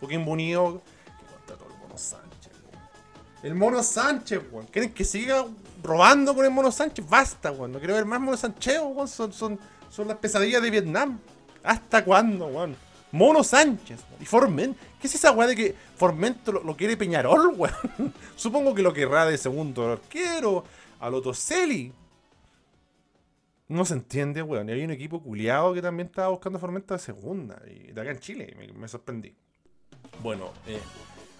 Coquimbo 0.00 0.32
Unido, 0.32 0.82
que 1.04 1.26
contrató 1.32 1.66
el 1.72 1.78
Mono 1.80 1.98
Sánchez, 1.98 2.52
weón. 2.72 2.84
El 3.42 3.54
Mono 3.54 3.82
Sánchez, 3.82 4.40
weón. 4.50 4.66
¿Quieren 4.66 4.92
que 4.92 5.04
siga 5.04 5.46
robando 5.82 6.34
con 6.34 6.44
el 6.44 6.50
Mono 6.50 6.70
Sánchez? 6.70 7.08
Basta, 7.08 7.50
weón. 7.50 7.72
No 7.72 7.78
quiero 7.78 7.94
ver 7.94 8.04
más 8.04 8.20
Mono 8.20 8.36
Sánchez, 8.36 8.80
weón. 8.80 9.08
Son, 9.08 9.58
las 10.06 10.16
pesadillas 10.18 10.62
de 10.62 10.70
Vietnam. 10.70 11.18
¿Hasta 11.64 12.04
cuándo, 12.04 12.46
weón? 12.46 12.76
Mono 13.12 13.42
Sánchez. 13.42 14.00
weón. 14.10 14.22
Y 14.22 14.24
Forment. 14.24 14.76
¿Qué 15.00 15.06
es 15.06 15.14
esa 15.14 15.32
weá 15.32 15.48
de 15.48 15.56
que 15.56 15.74
Formento 15.96 16.52
lo, 16.52 16.62
lo 16.62 16.76
quiere 16.76 16.96
Peñarol, 16.96 17.54
weón? 17.56 18.14
Supongo 18.36 18.74
que 18.74 18.82
lo 18.82 18.92
querrá 18.92 19.26
de 19.26 19.36
segundo 19.36 19.92
arquero. 19.92 20.64
A 21.00 21.10
Lotoseli. 21.10 21.92
No 23.68 23.84
se 23.84 23.94
entiende, 23.94 24.42
weón. 24.42 24.68
Y 24.68 24.72
hay 24.72 24.84
un 24.84 24.90
equipo 24.90 25.22
culiado 25.22 25.74
que 25.74 25.82
también 25.82 26.08
estaba 26.08 26.28
buscando 26.28 26.58
Formento 26.58 26.94
de 26.94 27.00
segunda. 27.00 27.60
Y 27.66 27.92
de 27.92 28.00
acá 28.00 28.10
en 28.10 28.18
Chile. 28.18 28.72
Me, 28.74 28.88
sorprendí. 28.88 29.34
Bueno, 30.22 30.52
eh, 30.66 30.80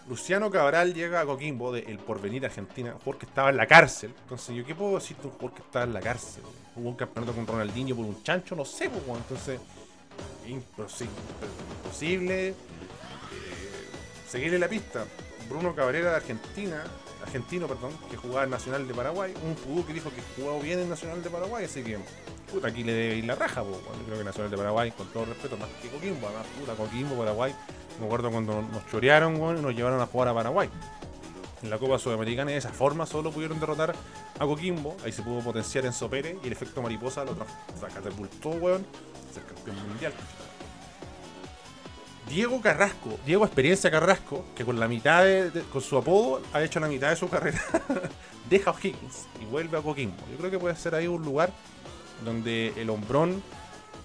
Luciano 0.08 0.50
Cabral 0.50 0.92
llega 0.92 1.20
a 1.20 1.26
Coquimbo 1.26 1.72
de 1.72 1.80
El 1.80 1.98
Porvenir 1.98 2.44
Argentina, 2.44 2.96
un 3.04 3.14
que 3.18 3.26
estaba 3.26 3.48
en 3.50 3.56
la 3.56 3.66
cárcel. 3.66 4.14
Entonces, 4.22 4.54
¿yo 4.54 4.64
qué 4.64 4.74
puedo 4.74 4.96
decir 4.96 5.16
de 5.16 5.26
un 5.26 5.32
jugador 5.32 5.54
que 5.54 5.62
estaba 5.62 5.84
en 5.86 5.94
la 5.94 6.00
cárcel? 6.00 6.42
Hubo 6.76 6.90
un 6.90 6.96
campeonato 6.96 7.34
con 7.34 7.46
Ronaldinho 7.46 7.96
por 7.96 8.04
un 8.04 8.22
chancho, 8.22 8.54
no 8.54 8.64
sé, 8.64 8.90
pues, 8.90 9.02
weón. 9.06 9.20
Entonces, 9.22 9.58
imposi- 10.46 11.08
imposible 11.82 12.48
eh, 12.48 12.54
seguirle 14.28 14.58
la 14.58 14.68
pista. 14.68 15.04
Bruno 15.48 15.74
Cabrera 15.74 16.10
de 16.10 16.16
Argentina, 16.16 16.84
argentino, 17.22 17.66
perdón, 17.66 17.92
que 18.10 18.16
jugaba 18.16 18.44
en 18.44 18.50
Nacional 18.50 18.86
de 18.86 18.94
Paraguay. 18.94 19.34
Un 19.44 19.54
pudú 19.54 19.84
que 19.86 19.92
dijo 19.92 20.10
que 20.10 20.22
jugaba 20.36 20.60
bien 20.62 20.78
en 20.80 20.88
Nacional 20.88 21.22
de 21.22 21.30
Paraguay, 21.30 21.64
así 21.64 21.82
que, 21.82 21.98
puta, 22.52 22.68
aquí 22.68 22.84
le 22.84 22.92
debe 22.92 23.16
ir 23.16 23.24
la 23.24 23.34
raja, 23.34 23.62
weón. 23.62 23.80
Yo 23.98 24.04
creo 24.06 24.18
que 24.18 24.24
Nacional 24.24 24.50
de 24.50 24.56
Paraguay, 24.56 24.90
con 24.92 25.06
todo 25.08 25.24
respeto, 25.24 25.56
más 25.56 25.68
que 25.82 25.88
Coquimbo, 25.88 26.26
además, 26.28 26.46
puta, 26.58 26.74
Coquimbo, 26.74 27.16
Paraguay. 27.16 27.54
Me 28.00 28.06
acuerdo 28.06 28.30
cuando 28.30 28.62
nos 28.62 28.86
chorearon, 28.90 29.40
weón, 29.40 29.58
y 29.58 29.60
nos 29.62 29.74
llevaron 29.74 30.00
a 30.00 30.06
jugar 30.06 30.28
a 30.28 30.34
Paraguay. 30.34 30.70
En 31.60 31.70
la 31.70 31.78
Copa 31.78 31.98
Sudamericana 31.98 32.52
de 32.52 32.56
esa 32.58 32.70
forma 32.70 33.04
solo 33.04 33.32
pudieron 33.32 33.58
derrotar 33.58 33.92
a 34.38 34.46
Coquimbo. 34.46 34.96
Ahí 35.04 35.10
se 35.10 35.22
pudo 35.22 35.40
potenciar 35.40 35.84
en 35.86 35.92
Pérez 36.08 36.36
y 36.42 36.46
el 36.46 36.52
efecto 36.52 36.80
mariposa 36.80 37.24
lo 37.24 37.34
tra- 37.36 37.46
tra- 37.80 37.92
catapultó, 37.92 38.50
weón, 38.50 38.86
ser 39.34 39.42
campeón 39.42 39.88
mundial. 39.88 40.12
Diego 42.28 42.60
Carrasco, 42.60 43.18
Diego 43.24 43.44
Experiencia 43.44 43.90
Carrasco, 43.90 44.44
que 44.54 44.64
con 44.64 44.78
la 44.78 44.86
mitad 44.88 45.24
de, 45.24 45.50
con 45.72 45.80
su 45.80 45.96
apodo 45.96 46.42
ha 46.52 46.62
hecho 46.62 46.78
la 46.80 46.88
mitad 46.88 47.10
de 47.10 47.16
su 47.16 47.28
carrera, 47.30 47.60
deja 48.50 48.70
O'Higgins 48.70 49.26
y 49.40 49.44
vuelve 49.46 49.78
a 49.78 49.82
Coquimbo. 49.82 50.16
Yo 50.30 50.36
creo 50.38 50.50
que 50.50 50.58
puede 50.58 50.76
ser 50.76 50.94
ahí 50.94 51.06
un 51.06 51.22
lugar 51.24 51.50
donde 52.24 52.72
el 52.76 52.90
hombrón 52.90 53.42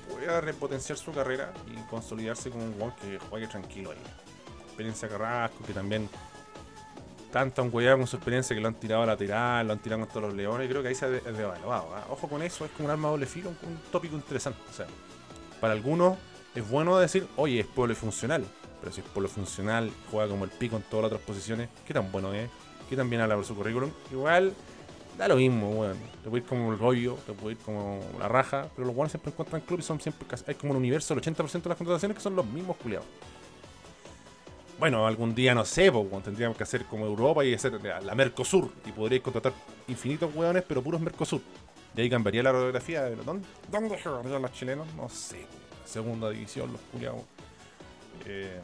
pueda 0.10 0.40
repotenciar 0.42 0.98
su 0.98 1.12
carrera 1.12 1.52
y 1.68 1.76
consolidarse 1.90 2.50
como 2.50 2.64
un 2.66 2.76
weón 2.80 2.94
que 3.02 3.20
juegue 3.30 3.48
tranquilo 3.48 3.92
ahí. 3.92 3.98
Experiencia 4.68 5.08
Carrasco, 5.10 5.64
que 5.66 5.74
también 5.74 6.10
tanto 7.32 7.62
han 7.62 7.72
cuidado 7.72 7.98
con 7.98 8.08
su 8.08 8.16
experiencia 8.16 8.56
que 8.56 8.62
lo 8.62 8.68
han 8.68 8.76
tirado 8.76 9.04
a 9.04 9.06
lateral, 9.08 9.68
lo 9.68 9.74
han 9.74 9.80
tirado 9.80 10.02
con 10.02 10.10
todos 10.10 10.24
los 10.28 10.34
leones. 10.36 10.70
Creo 10.70 10.82
que 10.82 10.90
ahí 10.90 10.96
se 10.96 11.06
ha 11.06 11.10
de- 11.10 11.20
devaluado. 11.22 11.94
¿ah? 11.96 12.06
Ojo 12.10 12.28
con 12.28 12.42
eso, 12.44 12.64
es 12.66 12.72
como 12.72 12.86
un 12.86 12.92
arma 12.92 13.10
doble 13.10 13.26
filo, 13.26 13.50
un 13.50 13.80
tópico 13.92 14.16
interesante. 14.16 14.60
O 14.70 14.74
sea, 14.74 14.86
para 15.60 15.74
algunos 15.74 16.18
es 16.56 16.70
bueno 16.70 16.98
decir, 16.98 17.28
oye, 17.36 17.62
es 17.62 17.68
polifuncional. 17.68 18.46
Pero 18.80 18.92
si 18.94 19.02
es 19.02 19.08
polifuncional, 19.08 19.92
juega 20.12 20.30
como 20.30 20.44
el 20.44 20.52
pico 20.52 20.76
en 20.76 20.84
todas 20.84 21.04
las 21.04 21.12
otras 21.14 21.22
posiciones, 21.22 21.70
¿qué 21.88 21.94
tan 21.94 22.12
bueno 22.12 22.34
es? 22.34 22.50
¿Qué 22.90 22.98
tan 22.98 23.10
bien 23.10 23.22
habla 23.22 23.36
por 23.36 23.46
su 23.46 23.56
currículum? 23.56 23.90
Igual, 24.12 24.54
da 25.18 25.28
lo 25.28 25.38
mismo, 25.38 25.70
weón. 25.72 25.98
Te 26.22 26.30
puede 26.30 26.44
ir 26.44 26.50
como 26.50 26.72
el 26.72 26.78
rollo, 26.78 27.18
te 27.26 27.34
puede 27.34 27.56
ir 27.56 27.62
como 27.62 28.02
la 28.20 28.28
raja, 28.28 28.68
pero 28.76 28.86
los 28.86 28.96
buenos 28.96 29.12
siempre 29.12 29.32
encuentran 29.32 29.62
club 29.62 29.80
y 29.80 29.84
son 29.84 30.02
siempre. 30.02 30.28
Hay 30.48 30.56
como 30.56 30.72
un 30.72 30.78
universo, 30.78 31.14
el 31.14 31.22
80% 31.22 31.64
de 31.64 31.70
las 31.70 31.78
contrataciones 31.78 32.18
que 32.18 32.24
son 32.24 32.36
los 32.36 32.46
mismos 32.46 32.76
culiados. 32.78 33.08
Bueno, 34.80 35.08
algún 35.08 35.34
día 35.34 35.56
no 35.56 35.64
sé, 35.64 35.92
pues, 35.92 36.24
tendríamos 36.24 36.58
que 36.58 36.64
hacer 36.64 36.86
como 36.86 37.06
Europa 37.06 37.46
y 37.46 37.54
hacer 37.54 37.80
la, 37.82 38.16
Mercosur. 38.16 38.70
Y 38.86 38.92
podríais 38.92 39.24
contratar 39.24 39.54
infinitos 39.88 40.36
weones, 40.36 40.64
pero 40.68 40.82
puros 40.82 41.00
Mercosur. 41.00 41.42
Y 41.96 42.02
ahí 42.02 42.10
cambiaría 42.10 42.44
la 42.44 42.52
radiografía. 42.52 43.10
¿dónde, 43.12 43.48
¿Dónde 43.72 43.98
juegan 44.02 44.42
los 44.42 44.52
chilenos? 44.52 44.88
No 44.96 45.08
sé. 45.08 45.46
Segunda 45.86 46.30
división, 46.30 46.72
los 46.72 46.82
culiados. 46.92 47.22
Eh, 48.26 48.62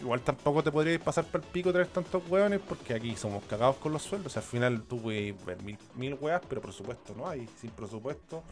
igual 0.00 0.20
tampoco 0.20 0.62
te 0.62 0.70
podríais 0.70 1.00
pasar 1.00 1.24
para 1.24 1.44
el 1.44 1.50
pico 1.50 1.72
traer 1.72 1.88
tantos 1.88 2.22
weones 2.28 2.60
porque 2.60 2.94
aquí 2.94 3.16
somos 3.16 3.44
cagados 3.44 3.76
con 3.76 3.92
los 3.92 4.02
sueldos. 4.02 4.36
al 4.36 4.42
final 4.42 4.82
tú 4.82 5.00
puedes 5.00 5.44
ver 5.44 5.62
mil, 5.62 5.78
mil 5.94 6.14
weas, 6.14 6.42
pero 6.48 6.60
presupuesto 6.60 7.14
no 7.16 7.28
hay. 7.28 7.48
Sin 7.60 7.70
presupuesto. 7.70 8.42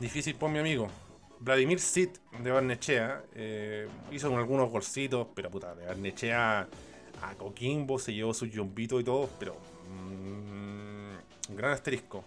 Difícil 0.00 0.34
por 0.34 0.50
mi 0.50 0.58
amigo. 0.58 0.88
Vladimir 1.40 1.80
Sit 1.80 2.18
de 2.40 2.50
Barnechea 2.52 3.24
eh, 3.34 3.88
hizo 4.12 4.34
algunos 4.36 4.70
golcitos, 4.70 5.26
pero 5.34 5.50
puta, 5.50 5.74
de 5.74 5.86
Barnechea 5.86 6.68
a 7.20 7.34
Coquimbo 7.34 7.98
se 7.98 8.12
llevó 8.12 8.32
su 8.32 8.46
yombito 8.46 9.00
y 9.00 9.04
todo, 9.04 9.28
pero 9.38 9.56
mm, 9.90 11.56
gran 11.56 11.72
asterisco. 11.72 12.24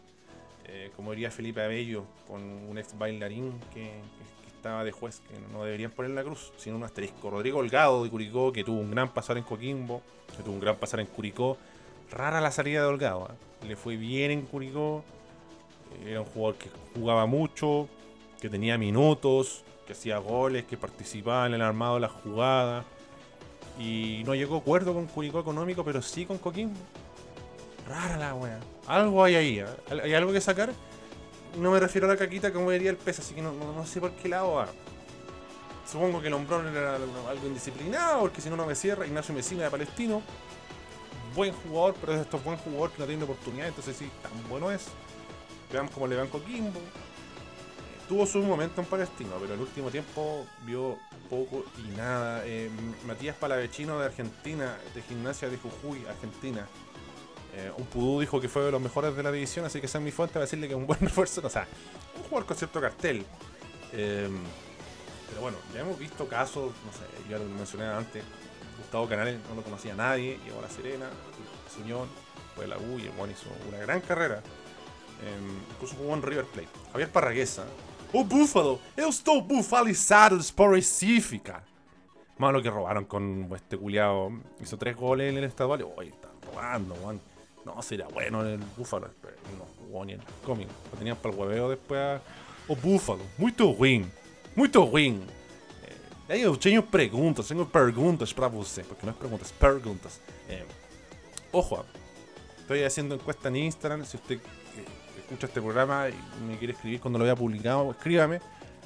Eh, 0.67 0.91
como 0.95 1.12
diría 1.12 1.30
Felipe 1.32 1.62
Abello, 1.62 2.06
con 2.28 2.41
un 2.41 2.78
ex 2.78 2.97
bailarín 2.97 3.54
que, 3.73 3.91
estaba 4.47 4.84
de 4.84 4.91
juez, 4.91 5.21
que 5.30 5.39
no 5.54 5.63
deberían 5.63 5.91
poner 5.91 6.12
la 6.12 6.23
cruz, 6.23 6.51
sino 6.58 6.75
un 6.78 6.84
asterisco. 6.84 7.30
Rodrigo 7.30 7.60
Holgado 7.60 8.04
de 8.04 8.10
Curicó, 8.10 8.51
que 8.51 8.63
tuvo 8.63 8.80
un 8.80 8.89
gran 8.89 9.13
pasar 9.13 9.38
en 9.38 9.43
Coquimbo, 9.43 10.01
que 10.36 10.41
tuvo 10.41 10.56
un 10.56 10.60
gran 10.60 10.75
pasar 10.78 10.99
en 11.01 11.06
Curicó. 11.06 11.58
Rara 12.10 12.41
la 12.41 12.49
salida 12.49 12.82
de 12.82 12.88
Holgado, 12.88 13.30
¿eh? 13.32 13.67
le 13.67 13.75
fue 13.75 13.95
bien 13.95 14.32
en 14.32 14.41
Curicó. 14.41 15.04
Era 16.04 16.21
un 16.21 16.25
jugador 16.25 16.56
que 16.56 16.69
jugaba 16.95 17.28
mucho, 17.28 17.88
que 18.41 18.49
tenía 18.49 18.75
minutos, 18.78 19.63
que 19.86 19.93
hacía 19.93 20.17
goles, 20.17 20.65
que 20.65 20.78
participaba 20.78 21.46
en 21.46 21.54
el 21.54 21.62
armado 21.62 21.96
de 21.96 22.02
las 22.02 22.12
jugadas. 22.12 22.85
Y 23.79 24.23
no 24.25 24.33
llegó 24.33 24.56
a 24.56 24.60
acuerdo 24.60 24.96
con 24.96 25.06
Curicó 25.06 25.40
económico, 25.40 25.83
pero 25.83 26.02
sí 26.02 26.25
con 26.25 26.40
Coquimbo. 26.40 26.79
Rara 27.88 28.17
la 28.17 28.33
wea. 28.33 28.60
Algo 28.88 29.23
hay 29.23 29.36
ahí. 29.36 29.60
¿eh? 29.60 29.65
¿Hay 30.04 30.13
algo 30.13 30.31
que 30.31 30.42
sacar? 30.42 30.71
No 31.60 31.71
me 31.71 31.79
refiero 31.79 32.08
a 32.08 32.10
la 32.10 32.17
caquita 32.17 32.52
como 32.52 32.71
diría 32.71 32.90
el 32.90 32.98
pez, 32.98 33.19
así 33.19 33.33
que 33.33 33.42
no, 33.42 33.54
no- 33.54 33.86
sé 33.86 34.00
por 34.02 34.12
qué 34.12 34.27
lado 34.29 34.54
va. 34.54 34.67
Supongo 35.90 36.19
que 36.19 36.27
el 36.27 36.33
hombrón 36.33 36.67
era 36.67 36.96
algo 36.96 37.48
indisciplinado, 37.48 38.21
porque 38.21 38.42
si 38.42 38.50
no, 38.50 38.56
no 38.56 38.65
me 38.65 38.75
cierra. 38.75 39.06
Ignacio 39.06 39.33
Mesina 39.36 39.63
de 39.63 39.69
Palestino. 39.69 40.21
buen 41.36 41.54
jugador, 41.54 41.96
pero 42.00 42.13
es 42.13 42.21
estos 42.21 42.44
buen 42.44 42.58
jugador 42.58 42.92
que 42.92 43.00
no 43.00 43.06
tiene 43.06 43.23
oportunidad, 43.23 43.67
entonces 43.67 43.96
sí, 43.98 44.10
tan 44.21 44.31
bueno 44.50 44.71
es. 44.71 44.86
Veamos 45.71 45.92
cómo 45.92 46.08
le 46.08 46.15
van 46.15 46.27
Coquimbo. 46.27 46.79
Tuvo 48.08 48.25
su 48.25 48.40
momento 48.40 48.81
en 48.81 48.88
Palestino, 48.88 49.31
pero 49.42 49.54
el 49.56 49.60
último 49.60 49.90
tiempo 49.90 50.46
vio 50.63 50.98
poco 51.29 51.65
y 51.77 51.96
nada. 51.98 52.42
Eh, 52.46 52.69
Matías 53.06 53.36
Palavecino 53.36 54.00
de 54.00 54.06
Argentina, 54.06 54.77
de 54.94 55.02
Gimnasia 55.02 55.50
de 55.50 55.58
Jujuy, 55.58 56.06
Argentina. 56.08 56.67
Eh, 57.58 57.71
un 57.77 57.85
Pudú 57.85 58.19
dijo 58.19 58.41
que 58.41 58.49
fue 58.49 58.63
de 58.63 58.71
los 58.71 58.81
mejores 58.81 59.15
de 59.15 59.23
la 59.23 59.31
división, 59.31 59.65
así 59.65 59.79
que 59.79 59.85
esa 59.85 59.97
es 59.97 60.03
mi 60.03 60.12
fuente 60.12 60.33
para 60.33 60.45
decirle 60.45 60.67
que 60.67 60.73
es 60.73 60.77
un 60.77 60.85
buen 60.85 60.99
refuerzo. 61.01 61.41
O 61.43 61.49
sea, 61.49 61.67
un 62.17 62.23
jugador 62.23 62.45
con 62.45 62.58
cierto 62.58 62.81
cartel. 62.81 63.25
Eh, 63.93 64.29
pero 65.29 65.41
bueno, 65.41 65.58
ya 65.73 65.81
hemos 65.81 65.97
visto 65.97 66.27
casos, 66.27 66.73
no 66.85 66.91
sé, 66.91 67.29
ya 67.29 67.37
lo 67.37 67.45
mencioné 67.45 67.85
antes. 67.85 68.23
Gustavo 68.77 69.08
Canales 69.08 69.39
no 69.49 69.56
lo 69.56 69.63
conocía 69.63 69.95
nadie, 69.95 70.37
llegó 70.43 70.60
a 70.60 70.63
La 70.63 70.69
Serena, 70.69 71.10
Suñón, 71.73 72.10
fue 72.56 72.67
la 72.67 72.77
U 72.77 72.99
y 72.99 73.03
el 73.03 73.12
Juan 73.12 73.31
hizo 73.31 73.49
una 73.67 73.77
gran 73.77 74.01
carrera. 74.01 74.41
Eh, 75.23 75.39
incluso 75.71 75.95
jugó 75.95 76.13
en 76.13 76.21
River 76.21 76.45
Plate. 76.45 76.69
Javier 76.91 77.10
Parraguesa. 77.10 77.65
O 78.13 78.23
Búfalo, 78.23 78.79
eu 78.95 79.10
estou 79.10 79.41
bufalizado 79.41 80.37
por 80.56 80.71
Recife, 80.71 81.39
cara. 81.39 81.63
Malo 82.37 82.62
que 82.62 82.69
robaron 82.69 83.06
con 83.06 83.49
este 83.53 83.77
culiado. 83.77 84.31
Hizo 84.62 84.77
tres 84.77 84.95
goles 84.95 85.31
en 85.31 85.37
el 85.37 85.43
estadual. 85.45 85.85
Oye, 85.97 86.10
están 86.10 86.31
robando, 86.41 86.95
Juan. 86.95 87.19
No, 87.66 87.82
sería 87.82 88.08
bueno 88.08 88.46
el 88.46 88.60
Búfalo. 88.78 89.08
No 89.58 89.66
jugó 89.80 90.06
ni 90.06 90.13
el 90.13 90.22
cómic. 90.46 90.68
Lo 90.92 90.98
tenían 90.98 91.18
para 91.18 91.34
el 91.34 91.40
hueveo 91.42 91.70
después 91.70 92.00
a... 92.00 92.22
O 92.68 92.76
Búfalo, 92.76 93.24
muito 93.38 93.72
ruim. 93.72 94.10
Muito 94.56 94.84
ruim. 94.84 95.22
Eh, 95.84 96.34
aí 96.34 96.42
eu 96.42 96.56
tenho 96.58 96.82
perguntas, 96.82 97.48
tenho 97.48 97.66
perguntas 97.66 98.34
para 98.34 98.48
você. 98.48 98.84
Porque 98.84 99.06
no 99.06 99.12
es 99.12 99.18
preguntas, 99.18 99.52
preguntas. 99.52 100.22
Eh, 100.48 100.63
ojo, 101.52 101.86
estoy 102.60 102.84
haciendo 102.84 103.16
encuesta 103.16 103.50
en 103.50 103.58
Instagram. 103.58 104.06
Si 104.06 104.18
usted 104.18 104.38
eh, 104.38 104.86
escucha 105.20 105.48
este 105.48 105.62
programa 105.62 106.08
y 106.10 106.44
me 106.44 106.58
quiere 106.58 106.74
escribir 106.74 107.00
cuando 107.00 107.20
lo 107.20 107.26
vea 107.26 107.36
publicado, 107.36 107.92
escríbame. 107.92 108.40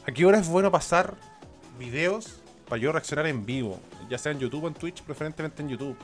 ¿A 0.05 0.11
qué 0.11 0.25
hora 0.25 0.39
es 0.39 0.47
bueno 0.47 0.71
pasar 0.71 1.15
videos 1.77 2.41
para 2.67 2.81
yo 2.81 2.91
reaccionar 2.91 3.27
en 3.27 3.45
vivo? 3.45 3.79
Ya 4.09 4.17
sea 4.17 4.31
en 4.31 4.39
YouTube 4.39 4.65
o 4.65 4.67
en 4.67 4.73
Twitch, 4.73 5.03
preferentemente 5.03 5.61
en 5.61 5.69
YouTube. 5.69 5.97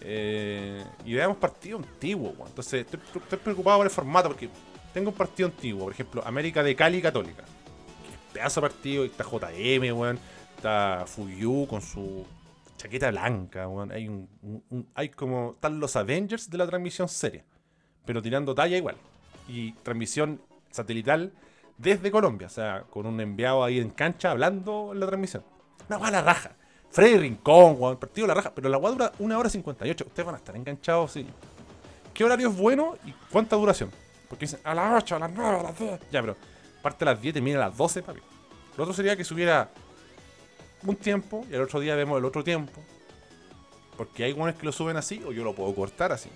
Eh, 0.00 0.84
y 1.04 1.14
veamos 1.14 1.36
partidos 1.36 1.84
antiguos, 1.84 2.34
weón. 2.36 2.48
Entonces, 2.48 2.86
estoy, 2.90 3.38
preocupado 3.38 3.78
por 3.78 3.86
el 3.86 3.90
formato 3.92 4.28
porque 4.28 4.48
tengo 4.94 5.10
un 5.10 5.16
partido 5.16 5.48
antiguo, 5.48 5.84
por 5.84 5.92
ejemplo, 5.92 6.22
América 6.24 6.62
de 6.62 6.74
Cali 6.74 7.02
Católica. 7.02 7.42
Que 7.42 8.14
es 8.14 8.32
pedazo 8.32 8.60
de 8.60 8.68
partido, 8.68 9.04
está 9.04 9.24
JM, 9.24 9.98
weón. 9.98 10.18
Está 10.56 11.04
Fuyu 11.06 11.66
con 11.66 11.80
su 11.80 12.26
chaqueta 12.76 13.10
blanca, 13.10 13.68
weón. 13.68 13.92
Hay 13.92 14.08
un, 14.08 14.28
hay 14.94 15.10
como. 15.10 15.52
Están 15.52 15.80
los 15.80 15.96
Avengers 15.96 16.48
de 16.48 16.58
la 16.58 16.66
transmisión 16.66 17.08
seria. 17.08 17.44
Pero 18.04 18.22
tirando 18.22 18.54
talla 18.54 18.76
igual. 18.76 18.96
Y 19.48 19.72
transmisión 19.82 20.40
satelital 20.70 21.32
desde 21.76 22.10
Colombia. 22.10 22.46
O 22.46 22.50
sea, 22.50 22.84
con 22.90 23.06
un 23.06 23.20
enviado 23.20 23.64
ahí 23.64 23.78
en 23.78 23.90
cancha 23.90 24.30
hablando 24.30 24.90
en 24.92 25.00
la 25.00 25.06
transmisión. 25.06 25.44
Una 25.88 25.98
guay 25.98 26.12
la 26.12 26.22
raja. 26.22 26.56
Freddy 26.90 27.18
Rincón, 27.18 27.76
weón. 27.78 27.96
Partido 27.96 28.26
la 28.26 28.34
raja. 28.34 28.52
Pero 28.54 28.68
la 28.68 28.76
guay 28.76 28.92
dura 28.94 29.12
una 29.18 29.38
hora 29.38 29.48
58. 29.48 30.04
Ustedes 30.06 30.26
van 30.26 30.34
a 30.34 30.38
estar 30.38 30.56
enganchados, 30.56 31.12
sí. 31.12 31.26
¿Qué 32.14 32.24
horario 32.24 32.48
es 32.48 32.56
bueno 32.56 32.96
y 33.04 33.12
cuánta 33.30 33.56
duración? 33.56 33.90
Porque 34.28 34.44
dicen 34.46 34.60
a 34.64 34.74
las 34.74 35.02
8, 35.02 35.16
a 35.16 35.18
las 35.20 35.30
9, 35.32 35.58
a 35.58 35.62
las 35.62 35.78
10. 35.78 36.00
Ya, 36.10 36.20
pero 36.20 36.36
parte 36.82 37.04
a 37.04 37.12
las 37.12 37.20
10, 37.20 37.34
termina 37.34 37.58
a 37.64 37.68
las 37.68 37.76
12, 37.76 38.02
papi. 38.02 38.20
Lo 38.76 38.84
otro 38.84 38.94
sería 38.94 39.16
que 39.16 39.24
subiera 39.24 39.70
un 40.84 40.96
tiempo 40.96 41.44
y 41.50 41.54
el 41.54 41.62
otro 41.62 41.80
día 41.80 41.94
vemos 41.94 42.18
el 42.18 42.24
otro 42.24 42.42
tiempo. 42.44 42.80
Porque 43.96 44.24
hay 44.24 44.32
guanes 44.32 44.56
que 44.56 44.64
lo 44.66 44.72
suben 44.72 44.96
así 44.96 45.22
o 45.26 45.32
yo 45.32 45.44
lo 45.44 45.54
puedo 45.54 45.74
cortar 45.74 46.12
así. 46.12 46.30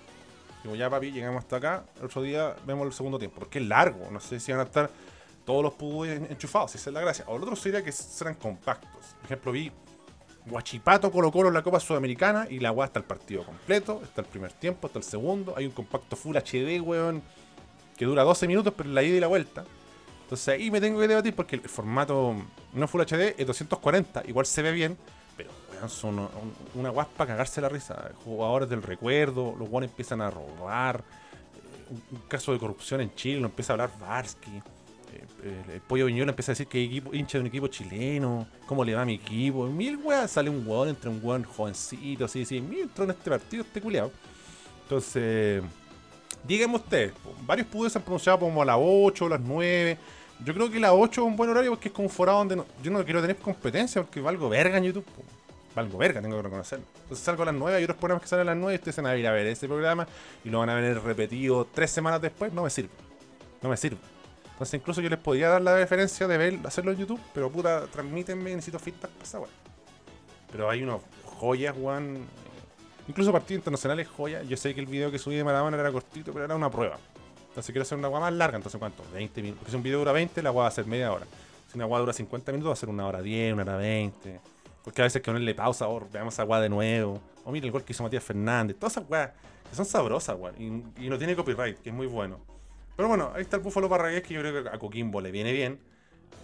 Digo, 0.63 0.75
ya 0.75 0.89
papi, 0.89 1.11
llegamos 1.11 1.43
hasta 1.43 1.57
acá, 1.57 1.85
el 1.99 2.05
otro 2.05 2.21
día 2.21 2.55
vemos 2.65 2.85
el 2.87 2.93
segundo 2.93 3.17
tiempo. 3.19 3.39
Porque 3.39 3.59
es 3.59 3.65
largo, 3.65 4.07
no 4.11 4.19
sé 4.19 4.39
si 4.39 4.51
van 4.51 4.61
a 4.61 4.63
estar 4.65 4.89
todos 5.45 5.63
los 5.63 6.07
en- 6.07 6.25
enchufados, 6.31 6.71
si 6.71 6.77
esa 6.77 6.89
es 6.89 6.93
la 6.93 7.01
gracia. 7.01 7.25
O 7.27 7.35
el 7.37 7.43
otro 7.43 7.55
sería 7.55 7.83
que 7.83 7.91
serán 7.91 8.35
compactos. 8.35 9.15
Por 9.21 9.25
ejemplo, 9.25 9.51
vi 9.51 9.71
Guachipato 10.45 11.11
Colo 11.11 11.31
Colo 11.31 11.47
en 11.49 11.53
la 11.55 11.63
Copa 11.63 11.79
Sudamericana 11.79 12.47
y 12.49 12.59
la 12.59 12.71
weá 12.71 12.85
está 12.87 12.99
el 12.99 13.05
partido 13.05 13.43
completo, 13.43 14.01
está 14.03 14.21
el 14.21 14.27
primer 14.27 14.53
tiempo, 14.53 14.87
está 14.87 14.99
el 14.99 15.05
segundo. 15.05 15.53
Hay 15.57 15.65
un 15.65 15.71
compacto 15.71 16.15
Full 16.15 16.35
HD, 16.37 16.79
weón, 16.81 17.21
que 17.97 18.05
dura 18.05 18.23
12 18.23 18.47
minutos, 18.47 18.73
pero 18.75 18.89
la 18.89 19.01
ida 19.03 19.17
y 19.17 19.19
la 19.19 19.27
vuelta. 19.27 19.63
Entonces 20.23 20.47
ahí 20.49 20.69
me 20.71 20.81
tengo 20.81 20.99
que 20.99 21.07
debatir 21.07 21.35
porque 21.35 21.55
el 21.55 21.61
formato 21.69 22.35
no 22.73 22.87
Full 22.87 23.01
HD 23.01 23.35
es 23.37 23.47
240, 23.47 24.23
igual 24.27 24.45
se 24.45 24.61
ve 24.61 24.71
bien, 24.71 24.97
pero 25.37 25.49
weón, 25.73 25.89
son 25.89 26.19
un- 26.19 26.29
una 26.75 26.89
guaspa 26.89 27.25
cagarse 27.25 27.59
la 27.61 27.69
risa. 27.69 28.11
Jugadores 28.23 28.69
del 28.69 28.83
recuerdo, 28.83 29.55
los 29.57 29.67
weones 29.69 29.89
empiezan 29.91 30.21
a 30.21 30.29
robar. 30.29 30.99
eh, 30.99 31.91
Un, 31.91 32.03
un 32.17 32.27
caso 32.27 32.51
de 32.53 32.59
corrupción 32.59 33.01
en 33.01 33.13
Chile, 33.15 33.39
lo 33.39 33.47
empieza 33.47 33.73
a 33.73 33.75
hablar 33.75 33.91
Varsky. 33.99 34.61
El, 35.43 35.81
pollo 35.81 36.05
Viñola 36.05 36.31
empieza 36.31 36.51
a 36.51 36.53
decir 36.53 36.67
que 36.67 36.83
equipo, 36.83 37.13
hincha 37.13 37.37
de 37.37 37.41
un 37.41 37.47
equipo 37.47 37.67
chileno, 37.67 38.47
cómo 38.65 38.83
le 38.83 38.95
va 38.95 39.01
a 39.01 39.05
mi 39.05 39.15
equipo. 39.15 39.65
Mil 39.67 39.97
weas, 39.97 40.31
sale 40.31 40.49
un 40.49 40.67
weón 40.67 40.89
entre 40.89 41.09
un 41.09 41.19
weón 41.21 41.43
jovencito, 41.43 42.25
así, 42.25 42.43
así. 42.43 42.61
Mil 42.61 42.81
entró 42.81 43.03
en 43.03 43.11
este 43.11 43.29
partido, 43.29 43.63
este 43.63 43.81
culiao. 43.81 44.11
Entonces, 44.83 45.63
díganme 46.43 46.75
ustedes, 46.75 47.13
varios 47.45 47.67
pudos 47.67 47.91
se 47.91 47.97
han 47.97 48.03
pronunciado 48.03 48.39
como 48.39 48.61
a 48.61 48.65
las 48.65 48.77
8 48.79 49.25
o 49.25 49.29
las 49.29 49.41
9. 49.41 49.97
Yo 50.43 50.53
creo 50.53 50.69
que 50.69 50.79
la 50.79 50.93
8 50.93 51.21
es 51.21 51.27
un 51.27 51.35
buen 51.35 51.49
horario 51.49 51.71
porque 51.71 51.87
es 51.87 51.93
como 51.93 52.07
un 52.07 52.13
forado 52.13 52.39
donde 52.39 52.61
yo 52.83 52.91
no 52.91 53.03
quiero 53.03 53.21
tener 53.21 53.37
competencia 53.37 54.01
porque 54.01 54.21
valgo 54.21 54.49
verga 54.49 54.77
en 54.77 54.85
YouTube. 54.85 55.05
po. 55.05 55.23
Valgo 55.75 55.97
verga, 55.97 56.21
tengo 56.21 56.37
que 56.37 56.43
reconocerlo. 56.43 56.85
Entonces 57.01 57.25
salgo 57.25 57.43
a 57.43 57.47
las 57.47 57.55
9, 57.55 57.77
hay 57.77 57.83
otros 57.83 57.97
programas 57.97 58.23
que 58.23 58.29
salen 58.29 58.47
a 58.47 58.51
las 58.51 58.57
9 58.57 58.73
y 58.73 58.77
ustedes 58.77 58.95
van 58.95 59.07
a 59.07 59.17
ir 59.17 59.27
a 59.27 59.31
ver 59.31 59.47
ese 59.47 59.67
programa 59.67 60.07
y 60.43 60.49
lo 60.49 60.59
van 60.59 60.69
a 60.69 60.75
ver 60.75 61.01
repetido 61.01 61.65
tres 61.65 61.91
semanas 61.91 62.21
después. 62.21 62.53
No 62.53 62.63
me 62.63 62.69
sirve. 62.69 62.91
No 63.61 63.69
me 63.69 63.75
sirve. 63.75 64.14
Entonces 64.55 64.79
incluso 64.79 65.01
yo 65.01 65.09
les 65.09 65.19
podría 65.19 65.49
dar 65.49 65.61
la 65.61 65.75
referencia 65.75 66.29
de 66.29 66.37
ver, 66.37 66.59
hacerlo 66.63 66.93
en 66.93 66.97
YouTube, 66.97 67.19
pero 67.33 67.51
puta, 67.51 67.87
transmítenme, 67.87 68.55
necesito 68.55 68.79
feedback 68.79 69.11
para 69.11 69.23
esa 69.25 69.39
weá. 69.41 69.49
Pero 70.49 70.69
hay 70.69 70.81
unos 70.81 71.01
joyas, 71.25 71.75
weón. 71.77 72.25
Incluso 73.09 73.33
partidos 73.33 73.59
internacionales, 73.59 74.07
joyas. 74.07 74.47
Yo 74.47 74.55
sé 74.55 74.73
que 74.73 74.79
el 74.79 74.85
video 74.85 75.11
que 75.11 75.19
subí 75.19 75.35
de 75.35 75.43
Maradona 75.43 75.77
era 75.77 75.91
cortito, 75.91 76.31
pero 76.31 76.45
era 76.45 76.55
una 76.55 76.71
prueba. 76.71 76.97
Entonces 77.49 77.73
quiero 77.73 77.81
hacer 77.81 77.97
una 77.97 78.07
guagua 78.07 78.29
más 78.29 78.37
larga, 78.37 78.55
entonces 78.55 78.79
¿cuánto? 78.79 79.03
20 79.13 79.41
minutos. 79.41 79.59
Porque 79.59 79.71
si 79.71 79.75
un 79.75 79.83
video 79.83 79.99
dura 79.99 80.13
20, 80.13 80.41
la 80.41 80.51
guagua 80.51 80.63
va 80.63 80.69
a 80.69 80.71
ser 80.71 80.85
media 80.85 81.11
hora. 81.11 81.25
Si 81.69 81.77
una 81.77 81.83
guagua 81.83 81.99
dura 81.99 82.13
50 82.13 82.53
minutos, 82.53 82.69
va 82.69 82.73
a 82.73 82.77
ser 82.77 82.87
una 82.87 83.05
hora 83.05 83.21
10, 83.21 83.53
una 83.55 83.63
hora 83.63 83.75
20. 83.75 84.39
Porque 84.85 85.01
a 85.01 85.03
veces 85.03 85.21
que 85.21 85.25
ponerle 85.25 85.53
pausa, 85.53 85.89
o 85.89 86.07
veamos 86.09 86.33
esa 86.33 86.43
guagua 86.43 86.61
de 86.63 86.69
nuevo. 86.69 87.21
O 87.43 87.51
mira 87.51 87.65
el 87.65 87.73
gol 87.73 87.83
que 87.83 87.91
hizo 87.91 88.03
Matías 88.03 88.23
Fernández. 88.23 88.77
Todas 88.79 88.93
esas 88.93 89.09
weas 89.09 89.31
que 89.69 89.75
son 89.75 89.85
sabrosas, 89.85 90.37
weón. 90.39 90.93
Y 90.97 91.09
no 91.09 91.17
tiene 91.17 91.35
copyright, 91.35 91.79
que 91.79 91.89
es 91.89 91.95
muy 91.95 92.07
bueno. 92.07 92.54
Pero 92.95 93.09
bueno, 93.09 93.31
ahí 93.35 93.41
está 93.41 93.57
el 93.57 93.63
Búfalo 93.63 93.89
Parragués, 93.89 94.23
que 94.23 94.33
yo 94.33 94.39
creo 94.41 94.63
que 94.63 94.69
a 94.69 94.77
Coquimbo 94.79 95.19
le 95.21 95.31
viene 95.31 95.51
bien. 95.51 95.79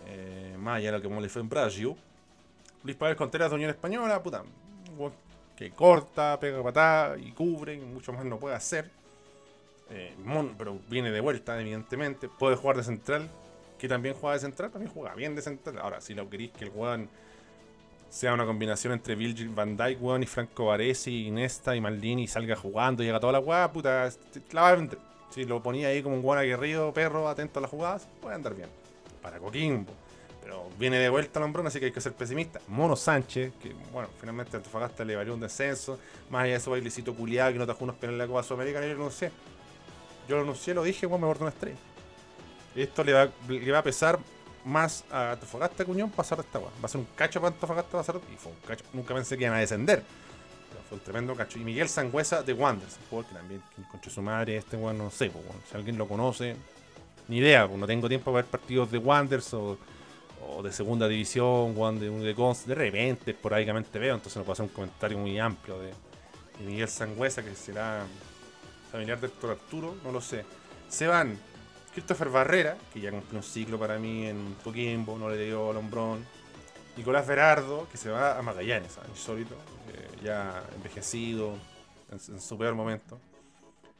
Eh, 0.07 0.55
más 0.57 0.77
allá 0.77 0.87
de 0.87 0.97
lo 0.97 1.01
que 1.01 1.07
como 1.07 1.21
le 1.21 1.29
fue 1.29 1.41
en 1.41 1.49
Brasil. 1.49 1.95
Luis 2.83 2.97
Pablo 2.97 3.15
Contreras 3.15 3.49
de 3.49 3.55
Unión 3.55 3.69
Española, 3.69 4.21
puta. 4.21 4.43
Que 5.55 5.71
corta, 5.71 6.39
pega 6.39 6.61
patada 6.61 7.17
y 7.17 7.31
cubre, 7.31 7.75
y 7.75 7.79
mucho 7.79 8.11
más 8.11 8.25
no 8.25 8.37
puede 8.37 8.55
hacer. 8.55 8.89
Eh, 9.89 10.15
pero 10.57 10.79
viene 10.89 11.11
de 11.11 11.19
vuelta, 11.19 11.59
evidentemente. 11.59 12.27
Puede 12.27 12.55
jugar 12.55 12.77
de 12.77 12.83
central, 12.83 13.29
que 13.77 13.87
también 13.87 14.15
juega 14.15 14.35
de 14.35 14.41
central, 14.41 14.71
también 14.71 14.91
juega 14.91 15.13
bien 15.15 15.35
de 15.35 15.41
central. 15.41 15.77
Ahora, 15.79 16.01
si 16.01 16.13
lo 16.13 16.29
queréis 16.29 16.51
que 16.51 16.65
el 16.65 16.71
weón 16.71 17.09
sea 18.09 18.33
una 18.33 18.45
combinación 18.45 18.91
entre 18.91 19.15
Virgil 19.15 19.49
van 19.49 19.77
Dijk, 19.77 20.01
weón, 20.01 20.23
y 20.23 20.25
Franco 20.25 20.65
Baresi, 20.65 21.27
Inesta 21.27 21.75
y 21.75 21.81
Maldini 21.81 22.23
y 22.23 22.27
salga 22.27 22.57
jugando 22.57 23.03
y 23.03 23.05
llega 23.05 23.21
toda 23.21 23.33
la 23.33 23.39
weá, 23.39 23.71
puta, 23.71 24.09
la 24.51 24.61
va 24.61 24.69
a 24.69 24.75
vender. 24.75 25.10
Si 25.31 25.45
lo 25.45 25.63
ponía 25.63 25.87
ahí 25.87 26.03
como 26.03 26.15
un 26.15 26.25
weón 26.25 26.39
aguerrido, 26.39 26.93
perro, 26.93 27.27
atento 27.27 27.59
a 27.59 27.61
las 27.61 27.71
jugadas, 27.71 28.07
puede 28.21 28.35
andar 28.35 28.53
bien. 28.53 28.69
Para 29.21 29.39
Coquimbo. 29.39 29.93
Pero 30.43 30.67
viene 30.77 30.97
de 30.97 31.09
vuelta 31.09 31.39
Lombrón, 31.39 31.67
así 31.67 31.79
que 31.79 31.85
hay 31.85 31.91
que 31.91 32.01
ser 32.01 32.13
pesimista. 32.13 32.59
Mono 32.67 32.95
Sánchez, 32.95 33.53
que 33.61 33.73
bueno, 33.93 34.09
finalmente 34.19 34.57
Antofagasta 34.57 35.05
le 35.05 35.15
valió 35.15 35.33
un 35.33 35.39
descenso. 35.39 35.99
Más 36.29 36.43
allá 36.43 36.53
de 36.53 36.57
eso, 36.57 36.71
bailecito 36.71 37.15
culiado 37.15 37.53
que 37.53 37.59
no 37.59 37.67
tajó 37.67 37.83
unos 37.83 37.95
penales 37.95 38.15
en 38.15 38.17
la 38.19 38.27
Copa 38.27 38.43
Sudamericana, 38.43 38.87
yo 38.87 38.93
lo 38.93 39.01
anuncié. 39.01 39.31
Yo 40.27 40.35
lo 40.35 40.41
anuncié, 40.41 40.73
lo 40.73 40.83
dije, 40.83 41.05
weón, 41.05 41.21
me 41.21 41.27
bordó 41.27 41.45
una 41.45 41.51
estrella. 41.51 41.77
Esto 42.75 43.03
le 43.03 43.13
va, 43.13 43.29
le 43.47 43.71
va 43.71 43.79
a 43.79 43.83
pesar 43.83 44.19
más 44.65 45.03
a 45.11 45.31
Antofagasta 45.31 45.83
Unión 45.87 46.09
pasar 46.09 46.39
de 46.39 46.43
esta 46.43 46.59
weá. 46.59 46.69
Va 46.81 46.85
a 46.85 46.87
ser 46.87 46.99
un 46.99 47.07
cacho 47.15 47.39
para 47.39 47.53
Antofagasta 47.53 47.97
pasar 47.97 48.19
y 48.33 48.37
fue 48.37 48.51
un 48.51 48.57
cacho. 48.67 48.83
Nunca 48.93 49.13
pensé 49.13 49.37
que 49.37 49.43
iban 49.43 49.55
a 49.55 49.59
descender. 49.59 50.03
Fue 50.91 50.97
un 50.97 51.03
tremendo 51.05 51.33
cacho. 51.35 51.57
Y 51.57 51.63
Miguel 51.63 51.87
Sangüesa 51.87 52.43
de 52.43 52.51
Wanderers, 52.51 52.97
un 52.97 53.09
jugador 53.09 53.29
que 53.29 53.35
también 53.35 53.61
que 53.73 53.81
encontró 53.81 54.11
su 54.11 54.21
madre, 54.21 54.57
este 54.57 54.75
weón, 54.75 54.97
no 54.97 55.09
sé, 55.09 55.31
si 55.69 55.77
alguien 55.77 55.97
lo 55.97 56.05
conoce, 56.05 56.57
ni 57.29 57.37
idea, 57.37 57.65
pues, 57.65 57.79
no 57.79 57.87
tengo 57.87 58.09
tiempo 58.09 58.25
para 58.25 58.43
ver 58.43 58.51
partidos 58.51 58.91
de 58.91 58.97
Wanderers 58.97 59.53
o, 59.53 59.77
de 60.61 60.73
segunda 60.73 61.07
división, 61.07 61.77
weón, 61.77 61.97
de, 61.97 62.09
de, 62.09 62.35
Cons- 62.35 62.65
de 62.65 62.75
repente, 62.75 63.31
esporádicamente 63.31 63.97
veo, 63.99 64.15
entonces 64.15 64.35
no 64.35 64.43
puedo 64.43 64.51
hacer 64.51 64.63
un 64.65 64.69
comentario 64.73 65.17
muy 65.17 65.39
amplio 65.39 65.79
de, 65.79 65.93
Miguel 66.65 66.89
Sangüesa, 66.89 67.41
que 67.41 67.55
será 67.55 68.03
familiar 68.91 69.19
de 69.19 69.27
Héctor 69.27 69.51
Arturo, 69.51 69.95
no 70.03 70.11
lo 70.11 70.19
sé. 70.19 70.43
Se 70.89 71.07
van 71.07 71.39
Christopher 71.93 72.29
Barrera, 72.29 72.77
que 72.93 72.99
ya 72.99 73.11
cumplió 73.11 73.39
un 73.39 73.43
ciclo 73.43 73.79
para 73.79 73.97
mí 73.97 74.27
en 74.27 74.55
Coquimbo, 74.63 75.17
no 75.17 75.29
le 75.29 75.43
dio 75.45 75.69
a 75.69 75.73
Lombrón. 75.73 76.25
Nicolás 76.97 77.25
Berardo, 77.25 77.87
que 77.89 77.97
se 77.97 78.09
va 78.09 78.37
a 78.37 78.41
Magallanes, 78.41 78.97
insólito, 79.09 79.55
eh, 79.93 80.10
ya 80.21 80.63
envejecido. 80.75 81.55
en, 82.11 82.39
su 82.41 82.57
peor 82.57 82.75
momento. 82.75 83.19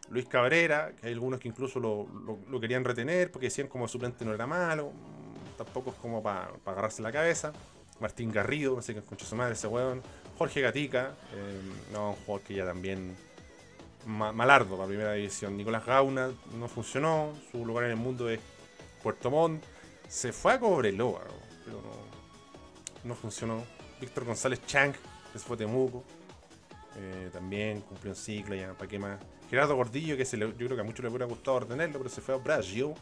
Luis 0.10 0.26
Cabrera, 0.26 0.92
que 1.00 1.08
hay 1.08 1.14
algunos 1.14 1.40
que 1.40 1.48
incluso 1.48 1.80
lo, 1.80 2.06
lo- 2.50 2.60
querían 2.60 2.84
retener 2.84 3.32
porque 3.32 3.48
decían 3.48 3.68
como 3.68 3.88
suplente 3.88 4.26
no 4.26 4.34
era 4.34 4.46
malo, 4.46 4.92
tampoco 5.58 5.92
es 5.92 5.96
como 5.98 6.22
para 6.22 6.52
agarrarse 6.66 7.02
la 7.02 7.12
cabeza. 7.12 7.54
Martín 8.02 8.32
Garrido, 8.32 8.76
no 8.76 8.82
sé 8.82 8.94
qué 8.94 9.02
concha 9.02 9.26
su 9.26 9.36
madre 9.36 9.54
ese 9.54 9.68
weón. 9.68 10.02
Jorge 10.38 10.60
Gatica, 10.62 11.14
eh, 11.34 11.62
no, 11.94 12.10
un 12.12 12.16
jugador 12.18 12.42
que 12.42 12.56
ya 12.56 12.66
también 12.66 13.16
ma- 14.06 14.32
malardo 14.34 14.76
para 14.76 14.88
primera 14.90 15.14
división. 15.14 15.56
Nicolás 15.56 15.86
Gauna 15.86 16.32
no 16.60 16.68
funcionó, 16.68 17.32
su 17.52 17.66
lugar 17.66 17.86
en 17.86 17.92
el 17.92 17.98
mundo 17.98 18.28
es 18.30 18.40
Puerto 19.04 19.30
Montt. 19.32 19.64
Se 20.10 20.34
fue 20.34 20.54
a 20.54 20.60
Cobreloa, 20.60 21.22
pero 21.64 21.78
no, 21.82 23.08
no 23.10 23.16
funcionó. 23.16 23.64
Víctor 24.02 24.26
González 24.26 24.60
Chang, 24.66 24.94
que 25.32 25.40
se 25.40 25.46
fue 25.46 25.58
Temuco. 25.58 26.04
También 27.32 27.82
cumplió 27.82 28.12
un 28.12 28.16
ciclo 28.16 28.54
ya, 28.54 28.74
¿para 28.74 28.88
qué 28.88 29.00
más? 29.00 29.20
Gerardo 29.50 29.76
Gordillo, 29.76 30.16
que 30.16 30.24
se 30.24 30.38
yo 30.38 30.54
creo 30.54 30.76
que 30.76 30.82
a 30.82 30.84
muchos 30.84 31.04
les 31.04 31.10
hubiera 31.10 31.26
gustado 31.26 31.62
retenerlo, 31.62 31.98
pero 31.98 32.10
se 32.10 32.22
fue 32.22 32.36
a 32.36 32.38
Brasil. 32.38 32.94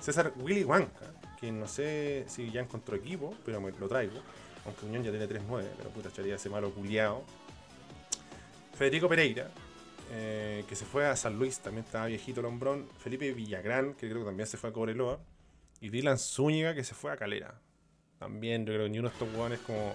César 0.00 0.32
Willy 0.36 0.64
Huanca, 0.64 1.12
que 1.38 1.52
no 1.52 1.68
sé 1.68 2.24
si 2.26 2.50
ya 2.50 2.60
encontró 2.60 2.96
equipo, 2.96 3.34
pero 3.44 3.60
me 3.60 3.70
lo 3.70 3.86
traigo. 3.86 4.20
Aunque 4.64 4.86
Unión 4.86 5.04
ya 5.04 5.10
tiene 5.10 5.28
3-9, 5.28 5.64
pero 5.76 5.90
puta 5.90 6.08
echaría 6.08 6.34
ese 6.34 6.50
malo 6.50 6.72
culiao. 6.72 7.22
Federico 8.74 9.08
Pereira, 9.08 9.50
eh, 10.10 10.64
que 10.68 10.74
se 10.74 10.84
fue 10.84 11.06
a 11.06 11.14
San 11.14 11.38
Luis, 11.38 11.60
también 11.60 11.84
estaba 11.84 12.06
viejito 12.06 12.40
el 12.40 12.46
hombrón. 12.46 12.88
Felipe 12.98 13.32
Villagrán, 13.32 13.94
que 13.94 14.08
creo 14.08 14.22
que 14.22 14.26
también 14.26 14.46
se 14.46 14.56
fue 14.56 14.70
a 14.70 14.72
Cobreloa. 14.72 15.20
Y 15.80 15.90
Dylan 15.90 16.18
Zúñiga, 16.18 16.74
que 16.74 16.82
se 16.82 16.94
fue 16.94 17.12
a 17.12 17.16
Calera. 17.16 17.60
También 18.18 18.66
yo 18.66 18.72
creo 18.72 18.86
que 18.86 18.90
ni 18.90 18.98
uno 18.98 19.08
de 19.08 19.14
estos 19.14 19.32
hueones 19.34 19.60
como... 19.60 19.94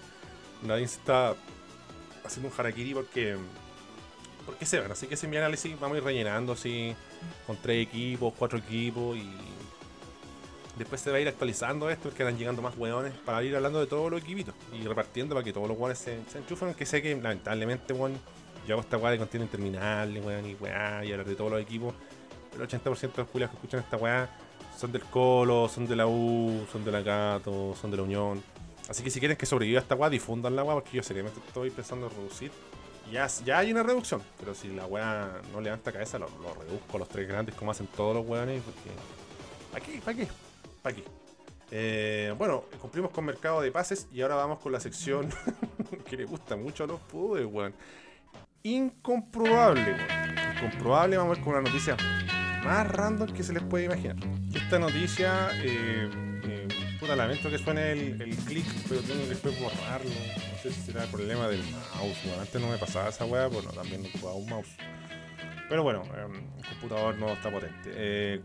Nadie 0.63 0.87
se 0.87 0.97
está 0.97 1.35
haciendo 2.23 2.49
un 2.49 2.53
harakiri 2.57 2.93
porque... 2.93 3.37
Porque 4.45 4.65
se 4.67 4.79
van, 4.79 4.91
así 4.91 5.07
que 5.07 5.15
ese 5.15 5.25
es 5.25 5.29
mi 5.29 5.37
análisis 5.37 5.79
vamos 5.79 5.95
a 5.95 5.97
ir 5.97 6.03
rellenando 6.03 6.53
así 6.53 6.95
con 7.47 7.57
tres 7.57 7.81
equipos, 7.87 8.31
cuatro 8.37 8.59
equipos 8.59 9.17
y 9.17 9.27
después 10.77 11.01
se 11.01 11.09
va 11.09 11.17
a 11.17 11.19
ir 11.19 11.27
actualizando 11.27 11.89
esto 11.89 12.09
porque 12.09 12.23
van 12.23 12.37
llegando 12.37 12.61
más 12.61 12.77
hueones 12.77 13.13
para 13.25 13.41
ir 13.43 13.55
hablando 13.55 13.79
de 13.79 13.87
todos 13.87 14.11
los 14.11 14.21
equipitos 14.21 14.53
y 14.71 14.85
repartiendo 14.85 15.33
para 15.33 15.43
que 15.43 15.51
todos 15.51 15.67
los 15.67 15.75
hueones 15.75 15.97
se, 15.97 16.19
se 16.29 16.37
enchufen, 16.37 16.75
que 16.75 16.85
sé 16.85 17.01
que 17.01 17.15
lamentablemente, 17.15 17.93
weón, 17.93 18.19
yo 18.67 18.75
hago 18.75 18.81
esta 18.81 18.97
weá 18.97 19.11
de 19.11 19.17
contenido 19.17 19.45
interminable, 19.45 20.21
weón, 20.21 20.45
y 20.45 20.55
weá, 20.55 21.03
y 21.05 21.11
hablar 21.11 21.27
de 21.27 21.35
todos 21.35 21.51
los 21.51 21.61
equipos, 21.61 21.93
pero 22.51 22.63
el 22.63 22.69
80% 22.69 22.99
de 22.99 23.17
los 23.17 23.27
culiados 23.27 23.51
que 23.51 23.57
escuchan 23.57 23.79
esta 23.79 23.97
weá 23.97 24.29
son 24.77 24.91
del 24.91 25.03
Colo, 25.03 25.69
son 25.69 25.87
de 25.87 25.95
la 25.95 26.07
U, 26.07 26.65
son 26.71 26.83
de 26.83 26.91
la 26.91 27.01
Gato, 27.01 27.75
son 27.79 27.91
de 27.91 27.97
la 27.97 28.03
Unión. 28.03 28.43
Así 28.89 29.03
que 29.03 29.09
si 29.09 29.19
quieren 29.19 29.37
que 29.37 29.45
sobreviva 29.45 29.79
esta 29.79 29.95
weá, 29.95 30.09
difundan 30.09 30.55
la 30.55 30.63
weá, 30.63 30.75
porque 30.75 30.97
yo 30.97 31.03
seriamente 31.03 31.39
estoy 31.45 31.69
pensando 31.71 32.07
en 32.07 32.13
reducir. 32.15 32.51
Ya, 33.11 33.27
ya 33.45 33.59
hay 33.59 33.71
una 33.71 33.83
reducción, 33.83 34.21
pero 34.39 34.55
si 34.55 34.69
la 34.69 34.85
weá 34.87 35.41
no 35.51 35.61
levanta 35.61 35.91
cabeza, 35.91 36.17
lo, 36.17 36.27
lo 36.41 36.53
reduzco 36.53 36.97
a 36.97 36.99
los 36.99 37.09
tres 37.09 37.27
grandes 37.27 37.55
como 37.55 37.71
hacen 37.71 37.87
todos 37.87 38.15
los 38.15 38.27
weones, 38.27 38.61
porque. 38.63 38.89
¿Para 39.71 39.85
qué? 39.85 40.01
¿Para 40.01 40.17
qué? 40.17 40.27
¿Para 40.81 40.95
qué? 40.95 41.03
Eh, 41.71 42.33
bueno, 42.37 42.65
cumplimos 42.79 43.11
con 43.11 43.25
mercado 43.25 43.61
de 43.61 43.71
pases 43.71 44.07
y 44.11 44.21
ahora 44.21 44.35
vamos 44.35 44.59
con 44.59 44.71
la 44.71 44.79
sección 44.79 45.29
que 46.09 46.17
le 46.17 46.25
gusta 46.25 46.55
mucho 46.55 46.83
a 46.83 46.87
los 46.87 46.99
pubes, 47.01 47.45
weón. 47.45 47.73
Incomprobable, 48.63 49.93
weón. 49.93 50.55
Incomprobable, 50.55 51.17
vamos 51.17 51.31
a 51.31 51.35
ver 51.35 51.43
con 51.43 51.53
una 51.53 51.61
noticia 51.61 51.97
más 52.63 52.87
random 52.87 53.29
que 53.31 53.43
se 53.43 53.53
les 53.53 53.63
puede 53.63 53.85
imaginar. 53.85 54.15
Esta 54.53 54.79
noticia, 54.79 55.49
eh, 55.53 56.09
puta, 57.05 57.15
lamento 57.15 57.51
que 57.51 57.59
suene 57.59 57.91
el, 57.91 58.21
el 58.21 58.35
clic, 58.35 58.65
pero 58.89 59.01
tengo 59.01 59.21
que 59.21 59.29
después 59.29 59.59
borrarlo. 59.59 60.09
No 60.09 60.57
sé 60.61 60.71
si 60.71 60.81
será 60.81 61.03
el 61.03 61.09
problema 61.09 61.47
del 61.47 61.61
mouse, 61.61 62.17
weón. 62.25 62.39
Antes 62.39 62.61
no 62.61 62.67
me 62.67 62.77
pasaba 62.77 63.09
esa 63.09 63.25
weá, 63.25 63.47
bueno, 63.47 63.69
también 63.71 64.01
no 64.01 64.09
ocupaba 64.09 64.33
un 64.33 64.49
mouse. 64.49 64.69
Pero 65.69 65.83
bueno, 65.83 66.03
eh, 66.15 66.27
el 66.57 66.67
computador 66.67 67.15
no 67.17 67.33
está 67.33 67.51
potente. 67.51 67.91
Eh, 67.93 68.41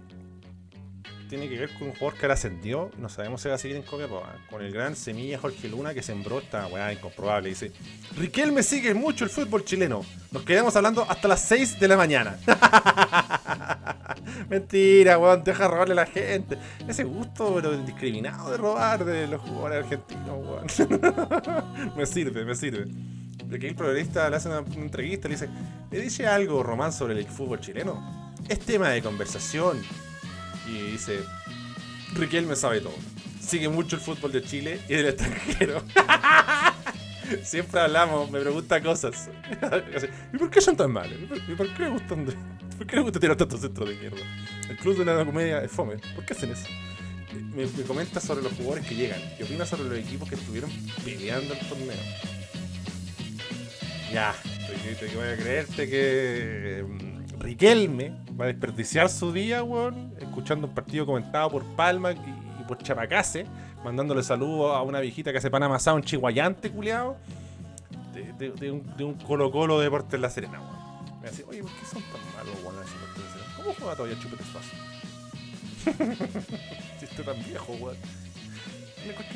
tiene 1.30 1.48
que 1.48 1.58
ver 1.58 1.72
con 1.74 1.88
un 1.88 1.94
jugador 1.94 2.18
que 2.18 2.26
ahora 2.26 2.34
ascendió, 2.34 2.90
no 2.98 3.08
sabemos 3.08 3.40
si 3.40 3.48
va 3.48 3.54
a 3.54 3.58
seguir 3.58 3.76
en 3.76 3.82
Copiapó, 3.82 4.18
¿eh? 4.18 4.38
con 4.50 4.62
el 4.62 4.72
gran 4.72 4.94
Semilla 4.96 5.38
Jorge 5.38 5.68
Luna 5.68 5.94
que 5.94 6.02
sembró 6.02 6.40
esta 6.40 6.66
weá 6.66 6.92
incomprobable. 6.92 7.48
Dice, 7.48 7.72
Riquelme 8.16 8.62
sigue 8.62 8.92
mucho 8.94 9.24
el 9.24 9.30
fútbol 9.30 9.64
chileno, 9.64 10.04
nos 10.32 10.42
quedamos 10.42 10.74
hablando 10.76 11.06
hasta 11.08 11.28
las 11.28 11.40
6 11.42 11.80
de 11.80 11.88
la 11.88 11.96
mañana. 11.96 12.36
Mentira, 14.48 15.18
weón, 15.18 15.44
deja 15.44 15.68
robarle 15.68 15.92
a 15.92 15.96
la 15.96 16.06
gente. 16.06 16.56
Ese 16.88 17.04
gusto, 17.04 17.54
pero 17.54 17.74
indiscriminado 17.74 18.50
de 18.50 18.56
robar 18.56 19.04
de 19.04 19.26
los 19.26 19.40
jugadores 19.40 19.84
argentinos, 19.84 20.38
weón. 20.46 20.66
me 21.96 22.06
sirve, 22.06 22.44
me 22.44 22.54
sirve. 22.54 22.86
De 23.44 23.58
que 23.58 23.68
el 23.68 23.74
periodista 23.74 24.30
le 24.30 24.36
hace 24.36 24.48
una, 24.48 24.58
entrevista, 24.58 25.28
le 25.28 25.34
dice, 25.34 25.48
¿le 25.90 26.00
dice 26.00 26.26
algo 26.26 26.62
Román 26.62 26.92
sobre 26.92 27.18
el 27.18 27.26
fútbol 27.26 27.60
chileno? 27.60 28.32
Es 28.48 28.60
tema 28.60 28.90
de 28.90 29.02
conversación. 29.02 29.80
Y 30.68 30.92
dice, 30.92 31.20
Riquelme 32.14 32.56
sabe 32.56 32.80
todo. 32.80 32.94
Sigue 33.40 33.68
mucho 33.68 33.96
el 33.96 34.02
fútbol 34.02 34.32
de 34.32 34.42
Chile 34.42 34.80
y 34.88 34.94
del 34.94 35.06
extranjero. 35.08 35.82
Siempre 37.42 37.80
hablamos, 37.80 38.30
me 38.30 38.40
pregunta 38.40 38.80
cosas. 38.82 39.30
¿Y 40.32 40.38
por 40.38 40.50
qué 40.50 40.60
son 40.60 40.76
tan 40.76 40.90
malos? 40.92 41.18
¿Y 41.48 41.54
por, 41.54 41.72
qué 41.74 41.82
le 41.84 41.90
gustan 41.90 42.26
de- 42.26 42.34
¿Por 42.78 42.86
qué 42.86 42.96
le 42.96 43.02
gusta 43.02 43.20
tirar 43.20 43.36
tantos 43.36 43.60
centros 43.60 43.88
de 43.88 43.94
mierda? 43.96 44.18
El 44.68 44.76
club 44.78 44.98
de 44.98 45.04
la 45.04 45.24
comedia 45.24 45.62
es 45.62 45.70
fome. 45.70 45.96
¿Por 46.14 46.24
qué 46.24 46.32
hacen 46.32 46.50
eso? 46.50 46.66
Me, 47.54 47.66
me 47.66 47.82
comenta 47.84 48.20
sobre 48.20 48.42
los 48.42 48.52
jugadores 48.54 48.86
que 48.86 48.94
llegan 48.94 49.20
y 49.38 49.42
opina 49.42 49.64
sobre 49.64 49.84
los 49.84 49.98
equipos 49.98 50.28
que 50.28 50.34
estuvieron 50.34 50.70
peleando 51.04 51.54
el 51.54 51.60
torneo. 51.60 51.96
Ya, 54.12 54.34
te 54.98 55.06
voy 55.14 55.28
a 55.28 55.36
creerte 55.36 55.88
que 55.88 56.84
mm, 56.84 57.40
Riquelme 57.40 58.12
va 58.38 58.46
a 58.46 58.48
desperdiciar 58.48 59.08
su 59.08 59.32
día, 59.32 59.62
weón, 59.62 60.12
escuchando 60.18 60.66
un 60.66 60.74
partido 60.74 61.06
comentado 61.06 61.50
por 61.50 61.64
Palma 61.76 62.12
y, 62.12 62.16
y 62.16 62.64
por 62.66 62.78
Chapacase, 62.78 63.46
mandándole 63.84 64.22
saludos 64.22 64.76
a 64.76 64.82
una 64.82 65.00
viejita 65.00 65.32
que 65.32 65.38
hace 65.38 65.50
pan 65.50 65.62
amasado 65.62 65.96
en 65.96 66.04
Chihuayante, 66.04 66.70
culiao, 66.70 67.16
de, 68.38 68.70
un, 68.70 68.96
de 68.96 69.04
un 69.04 69.14
Colo 69.14 69.50
Colo 69.50 69.78
de 69.78 69.84
Deportes 69.84 70.20
La 70.20 70.30
Serena, 70.30 70.60
weón. 70.60 71.20
Me 71.20 71.30
dice, 71.30 71.44
oye, 71.48 71.62
¿por 71.62 71.70
qué 71.72 71.86
son 71.86 72.02
tan 72.02 72.20
malos, 72.34 72.62
weón, 72.62 72.76
esos 72.82 72.94
Deportes 72.94 73.24
La 73.24 73.30
Serena? 73.32 73.54
¿Cómo 73.56 73.74
juega 73.74 73.96
todavía 73.96 74.18
Chupete 74.18 74.44
si 76.98 77.04
está 77.06 77.22
tan 77.22 77.42
viejo, 77.44 77.72
weón. 77.74 77.96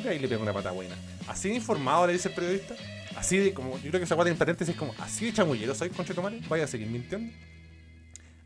Ahí 0.07 0.19
le 0.19 0.27
pega 0.27 0.41
una 0.41 0.53
pata 0.53 0.71
buena. 0.71 0.95
Así 1.27 1.49
de 1.49 1.55
informado 1.55 2.05
le 2.07 2.13
dice 2.13 2.29
el 2.29 2.35
periodista. 2.35 2.75
Así 3.15 3.37
de 3.37 3.53
como, 3.53 3.75
yo 3.77 3.89
creo 3.89 3.99
que 3.99 4.03
esa 4.03 4.15
guata 4.15 4.29
en 4.29 4.37
paréntesis 4.37 4.73
es 4.73 4.79
como, 4.79 4.93
así 4.99 5.25
de 5.25 5.33
chamullero, 5.33 5.73
¿sabes, 5.73 5.95
conchetumare? 5.95 6.41
Vaya 6.47 6.65
a 6.65 6.67
seguir 6.67 6.87
mintiendo. 6.87 7.33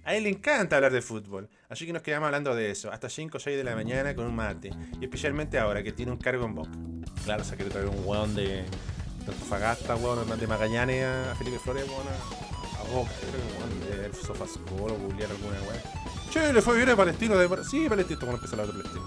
A 0.10 0.16
él 0.16 0.24
le 0.24 0.30
encanta 0.30 0.76
hablar 0.76 0.91
de 0.91 1.03
fútbol, 1.03 1.47
así 1.70 1.86
que 1.86 1.93
nos 1.93 2.01
quedamos 2.01 2.26
hablando 2.26 2.55
de 2.55 2.72
eso, 2.72 2.91
hasta 2.91 3.10
5 3.10 3.38
o 3.38 3.39
6 3.39 3.55
de 3.55 3.64
la 3.64 3.76
mañana 3.76 4.16
con 4.16 4.26
un 4.26 4.36
mate, 4.36 4.72
y 4.99 5.03
especialmente 5.03 5.60
ahora 5.60 5.84
que 5.84 5.91
tiene 5.91 6.12
un 6.12 6.18
cargo 6.18 6.45
en 6.45 6.55
Boca. 6.55 6.72
Claro, 7.26 7.43
o 7.43 7.45
sea, 7.45 7.55
que 7.55 7.64
traer 7.66 7.86
un 7.86 8.03
weón 8.03 8.34
de, 8.34 8.47
de 8.47 8.66
Antofagasta, 9.28 9.95
weón, 9.97 10.39
de 10.39 10.47
Magallanes 10.47 11.05
a 11.05 11.36
Felipe 11.36 11.60
Flores, 11.60 11.86
weón, 11.88 12.07
a, 12.07 12.82
a 12.82 12.91
Boca, 12.91 13.12
creo 13.20 13.34
que 13.34 13.93
weón 13.93 14.10
de 14.10 14.18
Sofascolo, 14.18 14.95
Julián, 14.95 15.30
alguna 15.30 15.62
weón. 15.62 15.82
Che, 16.32 16.53
le 16.53 16.62
fue 16.64 16.78
bien 16.78 16.89
a 16.89 16.95
Palestino, 16.95 17.38
de... 17.38 17.64
sí, 17.64 17.88
Palestino, 17.88 18.20
cuando 18.20 18.38
empezó 18.38 18.55
la 18.55 18.64
otra 18.64 18.78
Palestino. 18.78 19.05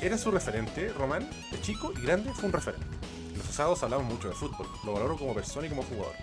Era 0.00 0.16
su 0.16 0.30
referente, 0.30 0.92
Román, 0.92 1.28
de 1.50 1.60
chico 1.60 1.92
y 1.96 2.02
grande, 2.02 2.32
fue 2.34 2.44
un 2.44 2.52
referente. 2.52 2.86
En 3.32 3.38
los 3.38 3.48
asados 3.48 3.82
hablamos 3.82 4.06
mucho 4.06 4.28
de 4.28 4.34
fútbol, 4.36 4.68
lo 4.84 4.92
valoro 4.92 5.16
como 5.16 5.34
persona 5.34 5.66
y 5.66 5.70
como 5.70 5.82
jugador. 5.82 6.14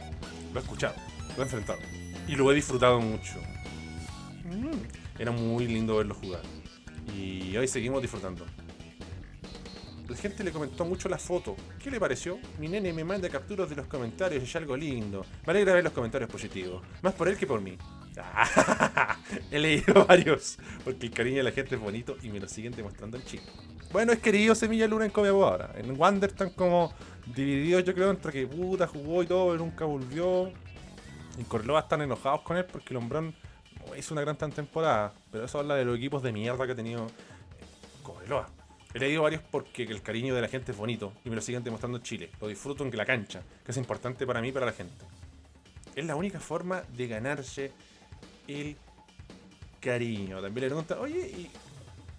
Lo 0.53 0.61
he 0.61 0.63
escuchado, 0.63 0.95
lo 1.35 1.43
he 1.43 1.43
enfrentado 1.43 2.00
y 2.27 2.35
lo 2.35 2.51
he 2.51 2.55
disfrutado 2.55 2.99
mucho. 2.99 3.39
Mm, 4.45 5.19
Era 5.19 5.31
muy 5.31 5.67
lindo 5.67 5.97
verlo 5.97 6.15
jugar. 6.15 6.41
Y 7.15 7.55
hoy 7.57 7.67
seguimos 7.67 8.01
disfrutando. 8.01 8.45
La 10.07 10.17
gente 10.17 10.43
le 10.43 10.51
comentó 10.51 10.83
mucho 10.83 11.07
la 11.07 11.17
foto. 11.17 11.55
¿Qué 11.81 11.89
le 11.89 11.99
pareció? 11.99 12.37
Mi 12.59 12.67
nene 12.67 12.91
me 12.91 13.03
manda 13.03 13.29
capturas 13.29 13.69
de 13.69 13.77
los 13.77 13.87
comentarios 13.87 14.43
y 14.43 14.45
es 14.45 14.55
algo 14.57 14.75
lindo. 14.75 15.25
Me 15.45 15.51
alegra 15.51 15.73
ver 15.73 15.83
los 15.85 15.93
comentarios 15.93 16.29
positivos. 16.29 16.83
Más 17.01 17.13
por 17.13 17.29
él 17.29 17.37
que 17.37 17.47
por 17.47 17.61
mí. 17.61 17.77
He 19.51 19.57
leído 19.59 20.05
varios. 20.07 20.57
Porque 20.83 21.05
el 21.07 21.13
cariño 21.13 21.37
de 21.37 21.43
la 21.43 21.51
gente 21.51 21.75
es 21.75 21.81
bonito 21.81 22.17
y 22.21 22.29
me 22.29 22.41
lo 22.41 22.47
siguen 22.49 22.73
demostrando 22.73 23.15
en 23.17 23.23
Chile. 23.23 23.43
Bueno, 23.93 24.11
es 24.11 24.19
querido 24.19 24.53
Semilla 24.53 24.85
Luna 24.87 25.05
en 25.05 25.11
Copiapó 25.11 25.45
ahora. 25.45 25.73
En 25.77 25.97
Wander 25.97 26.29
están 26.29 26.49
como 26.51 26.93
divididos, 27.33 27.85
yo 27.85 27.93
creo, 27.93 28.11
entre 28.11 28.33
que 28.33 28.47
puta 28.47 28.87
jugó 28.87 29.23
y 29.23 29.27
todo, 29.27 29.51
pero 29.53 29.63
nunca 29.63 29.85
volvió. 29.85 30.51
En 31.37 31.45
Corloa 31.45 31.81
están 31.81 32.01
enojados 32.01 32.41
con 32.41 32.57
él 32.57 32.65
porque 32.65 32.93
no 32.93 33.33
hizo 33.97 34.13
una 34.13 34.21
gran 34.21 34.37
temporada. 34.37 35.13
Pero 35.31 35.45
eso 35.45 35.59
habla 35.59 35.75
de 35.75 35.85
los 35.85 35.97
equipos 35.97 36.21
de 36.23 36.31
mierda 36.31 36.65
que 36.65 36.73
ha 36.73 36.75
tenido 36.75 37.07
Cobreloa. 38.03 38.47
He 38.93 38.99
leído 38.99 39.23
varios 39.23 39.41
porque 39.41 39.83
el 39.83 40.01
cariño 40.01 40.35
de 40.35 40.41
la 40.41 40.49
gente 40.49 40.73
es 40.73 40.77
bonito 40.77 41.13
y 41.23 41.29
me 41.29 41.35
lo 41.35 41.41
siguen 41.41 41.63
demostrando 41.63 41.97
en 41.97 42.03
Chile. 42.03 42.29
Lo 42.41 42.47
disfruto 42.47 42.83
en 42.83 42.95
la 42.95 43.05
cancha, 43.05 43.41
que 43.63 43.71
es 43.71 43.77
importante 43.77 44.27
para 44.27 44.41
mí 44.41 44.49
y 44.49 44.51
para 44.51 44.65
la 44.65 44.73
gente. 44.73 45.05
Es 45.95 46.05
la 46.05 46.15
única 46.15 46.39
forma 46.39 46.83
de 46.95 47.07
ganarse 47.07 47.71
el 48.47 48.75
cariño. 49.79 50.41
También 50.41 50.61
le 50.61 50.67
preguntan, 50.67 50.99
oye, 50.99 51.19
¿y 51.19 51.51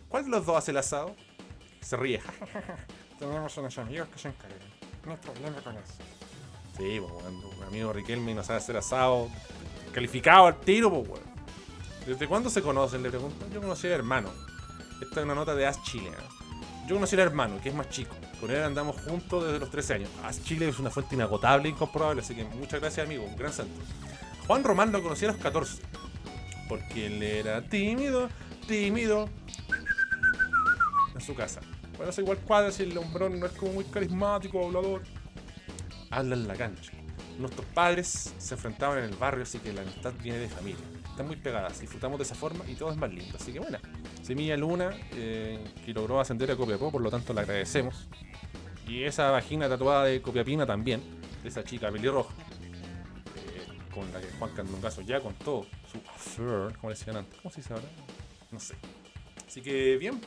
cuál 0.09 0.25
de 0.25 0.31
los 0.31 0.47
dos 0.47 0.57
hace 0.57 0.71
el 0.71 0.79
asado? 0.79 1.15
Se 1.81 1.97
ríe. 1.97 2.21
Tenemos 3.19 3.57
unos 3.57 3.79
amigos 3.79 4.09
que 4.09 4.19
se 4.19 4.29
encargan. 4.29 4.59
No 5.05 5.13
hay 5.13 5.19
problema 5.19 5.61
con 5.61 5.77
eso. 5.77 6.22
Sí. 6.77 6.99
Un 6.99 7.65
amigo 7.65 7.93
Riquelme 7.93 8.35
no 8.35 8.43
sabe 8.43 8.59
hacer 8.59 8.77
asado. 8.77 9.29
Calificado 9.93 10.47
al 10.47 10.59
tiro, 10.61 10.91
pues, 10.91 11.09
weón. 11.09 11.33
¿Desde 12.07 12.27
cuándo 12.27 12.51
se 12.51 12.63
conocen? 12.63 13.03
Le 13.03 13.11
pregunto. 13.11 13.47
Yo 13.53 13.61
conocí 13.61 13.87
al 13.87 13.95
hermano. 13.95 14.31
Esta 15.01 15.21
es 15.21 15.25
una 15.25 15.35
nota 15.35 15.55
de 15.55 15.67
As 15.67 15.83
Chile. 15.83 16.11
Yo 16.87 16.97
conocí 16.97 17.15
al 17.15 17.23
hermano, 17.23 17.61
que 17.63 17.69
es 17.69 17.75
más 17.75 17.89
chico. 17.91 18.15
Con 18.41 18.51
él 18.51 18.63
andamos 18.63 19.01
juntos 19.03 19.45
desde 19.45 19.61
los 19.61 19.71
13 19.71 19.95
años. 19.95 20.11
As 20.25 20.43
Chile 20.43 20.69
es 20.69 20.79
una 20.79 20.91
fuente 20.91 21.15
inagotable 21.15 21.69
e 21.69 21.73
incomprobable, 21.73 22.23
así 22.23 22.35
que 22.35 22.45
muchas 22.45 22.81
gracias, 22.81 23.07
amigo. 23.07 23.25
Un 23.25 23.37
gran 23.37 23.53
santo. 23.53 23.73
Juan 24.47 24.65
Román 24.65 24.91
lo 24.91 25.03
conocí 25.03 25.25
a 25.25 25.29
los 25.29 25.37
14. 25.37 25.83
Porque 26.69 27.07
él 27.07 27.23
era 27.23 27.63
tímido, 27.63 28.29
tímido. 28.67 29.29
En 31.15 31.21
su 31.21 31.35
casa. 31.35 31.61
Bueno, 31.97 32.11
es 32.11 32.19
igual 32.19 32.39
cuadra 32.39 32.73
si 32.73 32.83
el 32.83 32.97
hombrón 32.99 33.39
no 33.39 33.47
es 33.47 33.53
como 33.53 33.73
muy 33.75 33.85
carismático, 33.85 34.65
hablador. 34.65 35.03
Habla 36.13 36.35
en 36.35 36.47
la 36.47 36.55
cancha. 36.55 36.93
Nuestros 37.39 37.67
padres 37.69 38.35
se 38.37 38.55
enfrentaban 38.55 38.99
en 38.99 39.05
el 39.05 39.17
barrio, 39.17 39.45
así 39.45 39.59
que 39.59 39.73
la 39.73 39.81
amistad 39.81 40.13
viene 40.23 40.39
de 40.39 40.49
familia. 40.49 40.85
Están 41.09 41.27
muy 41.27 41.37
pegadas, 41.37 41.81
disfrutamos 41.81 42.19
de 42.19 42.25
esa 42.25 42.35
forma 42.35 42.69
y 42.69 42.75
todo 42.75 42.91
es 42.93 42.99
más 42.99 43.11
lindo. 43.11 43.35
Así 43.35 43.51
que 43.51 43.61
bueno, 43.61 43.79
Semilla 44.23 44.55
Luna, 44.59 44.91
eh, 45.15 45.59
que 45.87 45.95
logró 45.95 46.21
ascender 46.21 46.51
a 46.51 46.57
Copiapó, 46.57 46.93
por 46.93 47.01
lo 47.01 47.11
tanto 47.11 47.33
le 47.33 47.41
agradecemos. 47.41 48.09
Y 48.87 49.05
esa 49.05 49.31
vagina 49.31 49.71
tatuada 49.71 50.05
de 50.05 50.21
Copiapina 50.21 50.67
también, 50.67 51.01
de 51.43 51.49
esa 51.49 51.65
chica 51.65 51.91
pelirroja, 51.91 52.35
eh, 53.47 53.91
con 53.95 54.13
la 54.13 54.21
que 54.21 54.29
Juan 54.39 54.51
Candongazo 54.55 55.01
ya 55.01 55.19
contó 55.19 55.67
su 55.91 55.97
affair, 55.97 56.77
como 56.77 56.91
le 56.91 56.95
decían 56.95 57.17
antes. 57.17 57.41
¿Cómo 57.41 57.55
se 57.55 57.63
dice 57.63 57.73
ahora? 57.73 57.87
No 58.51 58.61
sé. 58.61 58.75
Así 59.47 59.63
que 59.63 59.97
bien, 59.97 60.21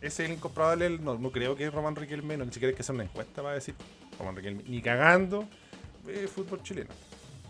ese 0.00 0.24
es 0.24 0.30
el 0.30 0.36
incomprobable. 0.36 0.98
No, 0.98 1.16
no 1.16 1.30
creo 1.30 1.54
que 1.54 1.70
Román 1.70 1.94
Riquelme, 1.94 2.36
no, 2.36 2.44
ni 2.44 2.52
siquiera 2.52 2.70
hay 2.70 2.74
que 2.74 2.82
hacer 2.82 2.96
una 2.96 3.04
encuesta 3.04 3.42
para 3.42 3.54
decir 3.54 3.76
Román 4.20 4.36
Riquelme, 4.36 4.62
ni 4.66 4.80
cagando 4.82 5.48
eh, 6.06 6.28
fútbol 6.28 6.62
chileno. 6.62 6.90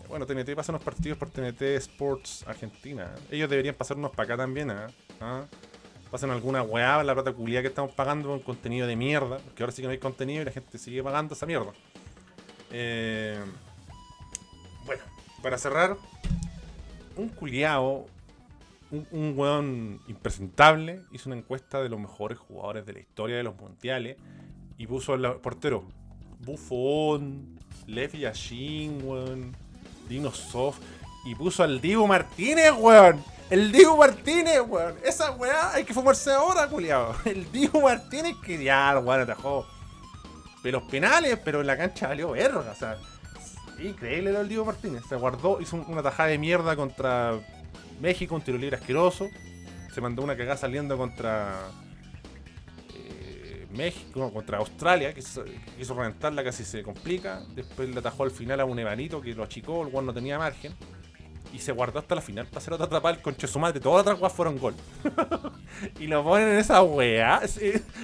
Bueno, 0.07 0.25
TNT 0.25 0.55
pasa 0.55 0.71
unos 0.71 0.83
partidos 0.83 1.17
por 1.17 1.29
TNT 1.29 1.61
Sports 1.77 2.43
Argentina. 2.47 3.13
Ellos 3.29 3.49
deberían 3.49 3.75
pasarnos 3.75 4.11
para 4.11 4.23
acá 4.23 4.37
también, 4.37 4.71
¿ah? 4.71 4.87
¿Ah? 5.19 5.45
Pasan 6.09 6.31
alguna 6.31 6.63
weá, 6.63 7.01
la 7.03 7.13
plata 7.13 7.31
culia 7.31 7.61
que 7.61 7.69
estamos 7.69 7.93
pagando 7.93 8.27
con 8.27 8.39
contenido 8.39 8.87
de 8.87 8.97
mierda. 8.97 9.37
Porque 9.37 9.63
ahora 9.63 9.71
sí 9.71 9.81
que 9.81 9.87
no 9.87 9.91
hay 9.91 9.99
contenido 9.99 10.41
y 10.41 10.45
la 10.45 10.51
gente 10.51 10.77
sigue 10.77 11.01
pagando 11.01 11.33
esa 11.33 11.45
mierda. 11.45 11.71
Eh, 12.71 13.39
bueno, 14.85 15.01
para 15.41 15.57
cerrar, 15.57 15.95
un 17.15 17.29
culiao, 17.29 18.05
un, 18.91 19.07
un 19.11 19.33
weón 19.37 20.01
impresentable, 20.09 21.03
hizo 21.13 21.29
una 21.29 21.37
encuesta 21.37 21.81
de 21.81 21.87
los 21.87 21.99
mejores 21.99 22.37
jugadores 22.37 22.85
de 22.85 22.93
la 22.93 22.99
historia 22.99 23.37
de 23.37 23.43
los 23.43 23.55
mundiales 23.55 24.17
y 24.77 24.87
puso 24.87 25.13
al 25.13 25.39
portero 25.39 25.85
Buffon, 26.45 27.57
Lev 27.87 28.13
Yashin, 28.13 29.01
weón, 29.03 29.55
Dino 30.07 30.31
Soft, 30.31 30.79
y 31.25 31.35
puso 31.35 31.63
al 31.63 31.79
Dibu 31.81 32.07
Martínez, 32.07 32.71
weón. 32.77 33.23
El 33.49 33.71
Dibu 33.71 33.97
Martínez, 33.97 34.61
weón. 34.67 34.95
Esa 35.03 35.31
weá 35.31 35.73
hay 35.73 35.83
que 35.83 35.93
fumarse 35.93 36.31
ahora, 36.31 36.67
culiao. 36.67 37.13
El 37.25 37.51
Dibu 37.51 37.81
Martínez 37.81 38.35
que 38.43 38.63
ya, 38.63 38.97
weón, 38.99 39.21
atajó. 39.21 39.65
Pero 40.63 40.79
los 40.79 40.89
penales, 40.89 41.39
pero 41.43 41.61
en 41.61 41.67
la 41.67 41.75
cancha 41.77 42.07
valió 42.07 42.31
verga, 42.31 42.71
o 42.71 42.75
sea. 42.75 42.97
Increíble 43.79 44.29
era 44.29 44.41
el 44.41 44.47
Diego 44.47 44.63
Martínez. 44.63 45.01
Se 45.09 45.15
guardó, 45.15 45.59
hizo 45.59 45.75
un- 45.75 45.85
una 45.87 46.03
tajada 46.03 46.29
de 46.29 46.37
mierda 46.37 46.75
contra 46.75 47.39
México, 47.99 48.35
un 48.35 48.41
tiro 48.41 48.57
libre 48.59 48.75
asqueroso. 48.77 49.27
Se 49.91 49.99
mandó 50.01 50.21
una 50.21 50.37
cagada 50.37 50.55
saliendo 50.55 50.97
contra 50.97 51.57
México, 53.71 54.31
contra 54.31 54.57
Australia, 54.57 55.13
que 55.13 55.21
quiso, 55.21 55.93
reventarla, 55.93 56.43
casi 56.43 56.63
se 56.63 56.83
complica. 56.83 57.41
Después 57.55 57.89
le 57.89 57.99
atajó 57.99 58.23
al 58.23 58.31
final 58.31 58.59
a 58.59 58.65
un 58.65 58.77
Evanito 58.79 59.21
que 59.21 59.33
lo 59.33 59.43
achicó, 59.43 59.83
el 59.83 59.89
guan 59.89 60.05
no 60.05 60.13
tenía 60.13 60.37
margen. 60.37 60.73
Y 61.53 61.59
se 61.59 61.73
guardó 61.73 61.99
hasta 61.99 62.15
la 62.15 62.21
final 62.21 62.45
para 62.47 62.59
hacer 62.59 62.73
otra 62.73 62.85
atrapada 62.85 63.15
el 63.15 63.21
conche 63.21 63.45
su 63.45 63.59
madre. 63.59 63.81
Todas 63.81 64.05
las 64.05 64.15
otras 64.15 64.31
fueron 64.31 64.57
gol. 64.57 64.73
y 65.99 66.07
lo 66.07 66.23
ponen 66.23 66.47
en 66.47 66.59
esa 66.59 66.81
weá. 66.81 67.41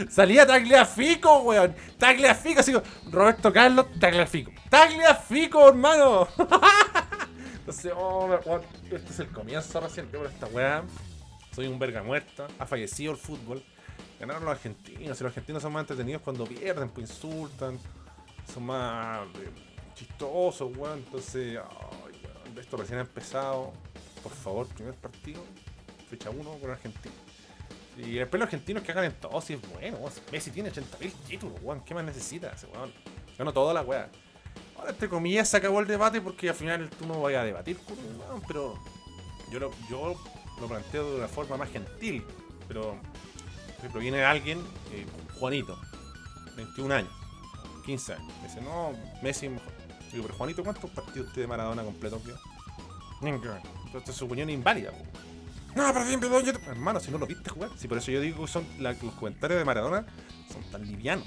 Salía 0.09 0.45
Tagliafico, 0.45 1.39
weón. 1.43 1.73
Tagliafico, 1.97 2.59
así 2.59 2.73
Roberto 3.09 3.53
Carlos, 3.53 3.85
Tagliafico. 3.99 4.51
Tagliafico, 4.69 5.69
hermano. 5.69 6.27
Entonces, 7.59 7.93
oh, 7.95 8.25
weón, 8.45 8.61
este 8.91 9.11
es 9.11 9.19
el 9.19 9.29
comienzo 9.29 9.79
recién. 9.79 10.07
Por 10.07 10.25
esta 10.25 10.47
weá. 10.47 10.83
Soy 11.55 11.67
un 11.67 11.79
verga 11.79 12.03
muerta. 12.03 12.47
Ha 12.59 12.65
fallecido 12.65 13.13
el 13.13 13.17
fútbol. 13.17 13.63
Ganaron 14.19 14.45
los 14.45 14.51
argentinos. 14.51 15.01
Y 15.01 15.07
los 15.07 15.21
argentinos 15.21 15.61
son 15.61 15.73
más 15.73 15.81
entretenidos 15.81 16.21
cuando 16.21 16.45
pierden, 16.45 16.89
pues 16.89 17.09
insultan. 17.09 17.79
Son 18.51 18.65
más 18.65 19.27
eh, 19.35 19.49
chistosos, 19.95 20.75
weón. 20.75 20.99
Entonces, 20.99 21.59
esto 22.59 22.77
recién 22.77 22.99
ha 22.99 23.01
empezado. 23.01 23.73
Por 24.23 24.31
favor, 24.31 24.67
primer 24.67 24.95
partido. 24.95 25.43
Fecha 26.09 26.29
1 26.29 26.51
con 26.59 26.71
Argentina. 26.71 27.15
Y 27.97 28.13
después 28.13 28.39
los 28.39 28.47
argentinos 28.47 28.83
que 28.83 28.91
hagan 28.91 29.05
en 29.05 29.13
todo, 29.13 29.41
si 29.41 29.53
es 29.53 29.61
bueno. 29.71 29.97
weón. 29.97 30.13
Messi 30.31 30.51
tiene 30.51 30.71
80.000 30.71 31.11
títulos, 31.27 31.59
weón. 31.61 31.81
¿Qué 31.81 31.93
más 31.93 32.03
necesita 32.03 32.51
ese 32.51 32.67
weón? 32.67 32.91
Ganó 33.37 33.53
toda 33.53 33.73
la 33.73 33.81
weá. 33.81 34.09
Ahora, 34.77 34.91
entre 34.91 35.09
comillas, 35.09 35.49
se 35.49 35.57
acabó 35.57 35.79
el 35.79 35.87
debate 35.87 36.21
porque 36.21 36.49
al 36.49 36.55
final 36.55 36.89
tú 36.89 37.05
no 37.07 37.21
vayas 37.21 37.41
a 37.41 37.45
debatir 37.45 37.77
weón, 37.87 38.41
pero 38.47 38.75
yo 39.51 39.59
lo, 39.59 39.71
yo 39.89 40.15
lo 40.59 40.67
planteo 40.67 41.11
de 41.11 41.17
una 41.17 41.27
forma 41.27 41.57
más 41.57 41.69
gentil. 41.69 42.23
Pero, 42.67 42.97
por 43.77 43.85
ejemplo, 43.85 44.01
viene 44.01 44.23
alguien, 44.25 44.59
eh, 44.91 45.05
Juanito, 45.39 45.79
21 46.55 46.93
años, 46.95 47.11
15 47.85 48.13
años. 48.15 48.33
Me 48.41 48.47
dice, 48.47 48.61
no, 48.61 48.91
Messi 49.21 49.45
es 49.45 49.51
mejor. 49.53 49.71
Digo, 50.11 50.23
pero 50.23 50.35
Juanito, 50.35 50.63
¿cuántos 50.63 50.89
partidos 50.91 51.27
usted 51.29 51.41
de 51.41 51.47
Maradona 51.47 51.83
completo 51.83 52.19
vio? 52.25 52.35
Ninguno. 53.21 53.59
Entonces 53.85 54.15
su 54.15 54.25
opinión 54.25 54.49
es 54.49 54.55
inválida. 54.55 54.91
po. 54.91 54.97
No, 55.75 55.93
pero 55.93 56.05
bien, 56.05 56.19
pero 56.19 56.39
yo... 56.41 56.51
Hermano, 56.67 56.99
si 56.99 57.11
no 57.11 57.17
lo 57.19 57.27
viste 57.27 57.49
jugar. 57.49 57.69
Si 57.77 57.87
por 57.87 57.97
eso 57.99 58.09
yo 58.11 58.19
digo 58.21 58.45
que 58.45 58.51
son 58.51 58.65
la- 58.79 58.93
los 58.93 59.13
comentarios 59.13 59.59
de 59.59 59.65
Maradona 59.65 60.05
son 60.51 60.63
tan 60.71 60.85
livianos. 60.87 61.25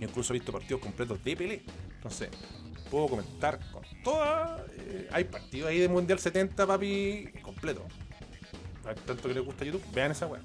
Yo 0.00 0.08
incluso 0.08 0.32
he 0.32 0.38
visto 0.38 0.52
partidos 0.52 0.80
completos 0.80 1.22
de 1.22 1.36
Pelé. 1.36 1.62
Entonces, 1.96 2.30
puedo 2.90 3.08
comentar 3.08 3.58
con 3.72 3.82
toda. 4.02 4.64
eh, 4.78 5.08
hay 5.12 5.24
partidos 5.24 5.68
ahí 5.68 5.78
de 5.80 5.88
Mundial 5.88 6.18
70, 6.18 6.66
papi, 6.66 7.30
completo. 7.42 7.84
Tanto 9.06 9.28
que 9.28 9.34
les 9.34 9.44
gusta 9.44 9.64
YouTube, 9.64 9.82
vean 9.92 10.12
esa 10.12 10.26
weá. 10.26 10.40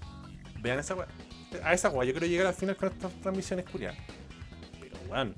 A 1.63 1.73
esa 1.73 1.89
weá 1.89 2.05
yo 2.05 2.11
quiero 2.13 2.27
llegar 2.27 2.47
al 2.47 2.53
final 2.53 2.75
con 2.75 2.89
estas 2.89 3.11
transmisiones 3.21 3.65
curiosas. 3.69 3.99
Pero 4.79 4.97
weón. 5.09 5.33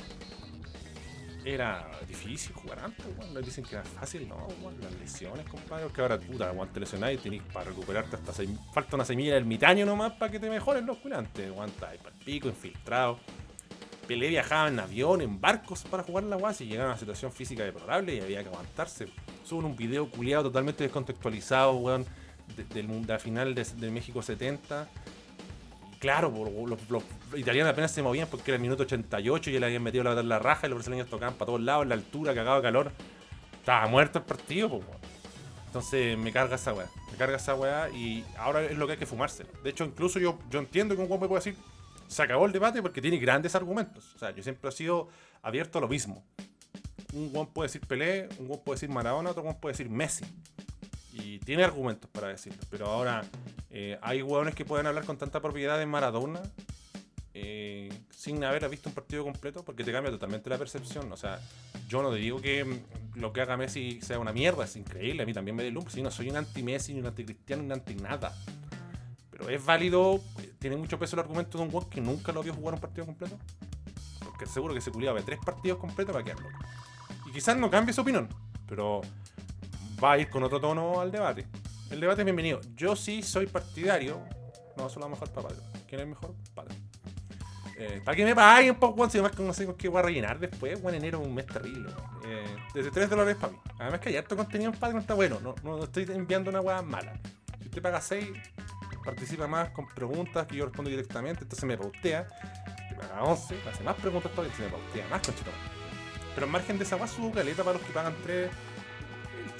Era 1.45 1.89
difícil 2.07 2.53
jugar 2.53 2.79
antes, 2.79 3.05
weón. 3.17 3.33
Les 3.33 3.45
dicen 3.45 3.63
que 3.63 3.75
era 3.75 3.83
fácil, 3.83 4.27
no, 4.27 4.47
weón. 4.61 4.75
Las 4.81 4.93
lesiones, 4.93 5.47
compadre. 5.47 5.87
Que 5.93 6.01
ahora, 6.01 6.17
puta, 6.19 6.51
weón, 6.51 6.69
te 6.73 7.13
y 7.13 7.17
tenés 7.17 7.41
para 7.53 7.69
recuperarte 7.69 8.15
hasta 8.17 8.33
seis- 8.33 8.49
Falta 8.73 8.95
una 8.95 9.05
semilla 9.05 9.33
del 9.33 9.43
ermitaño 9.43 9.85
nomás 9.85 10.13
para 10.13 10.31
que 10.31 10.39
te 10.39 10.49
mejoren 10.49 10.85
los 10.85 10.97
culantes. 10.97 11.49
Weón, 11.51 11.71
ahí 11.87 11.97
para 11.97 12.15
el 12.15 12.23
pico, 12.25 12.47
infiltrado. 12.49 13.19
Pelé 14.07 14.29
viajaba 14.29 14.69
en 14.69 14.79
avión, 14.79 15.21
en 15.21 15.39
barcos 15.39 15.83
para 15.83 16.01
jugar 16.01 16.23
la 16.23 16.35
guasa 16.35 16.63
y 16.63 16.67
llegaba 16.67 16.89
a 16.89 16.91
una 16.93 16.99
situación 16.99 17.31
física 17.31 17.63
deplorable 17.63 18.15
y 18.15 18.19
había 18.19 18.41
que 18.41 18.49
aguantarse. 18.49 19.07
Suben 19.45 19.65
un 19.65 19.77
video 19.77 20.09
culiado 20.09 20.43
totalmente 20.45 20.83
descontextualizado, 20.83 21.73
weón, 21.75 22.05
de, 22.57 22.63
del 22.65 22.87
de 23.05 23.13
la 23.13 23.19
final 23.19 23.53
de, 23.53 23.63
de 23.63 23.91
México 23.91 24.21
70. 24.23 24.89
Claro, 25.99 26.33
los, 26.89 27.03
italianos 27.35 27.73
apenas 27.73 27.91
se 27.91 28.01
movían 28.01 28.27
porque 28.29 28.51
era 28.51 28.55
el 28.55 28.61
minuto 28.61 28.83
88 28.83 29.49
y 29.49 29.53
ya 29.53 29.59
le 29.59 29.65
habían 29.65 29.83
metido 29.83 30.05
la, 30.05 30.23
la 30.23 30.39
raja 30.39 30.65
y 30.65 30.69
los 30.69 30.77
brasileños 30.77 31.09
tocaban 31.09 31.35
para 31.35 31.47
todos 31.47 31.61
lados, 31.61 31.83
en 31.83 31.89
la 31.89 31.95
altura, 31.95 32.33
cagado 32.33 32.61
calor. 32.61 32.91
Estaba 33.59 33.85
muerto 33.87 34.19
el 34.19 34.25
partido, 34.25 34.67
weón. 34.69 34.85
Entonces 35.67 36.17
me 36.17 36.31
carga 36.31 36.55
esa 36.55 36.73
weá. 36.73 36.87
Me 37.11 37.17
carga 37.17 37.35
esa 37.35 37.53
weá 37.53 37.89
y 37.89 38.23
ahora 38.37 38.63
es 38.63 38.77
lo 38.77 38.87
que 38.87 38.93
hay 38.93 38.97
que 38.97 39.05
fumarse. 39.05 39.45
De 39.61 39.69
hecho, 39.69 39.83
incluso 39.83 40.19
yo, 40.19 40.39
yo 40.49 40.59
entiendo 40.59 40.95
que 40.95 41.01
un 41.01 41.07
weón 41.07 41.19
puede 41.19 41.43
decir, 41.43 41.55
se 42.07 42.23
acabó 42.23 42.45
el 42.45 42.53
debate 42.53 42.81
porque 42.81 43.01
tiene 43.01 43.17
grandes 43.17 43.53
argumentos. 43.53 44.15
O 44.15 44.19
sea, 44.19 44.31
yo 44.31 44.41
siempre 44.41 44.69
he 44.69 44.71
sido 44.71 45.09
abierto 45.41 45.79
a 45.79 45.81
lo 45.81 45.89
mismo. 45.89 46.23
Un 47.13 47.29
weón 47.33 47.47
puede 47.47 47.67
decir 47.67 47.81
Pelé, 47.85 48.29
un 48.39 48.49
weón 48.49 48.63
puede 48.63 48.77
decir 48.77 48.89
Maradona, 48.89 49.31
otro 49.31 49.43
weón 49.43 49.59
puede 49.59 49.73
decir 49.73 49.89
Messi. 49.89 50.25
Y 51.23 51.39
tiene 51.39 51.63
argumentos 51.63 52.09
para 52.09 52.27
decirlo. 52.27 52.61
Pero 52.69 52.87
ahora 52.87 53.23
eh, 53.69 53.97
hay 54.01 54.21
weones 54.21 54.55
que 54.55 54.65
pueden 54.65 54.87
hablar 54.87 55.05
con 55.05 55.17
tanta 55.17 55.41
propiedad 55.41 55.77
de 55.77 55.85
Maradona 55.85 56.41
eh, 57.41 57.89
sin 58.09 58.43
haber 58.43 58.67
visto 58.67 58.89
un 58.89 58.95
partido 58.95 59.23
completo 59.23 59.63
porque 59.63 59.85
te 59.85 59.91
cambia 59.93 60.11
totalmente 60.11 60.49
la 60.49 60.57
percepción. 60.57 61.11
O 61.11 61.17
sea, 61.17 61.39
yo 61.87 62.01
no 62.01 62.11
te 62.11 62.17
digo 62.17 62.41
que 62.41 62.65
mm, 62.65 63.19
lo 63.19 63.31
que 63.31 63.41
haga 63.41 63.55
Messi 63.55 64.01
sea 64.01 64.19
una 64.19 64.33
mierda, 64.33 64.65
es 64.65 64.75
increíble. 64.75 65.23
A 65.23 65.25
mí 65.25 65.33
también 65.33 65.55
me 65.55 65.63
deslumbra. 65.63 65.91
Si 65.91 66.01
no 66.01 66.11
soy 66.11 66.29
un 66.29 66.37
anti-Messi, 66.37 66.93
ni 66.93 66.99
un 66.99 67.07
anti-Cristiano, 67.07 67.61
ni 67.61 67.67
un 67.67 67.73
anti-nada. 67.73 68.35
Pero 69.29 69.49
es 69.49 69.63
válido, 69.63 70.21
eh, 70.41 70.53
tiene 70.59 70.75
mucho 70.75 70.99
peso 70.99 71.15
el 71.15 71.21
argumento 71.21 71.57
de 71.57 71.63
un 71.63 71.73
weón 71.73 71.89
que 71.89 72.01
nunca 72.01 72.31
lo 72.31 72.43
vio 72.43 72.53
jugar 72.53 72.73
un 72.73 72.81
partido 72.81 73.05
completo. 73.05 73.37
Porque 74.23 74.45
seguro 74.45 74.73
que 74.73 74.81
se 74.81 74.91
culiaba 74.91 75.19
de 75.19 75.25
tres 75.25 75.39
partidos 75.39 75.79
completos 75.79 76.13
para 76.13 76.25
quedarlo. 76.25 76.49
Y 77.25 77.31
quizás 77.31 77.55
no 77.57 77.69
cambie 77.69 77.93
su 77.93 78.01
opinión, 78.01 78.27
pero 78.67 79.01
va 80.03 80.13
a 80.13 80.17
ir 80.17 80.29
con 80.29 80.43
otro 80.43 80.59
tono 80.59 80.99
al 80.99 81.11
debate. 81.11 81.45
El 81.89 81.99
debate 81.99 82.21
es 82.21 82.25
bienvenido. 82.25 82.61
Yo 82.75 82.95
sí 82.95 83.21
soy 83.21 83.47
partidario. 83.47 84.21
No, 84.77 84.89
solo 84.89 85.07
a 85.07 85.09
mejor 85.09 85.29
para 85.29 85.49
padre. 85.49 85.61
¿Quién 85.87 86.01
es 86.01 86.07
mejor? 86.07 86.33
Padre. 86.53 86.75
Eh, 87.77 88.01
para 88.03 88.15
que 88.15 88.25
me 88.25 88.35
paguen, 88.35 88.75
pues, 88.75 88.91
weón, 88.95 89.09
si 89.09 89.17
además 89.17 89.35
que 89.35 89.43
no 89.43 89.53
sé 89.53 89.65
con 89.65 89.75
qué 89.75 89.87
voy 89.87 89.99
a 89.99 90.03
rellenar 90.03 90.37
después, 90.37 90.79
weón, 90.81 90.95
enero 90.95 91.21
es 91.21 91.27
un 91.27 91.33
mes 91.33 91.45
terrible. 91.45 91.89
Eh, 92.25 92.57
desde 92.73 92.91
3 92.91 93.09
dólares 93.09 93.37
para 93.39 93.53
mí. 93.53 93.59
Además 93.79 93.99
que 94.01 94.09
hay 94.09 94.17
harto 94.17 94.35
contenido 94.35 94.71
en 94.71 94.77
Patreon, 94.77 95.01
está 95.01 95.13
bueno, 95.13 95.39
no, 95.41 95.55
no 95.63 95.83
estoy 95.83 96.05
enviando 96.09 96.49
una 96.49 96.61
weá 96.61 96.81
mala. 96.81 97.13
Si 97.59 97.65
usted 97.65 97.81
paga 97.81 98.01
6, 98.01 98.27
participa 99.03 99.47
más 99.47 99.69
con 99.69 99.87
preguntas 99.87 100.45
que 100.45 100.57
yo 100.57 100.65
respondo 100.65 100.89
directamente, 100.89 101.43
entonces 101.43 101.65
me 101.65 101.77
pautea. 101.77 102.27
Si 102.89 102.95
paga 102.95 103.23
11, 103.23 103.55
hace 103.71 103.83
más 103.83 103.95
preguntas 103.95 104.31
todavía, 104.33 104.55
se 104.55 104.63
me 104.63 104.69
pautea 104.69 105.07
más, 105.07 105.21
conchito. 105.21 105.51
Pero 106.35 106.45
en 106.45 106.51
margen 106.51 106.77
de 106.77 106.83
esa 106.83 106.97
weá 106.97 107.07
subo 107.07 107.31
caleta 107.31 107.63
para 107.63 107.77
los 107.77 107.87
que 107.87 107.93
pagan 107.93 108.13
3, 108.23 108.49
el 108.49 108.51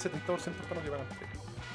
70% 0.00 0.16
para 0.26 0.74
los 0.76 0.84
que 0.84 0.90
pagan 0.90 1.06
3. 1.08 1.30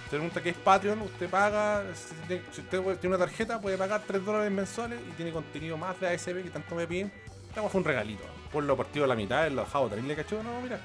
Usted 0.05 0.17
pregunta 0.17 0.41
qué 0.43 0.49
es 0.49 0.57
Patreon, 0.57 1.01
usted 1.01 1.29
paga, 1.29 1.83
si 1.95 2.37
si 2.51 2.61
usted 2.61 2.81
tiene 2.99 3.15
una 3.15 3.25
tarjeta 3.25 3.59
puede 3.59 3.77
pagar 3.77 4.01
3 4.05 4.23
dólares 4.23 4.51
mensuales 4.51 4.99
y 5.07 5.11
tiene 5.13 5.31
contenido 5.31 5.77
más 5.77 5.99
de 5.99 6.07
ASB 6.09 6.43
que 6.43 6.49
tanto 6.51 6.75
me 6.75 6.85
piden. 6.87 7.11
Esta 7.49 7.61
fue 7.69 7.79
un 7.79 7.85
regalito. 7.85 8.23
Por 8.51 8.63
lo 8.63 8.77
partido 8.77 9.05
a 9.05 9.07
la 9.07 9.15
mitad, 9.15 9.49
lo 9.49 9.63
dejado 9.63 9.89
terrible 9.89 10.15
cacho, 10.15 10.41
no, 10.43 10.61
mira. 10.61 10.79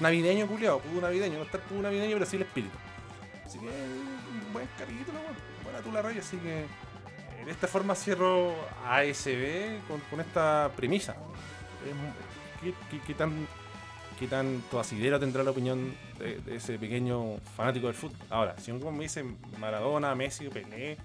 Navideño, 0.00 0.46
culiado, 0.46 0.78
pudo 0.80 1.00
navideño, 1.02 1.38
no 1.38 1.44
está 1.44 1.56
el 1.58 1.62
pudo 1.64 1.82
navideño, 1.82 2.14
pero 2.14 2.26
sí 2.26 2.36
el 2.36 2.42
espíritu. 2.42 2.76
Así 3.44 3.58
que 3.58 3.66
buen 4.52 4.68
weón. 5.12 5.36
buena 5.64 5.78
tú 5.80 5.92
la 5.92 6.02
raya, 6.02 6.20
así 6.20 6.36
que 6.38 6.64
de 7.44 7.50
esta 7.50 7.66
forma 7.68 7.94
cierro 7.94 8.54
ASB 8.86 9.78
con, 9.86 10.00
esta 10.20 10.70
premisa. 10.76 11.14
Es 11.88 11.94
mu- 11.94 12.12
¿Qué, 12.60 12.74
qué- 12.90 13.00
qué 13.06 13.14
tan 13.14 13.46
qué 14.18 14.26
tanto 14.26 14.80
asidero 14.80 15.20
tendrá 15.20 15.42
la 15.42 15.50
opinión 15.50 15.94
de, 16.18 16.56
ese 16.56 16.78
pequeño 16.78 17.38
fanático 17.56 17.86
del 17.86 17.94
fútbol? 17.94 18.18
Ahora, 18.30 18.58
si 18.58 18.70
un 18.70 18.96
me 18.96 19.04
dice 19.04 19.24
Maradona, 19.58 20.14
Messi, 20.14 20.48
Pelé, 20.48 20.96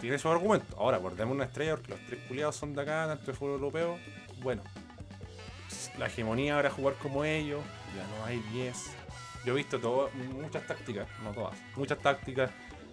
tiene 0.00 0.18
su 0.18 0.28
argumento. 0.28 0.76
Ahora, 0.78 0.98
por 0.98 1.16
darme 1.16 1.32
una 1.32 1.44
estrella, 1.44 1.76
porque 1.76 1.92
los 1.92 2.00
tres 2.06 2.20
culiados 2.28 2.56
son 2.56 2.74
de 2.74 2.82
acá, 2.82 3.06
tanto 3.08 3.26
de 3.26 3.32
fútbol 3.32 3.54
europeo, 3.54 3.98
bueno. 4.42 4.62
La 5.98 6.06
hegemonía 6.06 6.56
ahora 6.56 6.70
jugar 6.70 6.94
como 6.94 7.24
ellos, 7.24 7.60
ya 7.96 8.06
no 8.16 8.24
hay 8.24 8.38
10. 8.52 8.76
Yo 9.44 9.52
he 9.54 9.56
visto 9.56 9.80
todo, 9.80 10.10
muchas 10.32 10.66
tácticas, 10.66 11.08
no 11.24 11.32
todas, 11.32 11.56
muchas 11.76 11.98
tácticas, 11.98 12.50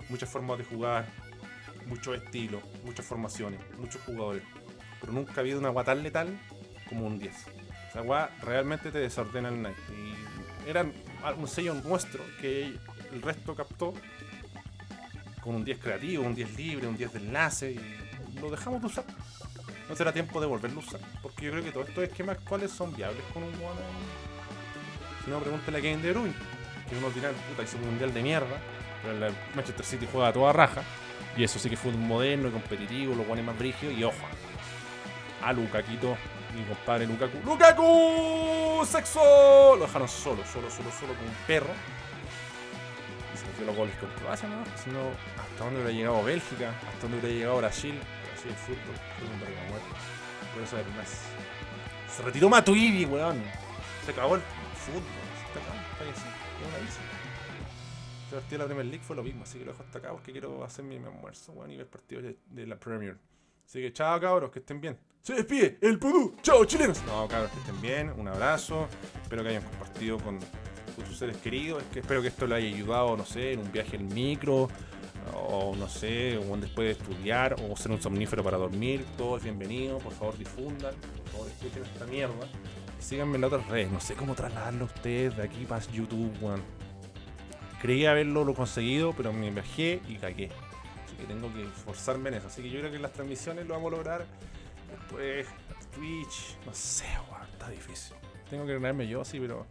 muchas 0.10 0.30
formas 0.30 0.58
de 0.58 0.64
jugar, 0.64 1.06
muchos 1.88 2.18
estilos, 2.18 2.64
muchas 2.84 3.06
formaciones, 3.06 3.60
muchos 3.78 4.02
jugadores. 4.04 4.44
Pero 5.00 5.14
nunca 5.14 5.34
ha 5.38 5.40
habido 5.40 5.60
una 5.60 5.68
agua 5.68 5.84
tan 5.84 6.02
letal 6.02 6.40
como 6.90 7.06
un 7.06 7.20
10. 7.20 7.65
Esa 7.96 8.02
agua 8.02 8.30
realmente 8.42 8.92
te 8.92 9.00
desordena 9.00 9.48
el 9.48 9.62
night. 9.62 9.78
Y 9.90 10.70
era 10.70 10.86
un 11.38 11.48
sello 11.48 11.74
nuestro 11.76 12.22
que 12.42 12.78
el 13.14 13.22
resto 13.22 13.56
captó 13.56 13.94
con 15.42 15.56
un 15.56 15.64
10 15.64 15.80
creativo, 15.80 16.26
un 16.26 16.36
10 16.36 16.58
libre, 16.58 16.88
un 16.88 16.98
10 16.98 17.14
de 17.14 17.20
enlace 17.20 17.72
y 17.72 18.40
lo 18.42 18.52
dejamos 18.52 18.82
de 18.82 18.88
usar. 18.88 19.06
No 19.88 19.96
será 19.96 20.12
tiempo 20.12 20.42
de 20.42 20.46
volverlo 20.46 20.82
a 20.82 20.84
usar. 20.84 21.00
Porque 21.22 21.46
yo 21.46 21.52
creo 21.54 21.64
que 21.64 21.72
todos 21.72 21.88
estos 21.88 22.04
esquemas 22.04 22.38
actuales 22.38 22.70
son 22.72 22.94
viables 22.94 23.24
con 23.34 23.44
un 23.44 23.54
one 23.54 23.80
Si 25.24 25.32
no, 25.32 25.40
pregúntale 25.40 25.78
a 25.78 25.82
Kevin 25.82 26.02
De 26.02 26.12
Bruyne. 26.12 26.36
Que 26.90 26.98
uno 26.98 27.10
dirá, 27.12 27.32
puta, 27.32 27.64
hizo 27.64 27.78
un 27.78 27.86
mundial 27.86 28.14
de 28.14 28.22
mierda. 28.22 28.58
Pero 29.04 29.26
el 29.26 29.34
Manchester 29.56 29.86
City 29.86 30.06
juega 30.12 30.34
toda 30.34 30.52
raja. 30.52 30.84
Y 31.38 31.46
eso 31.46 31.60
sí 31.60 31.70
que 31.70 31.78
fue 31.78 31.94
un 31.94 32.06
moderno 32.06 32.50
y 32.50 32.52
competitivo, 32.52 33.16
los 33.16 33.26
guanes 33.26 33.46
más 33.46 33.58
brígidos. 33.58 33.98
Y 33.98 34.04
ojo, 34.04 34.18
a 35.42 35.54
Lukaquito, 35.54 36.18
mi 36.56 36.64
compadre 36.64 37.06
Lukaku. 37.08 37.38
¡Lukaku! 37.46 38.86
¡Sexo! 38.86 39.76
Lo 39.76 39.86
dejaron 39.86 40.08
solo, 40.08 40.44
solo, 40.46 40.70
solo, 40.70 40.90
solo 40.92 41.14
como 41.14 41.28
un 41.28 41.36
perro. 41.46 41.74
Y 43.34 43.38
se 43.38 43.46
metió 43.48 43.66
los 43.66 43.76
goles 43.76 43.96
con 43.98 44.10
Croacia, 44.12 44.48
¿no? 44.48 44.64
Si 44.78 44.90
no, 44.90 45.10
¿hasta 45.38 45.64
dónde 45.66 45.82
hubiera 45.82 45.98
llegado 45.98 46.24
Bélgica? 46.24 46.70
¿Hasta 46.70 47.02
dónde 47.02 47.20
hubiera 47.20 47.36
llegado 47.36 47.58
Brasil? 47.58 48.00
Brasil, 48.32 48.52
el 48.52 48.58
fútbol, 48.58 48.96
un 49.34 49.40
verga 49.40 49.62
muerto. 49.70 49.88
Más. 50.98 51.22
Se 52.10 52.24
retiró 52.24 52.48
Matuidi, 52.48 53.06
weón. 53.06 53.44
Se 54.06 54.12
acabó 54.12 54.36
el 54.36 54.42
fútbol. 54.42 55.02
Se 55.52 55.60
acabó, 55.60 55.78
falleció. 55.98 56.24
Es 56.24 56.68
una 56.70 56.78
bici. 56.78 57.00
Se 58.30 58.36
partió 58.38 58.58
la 58.58 58.66
Premier 58.66 58.86
League 58.86 59.04
fue 59.04 59.16
lo 59.18 59.24
mismo, 59.24 59.44
así 59.44 59.60
que 59.60 59.66
lo 59.66 59.72
dejo 59.74 59.84
hasta 59.84 60.00
acá 60.00 60.12
porque 60.12 60.32
quiero 60.32 60.64
hacer 60.64 60.86
mi 60.86 60.96
almuerzo, 60.96 61.52
weón, 61.52 61.72
y 61.72 61.78
ver 61.78 61.88
partidos 61.88 62.24
de, 62.24 62.38
de 62.48 62.68
la 62.68 62.80
Premier. 62.80 63.18
Así 63.66 63.82
que 63.82 63.92
chao 63.92 64.20
cabros, 64.20 64.50
que 64.50 64.60
estén 64.60 64.80
bien. 64.80 64.98
Se 65.26 65.34
despide 65.34 65.80
el 65.82 65.98
Pudú. 65.98 66.36
Chao 66.44 66.66
chilenos. 66.66 67.04
No, 67.08 67.28
cabros, 67.28 67.50
que 67.50 67.58
estén 67.58 67.82
bien. 67.82 68.14
Un 68.16 68.28
abrazo. 68.28 68.88
Espero 69.24 69.42
que 69.42 69.50
hayan 69.50 69.64
compartido 69.64 70.20
con, 70.20 70.40
sus 71.08 71.18
seres 71.18 71.38
queridos. 71.38 71.82
Es 71.82 71.90
que 71.90 72.00
espero 72.02 72.22
que 72.22 72.28
esto 72.28 72.46
le 72.46 72.54
haya 72.54 72.68
ayudado, 72.68 73.18
no 73.18 73.26
sé, 73.26 73.54
en 73.54 73.62
un 73.62 73.72
viaje 73.72 73.96
en 73.96 74.08
micro. 74.14 74.70
O 75.34 75.76
no 75.76 75.90
sé, 75.90 76.38
o 76.38 76.56
después 76.58 76.86
de 76.86 76.92
estudiar, 76.92 77.56
o 77.60 77.76
ser 77.76 77.92
un 77.92 78.00
somnífero 78.00 78.44
para 78.44 78.58
dormir. 78.58 79.04
Todo 79.18 79.38
es 79.38 79.44
bienvenido. 79.44 79.98
Por 79.98 80.14
favor, 80.14 80.38
difundan. 80.38 80.94
Por 80.94 81.32
favor, 81.32 81.48
escuchen 81.48 81.82
esta 81.82 82.06
mierda. 82.06 82.48
Síganme 83.00 83.34
en 83.34 83.42
las 83.42 83.52
otras 83.52 83.68
redes. 83.68 83.92
No 83.92 84.00
sé 84.00 84.14
cómo 84.14 84.36
trasladarlo 84.36 84.84
a 84.84 84.86
ustedes 84.86 85.36
de 85.36 85.42
aquí 85.42 85.66
para 85.66 85.84
YouTube, 85.86 86.32
weón. 86.40 86.62
Creí 87.82 88.06
haberlo 88.06 88.44
lo 88.44 88.54
conseguido, 88.54 89.12
pero 89.18 89.34
me 89.34 89.50
viajé 89.50 90.02
y 90.08 90.18
cagué. 90.18 90.52
Así 91.04 91.16
que 91.18 91.24
tengo 91.24 91.52
que 91.52 91.64
esforzarme 91.64 92.30
en 92.30 92.36
eso. 92.36 92.46
Así 92.46 92.62
que 92.62 92.70
yo 92.70 92.78
creo 92.78 92.92
que 92.92 92.98
en 92.98 93.02
las 93.02 93.14
transmisiones 93.14 93.66
lo 93.66 93.74
vamos 93.74 93.92
a 93.92 93.96
lograr. 93.96 94.28
Después, 95.06 95.48
Twitch, 95.94 96.58
no 96.66 96.74
sé, 96.74 97.06
weón, 97.32 97.48
está 97.52 97.70
difícil. 97.70 98.16
Tengo 98.50 98.66
que 98.66 98.74
ganarme 98.74 99.08
yo, 99.08 99.24
sí, 99.24 99.40
pero 99.40 99.66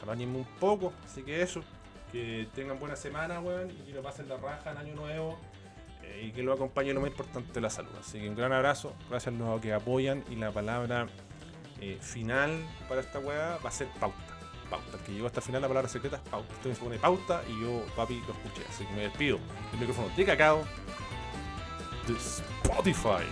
apáñenme 0.00 0.38
un 0.38 0.44
poco. 0.60 0.92
Así 1.04 1.22
que 1.22 1.42
eso. 1.42 1.62
Que 2.12 2.48
tengan 2.54 2.78
buena 2.78 2.96
semana, 2.96 3.40
weón, 3.40 3.70
y 3.70 3.74
que 3.86 3.92
lo 3.92 4.02
pasen 4.02 4.28
la 4.28 4.36
raja 4.36 4.70
en 4.72 4.78
Año 4.78 4.94
Nuevo. 4.94 5.38
eh, 6.02 6.26
y 6.26 6.32
que 6.32 6.42
lo 6.42 6.52
acompañe 6.52 6.92
lo 6.92 7.00
más 7.00 7.10
importante, 7.10 7.60
la 7.60 7.70
salud. 7.70 7.90
Así 7.98 8.20
que 8.20 8.28
un 8.28 8.36
gran 8.36 8.52
abrazo. 8.52 8.94
Gracias 9.08 9.34
a 9.34 9.38
los 9.38 9.60
que 9.60 9.72
apoyan. 9.72 10.22
Y 10.30 10.36
la 10.36 10.52
palabra 10.52 11.06
eh, 11.80 11.98
final 12.00 12.62
para 12.88 13.00
esta 13.00 13.18
weá 13.18 13.58
va 13.64 13.68
a 13.68 13.72
ser 13.72 13.88
pauta. 13.98 14.18
Pauta. 14.70 14.98
El 14.98 15.04
que 15.04 15.12
llegó 15.12 15.26
hasta 15.26 15.40
el 15.40 15.46
final, 15.46 15.62
la 15.62 15.68
palabra 15.68 15.88
secreta 15.88 16.16
es 16.16 16.22
pauta. 16.28 16.52
Usted 16.54 16.70
me 16.70 16.76
pone 16.76 16.98
pauta 16.98 17.42
y 17.48 17.60
yo, 17.60 17.84
papi, 17.96 18.20
lo 18.26 18.32
escuché. 18.34 18.66
Así 18.68 18.84
que 18.84 18.92
me 18.92 19.02
despido. 19.02 19.38
El 19.72 19.78
micrófono 19.80 20.08
de 20.14 20.24
cacao 20.24 20.64
de 22.06 22.14
Spotify. 22.14 23.24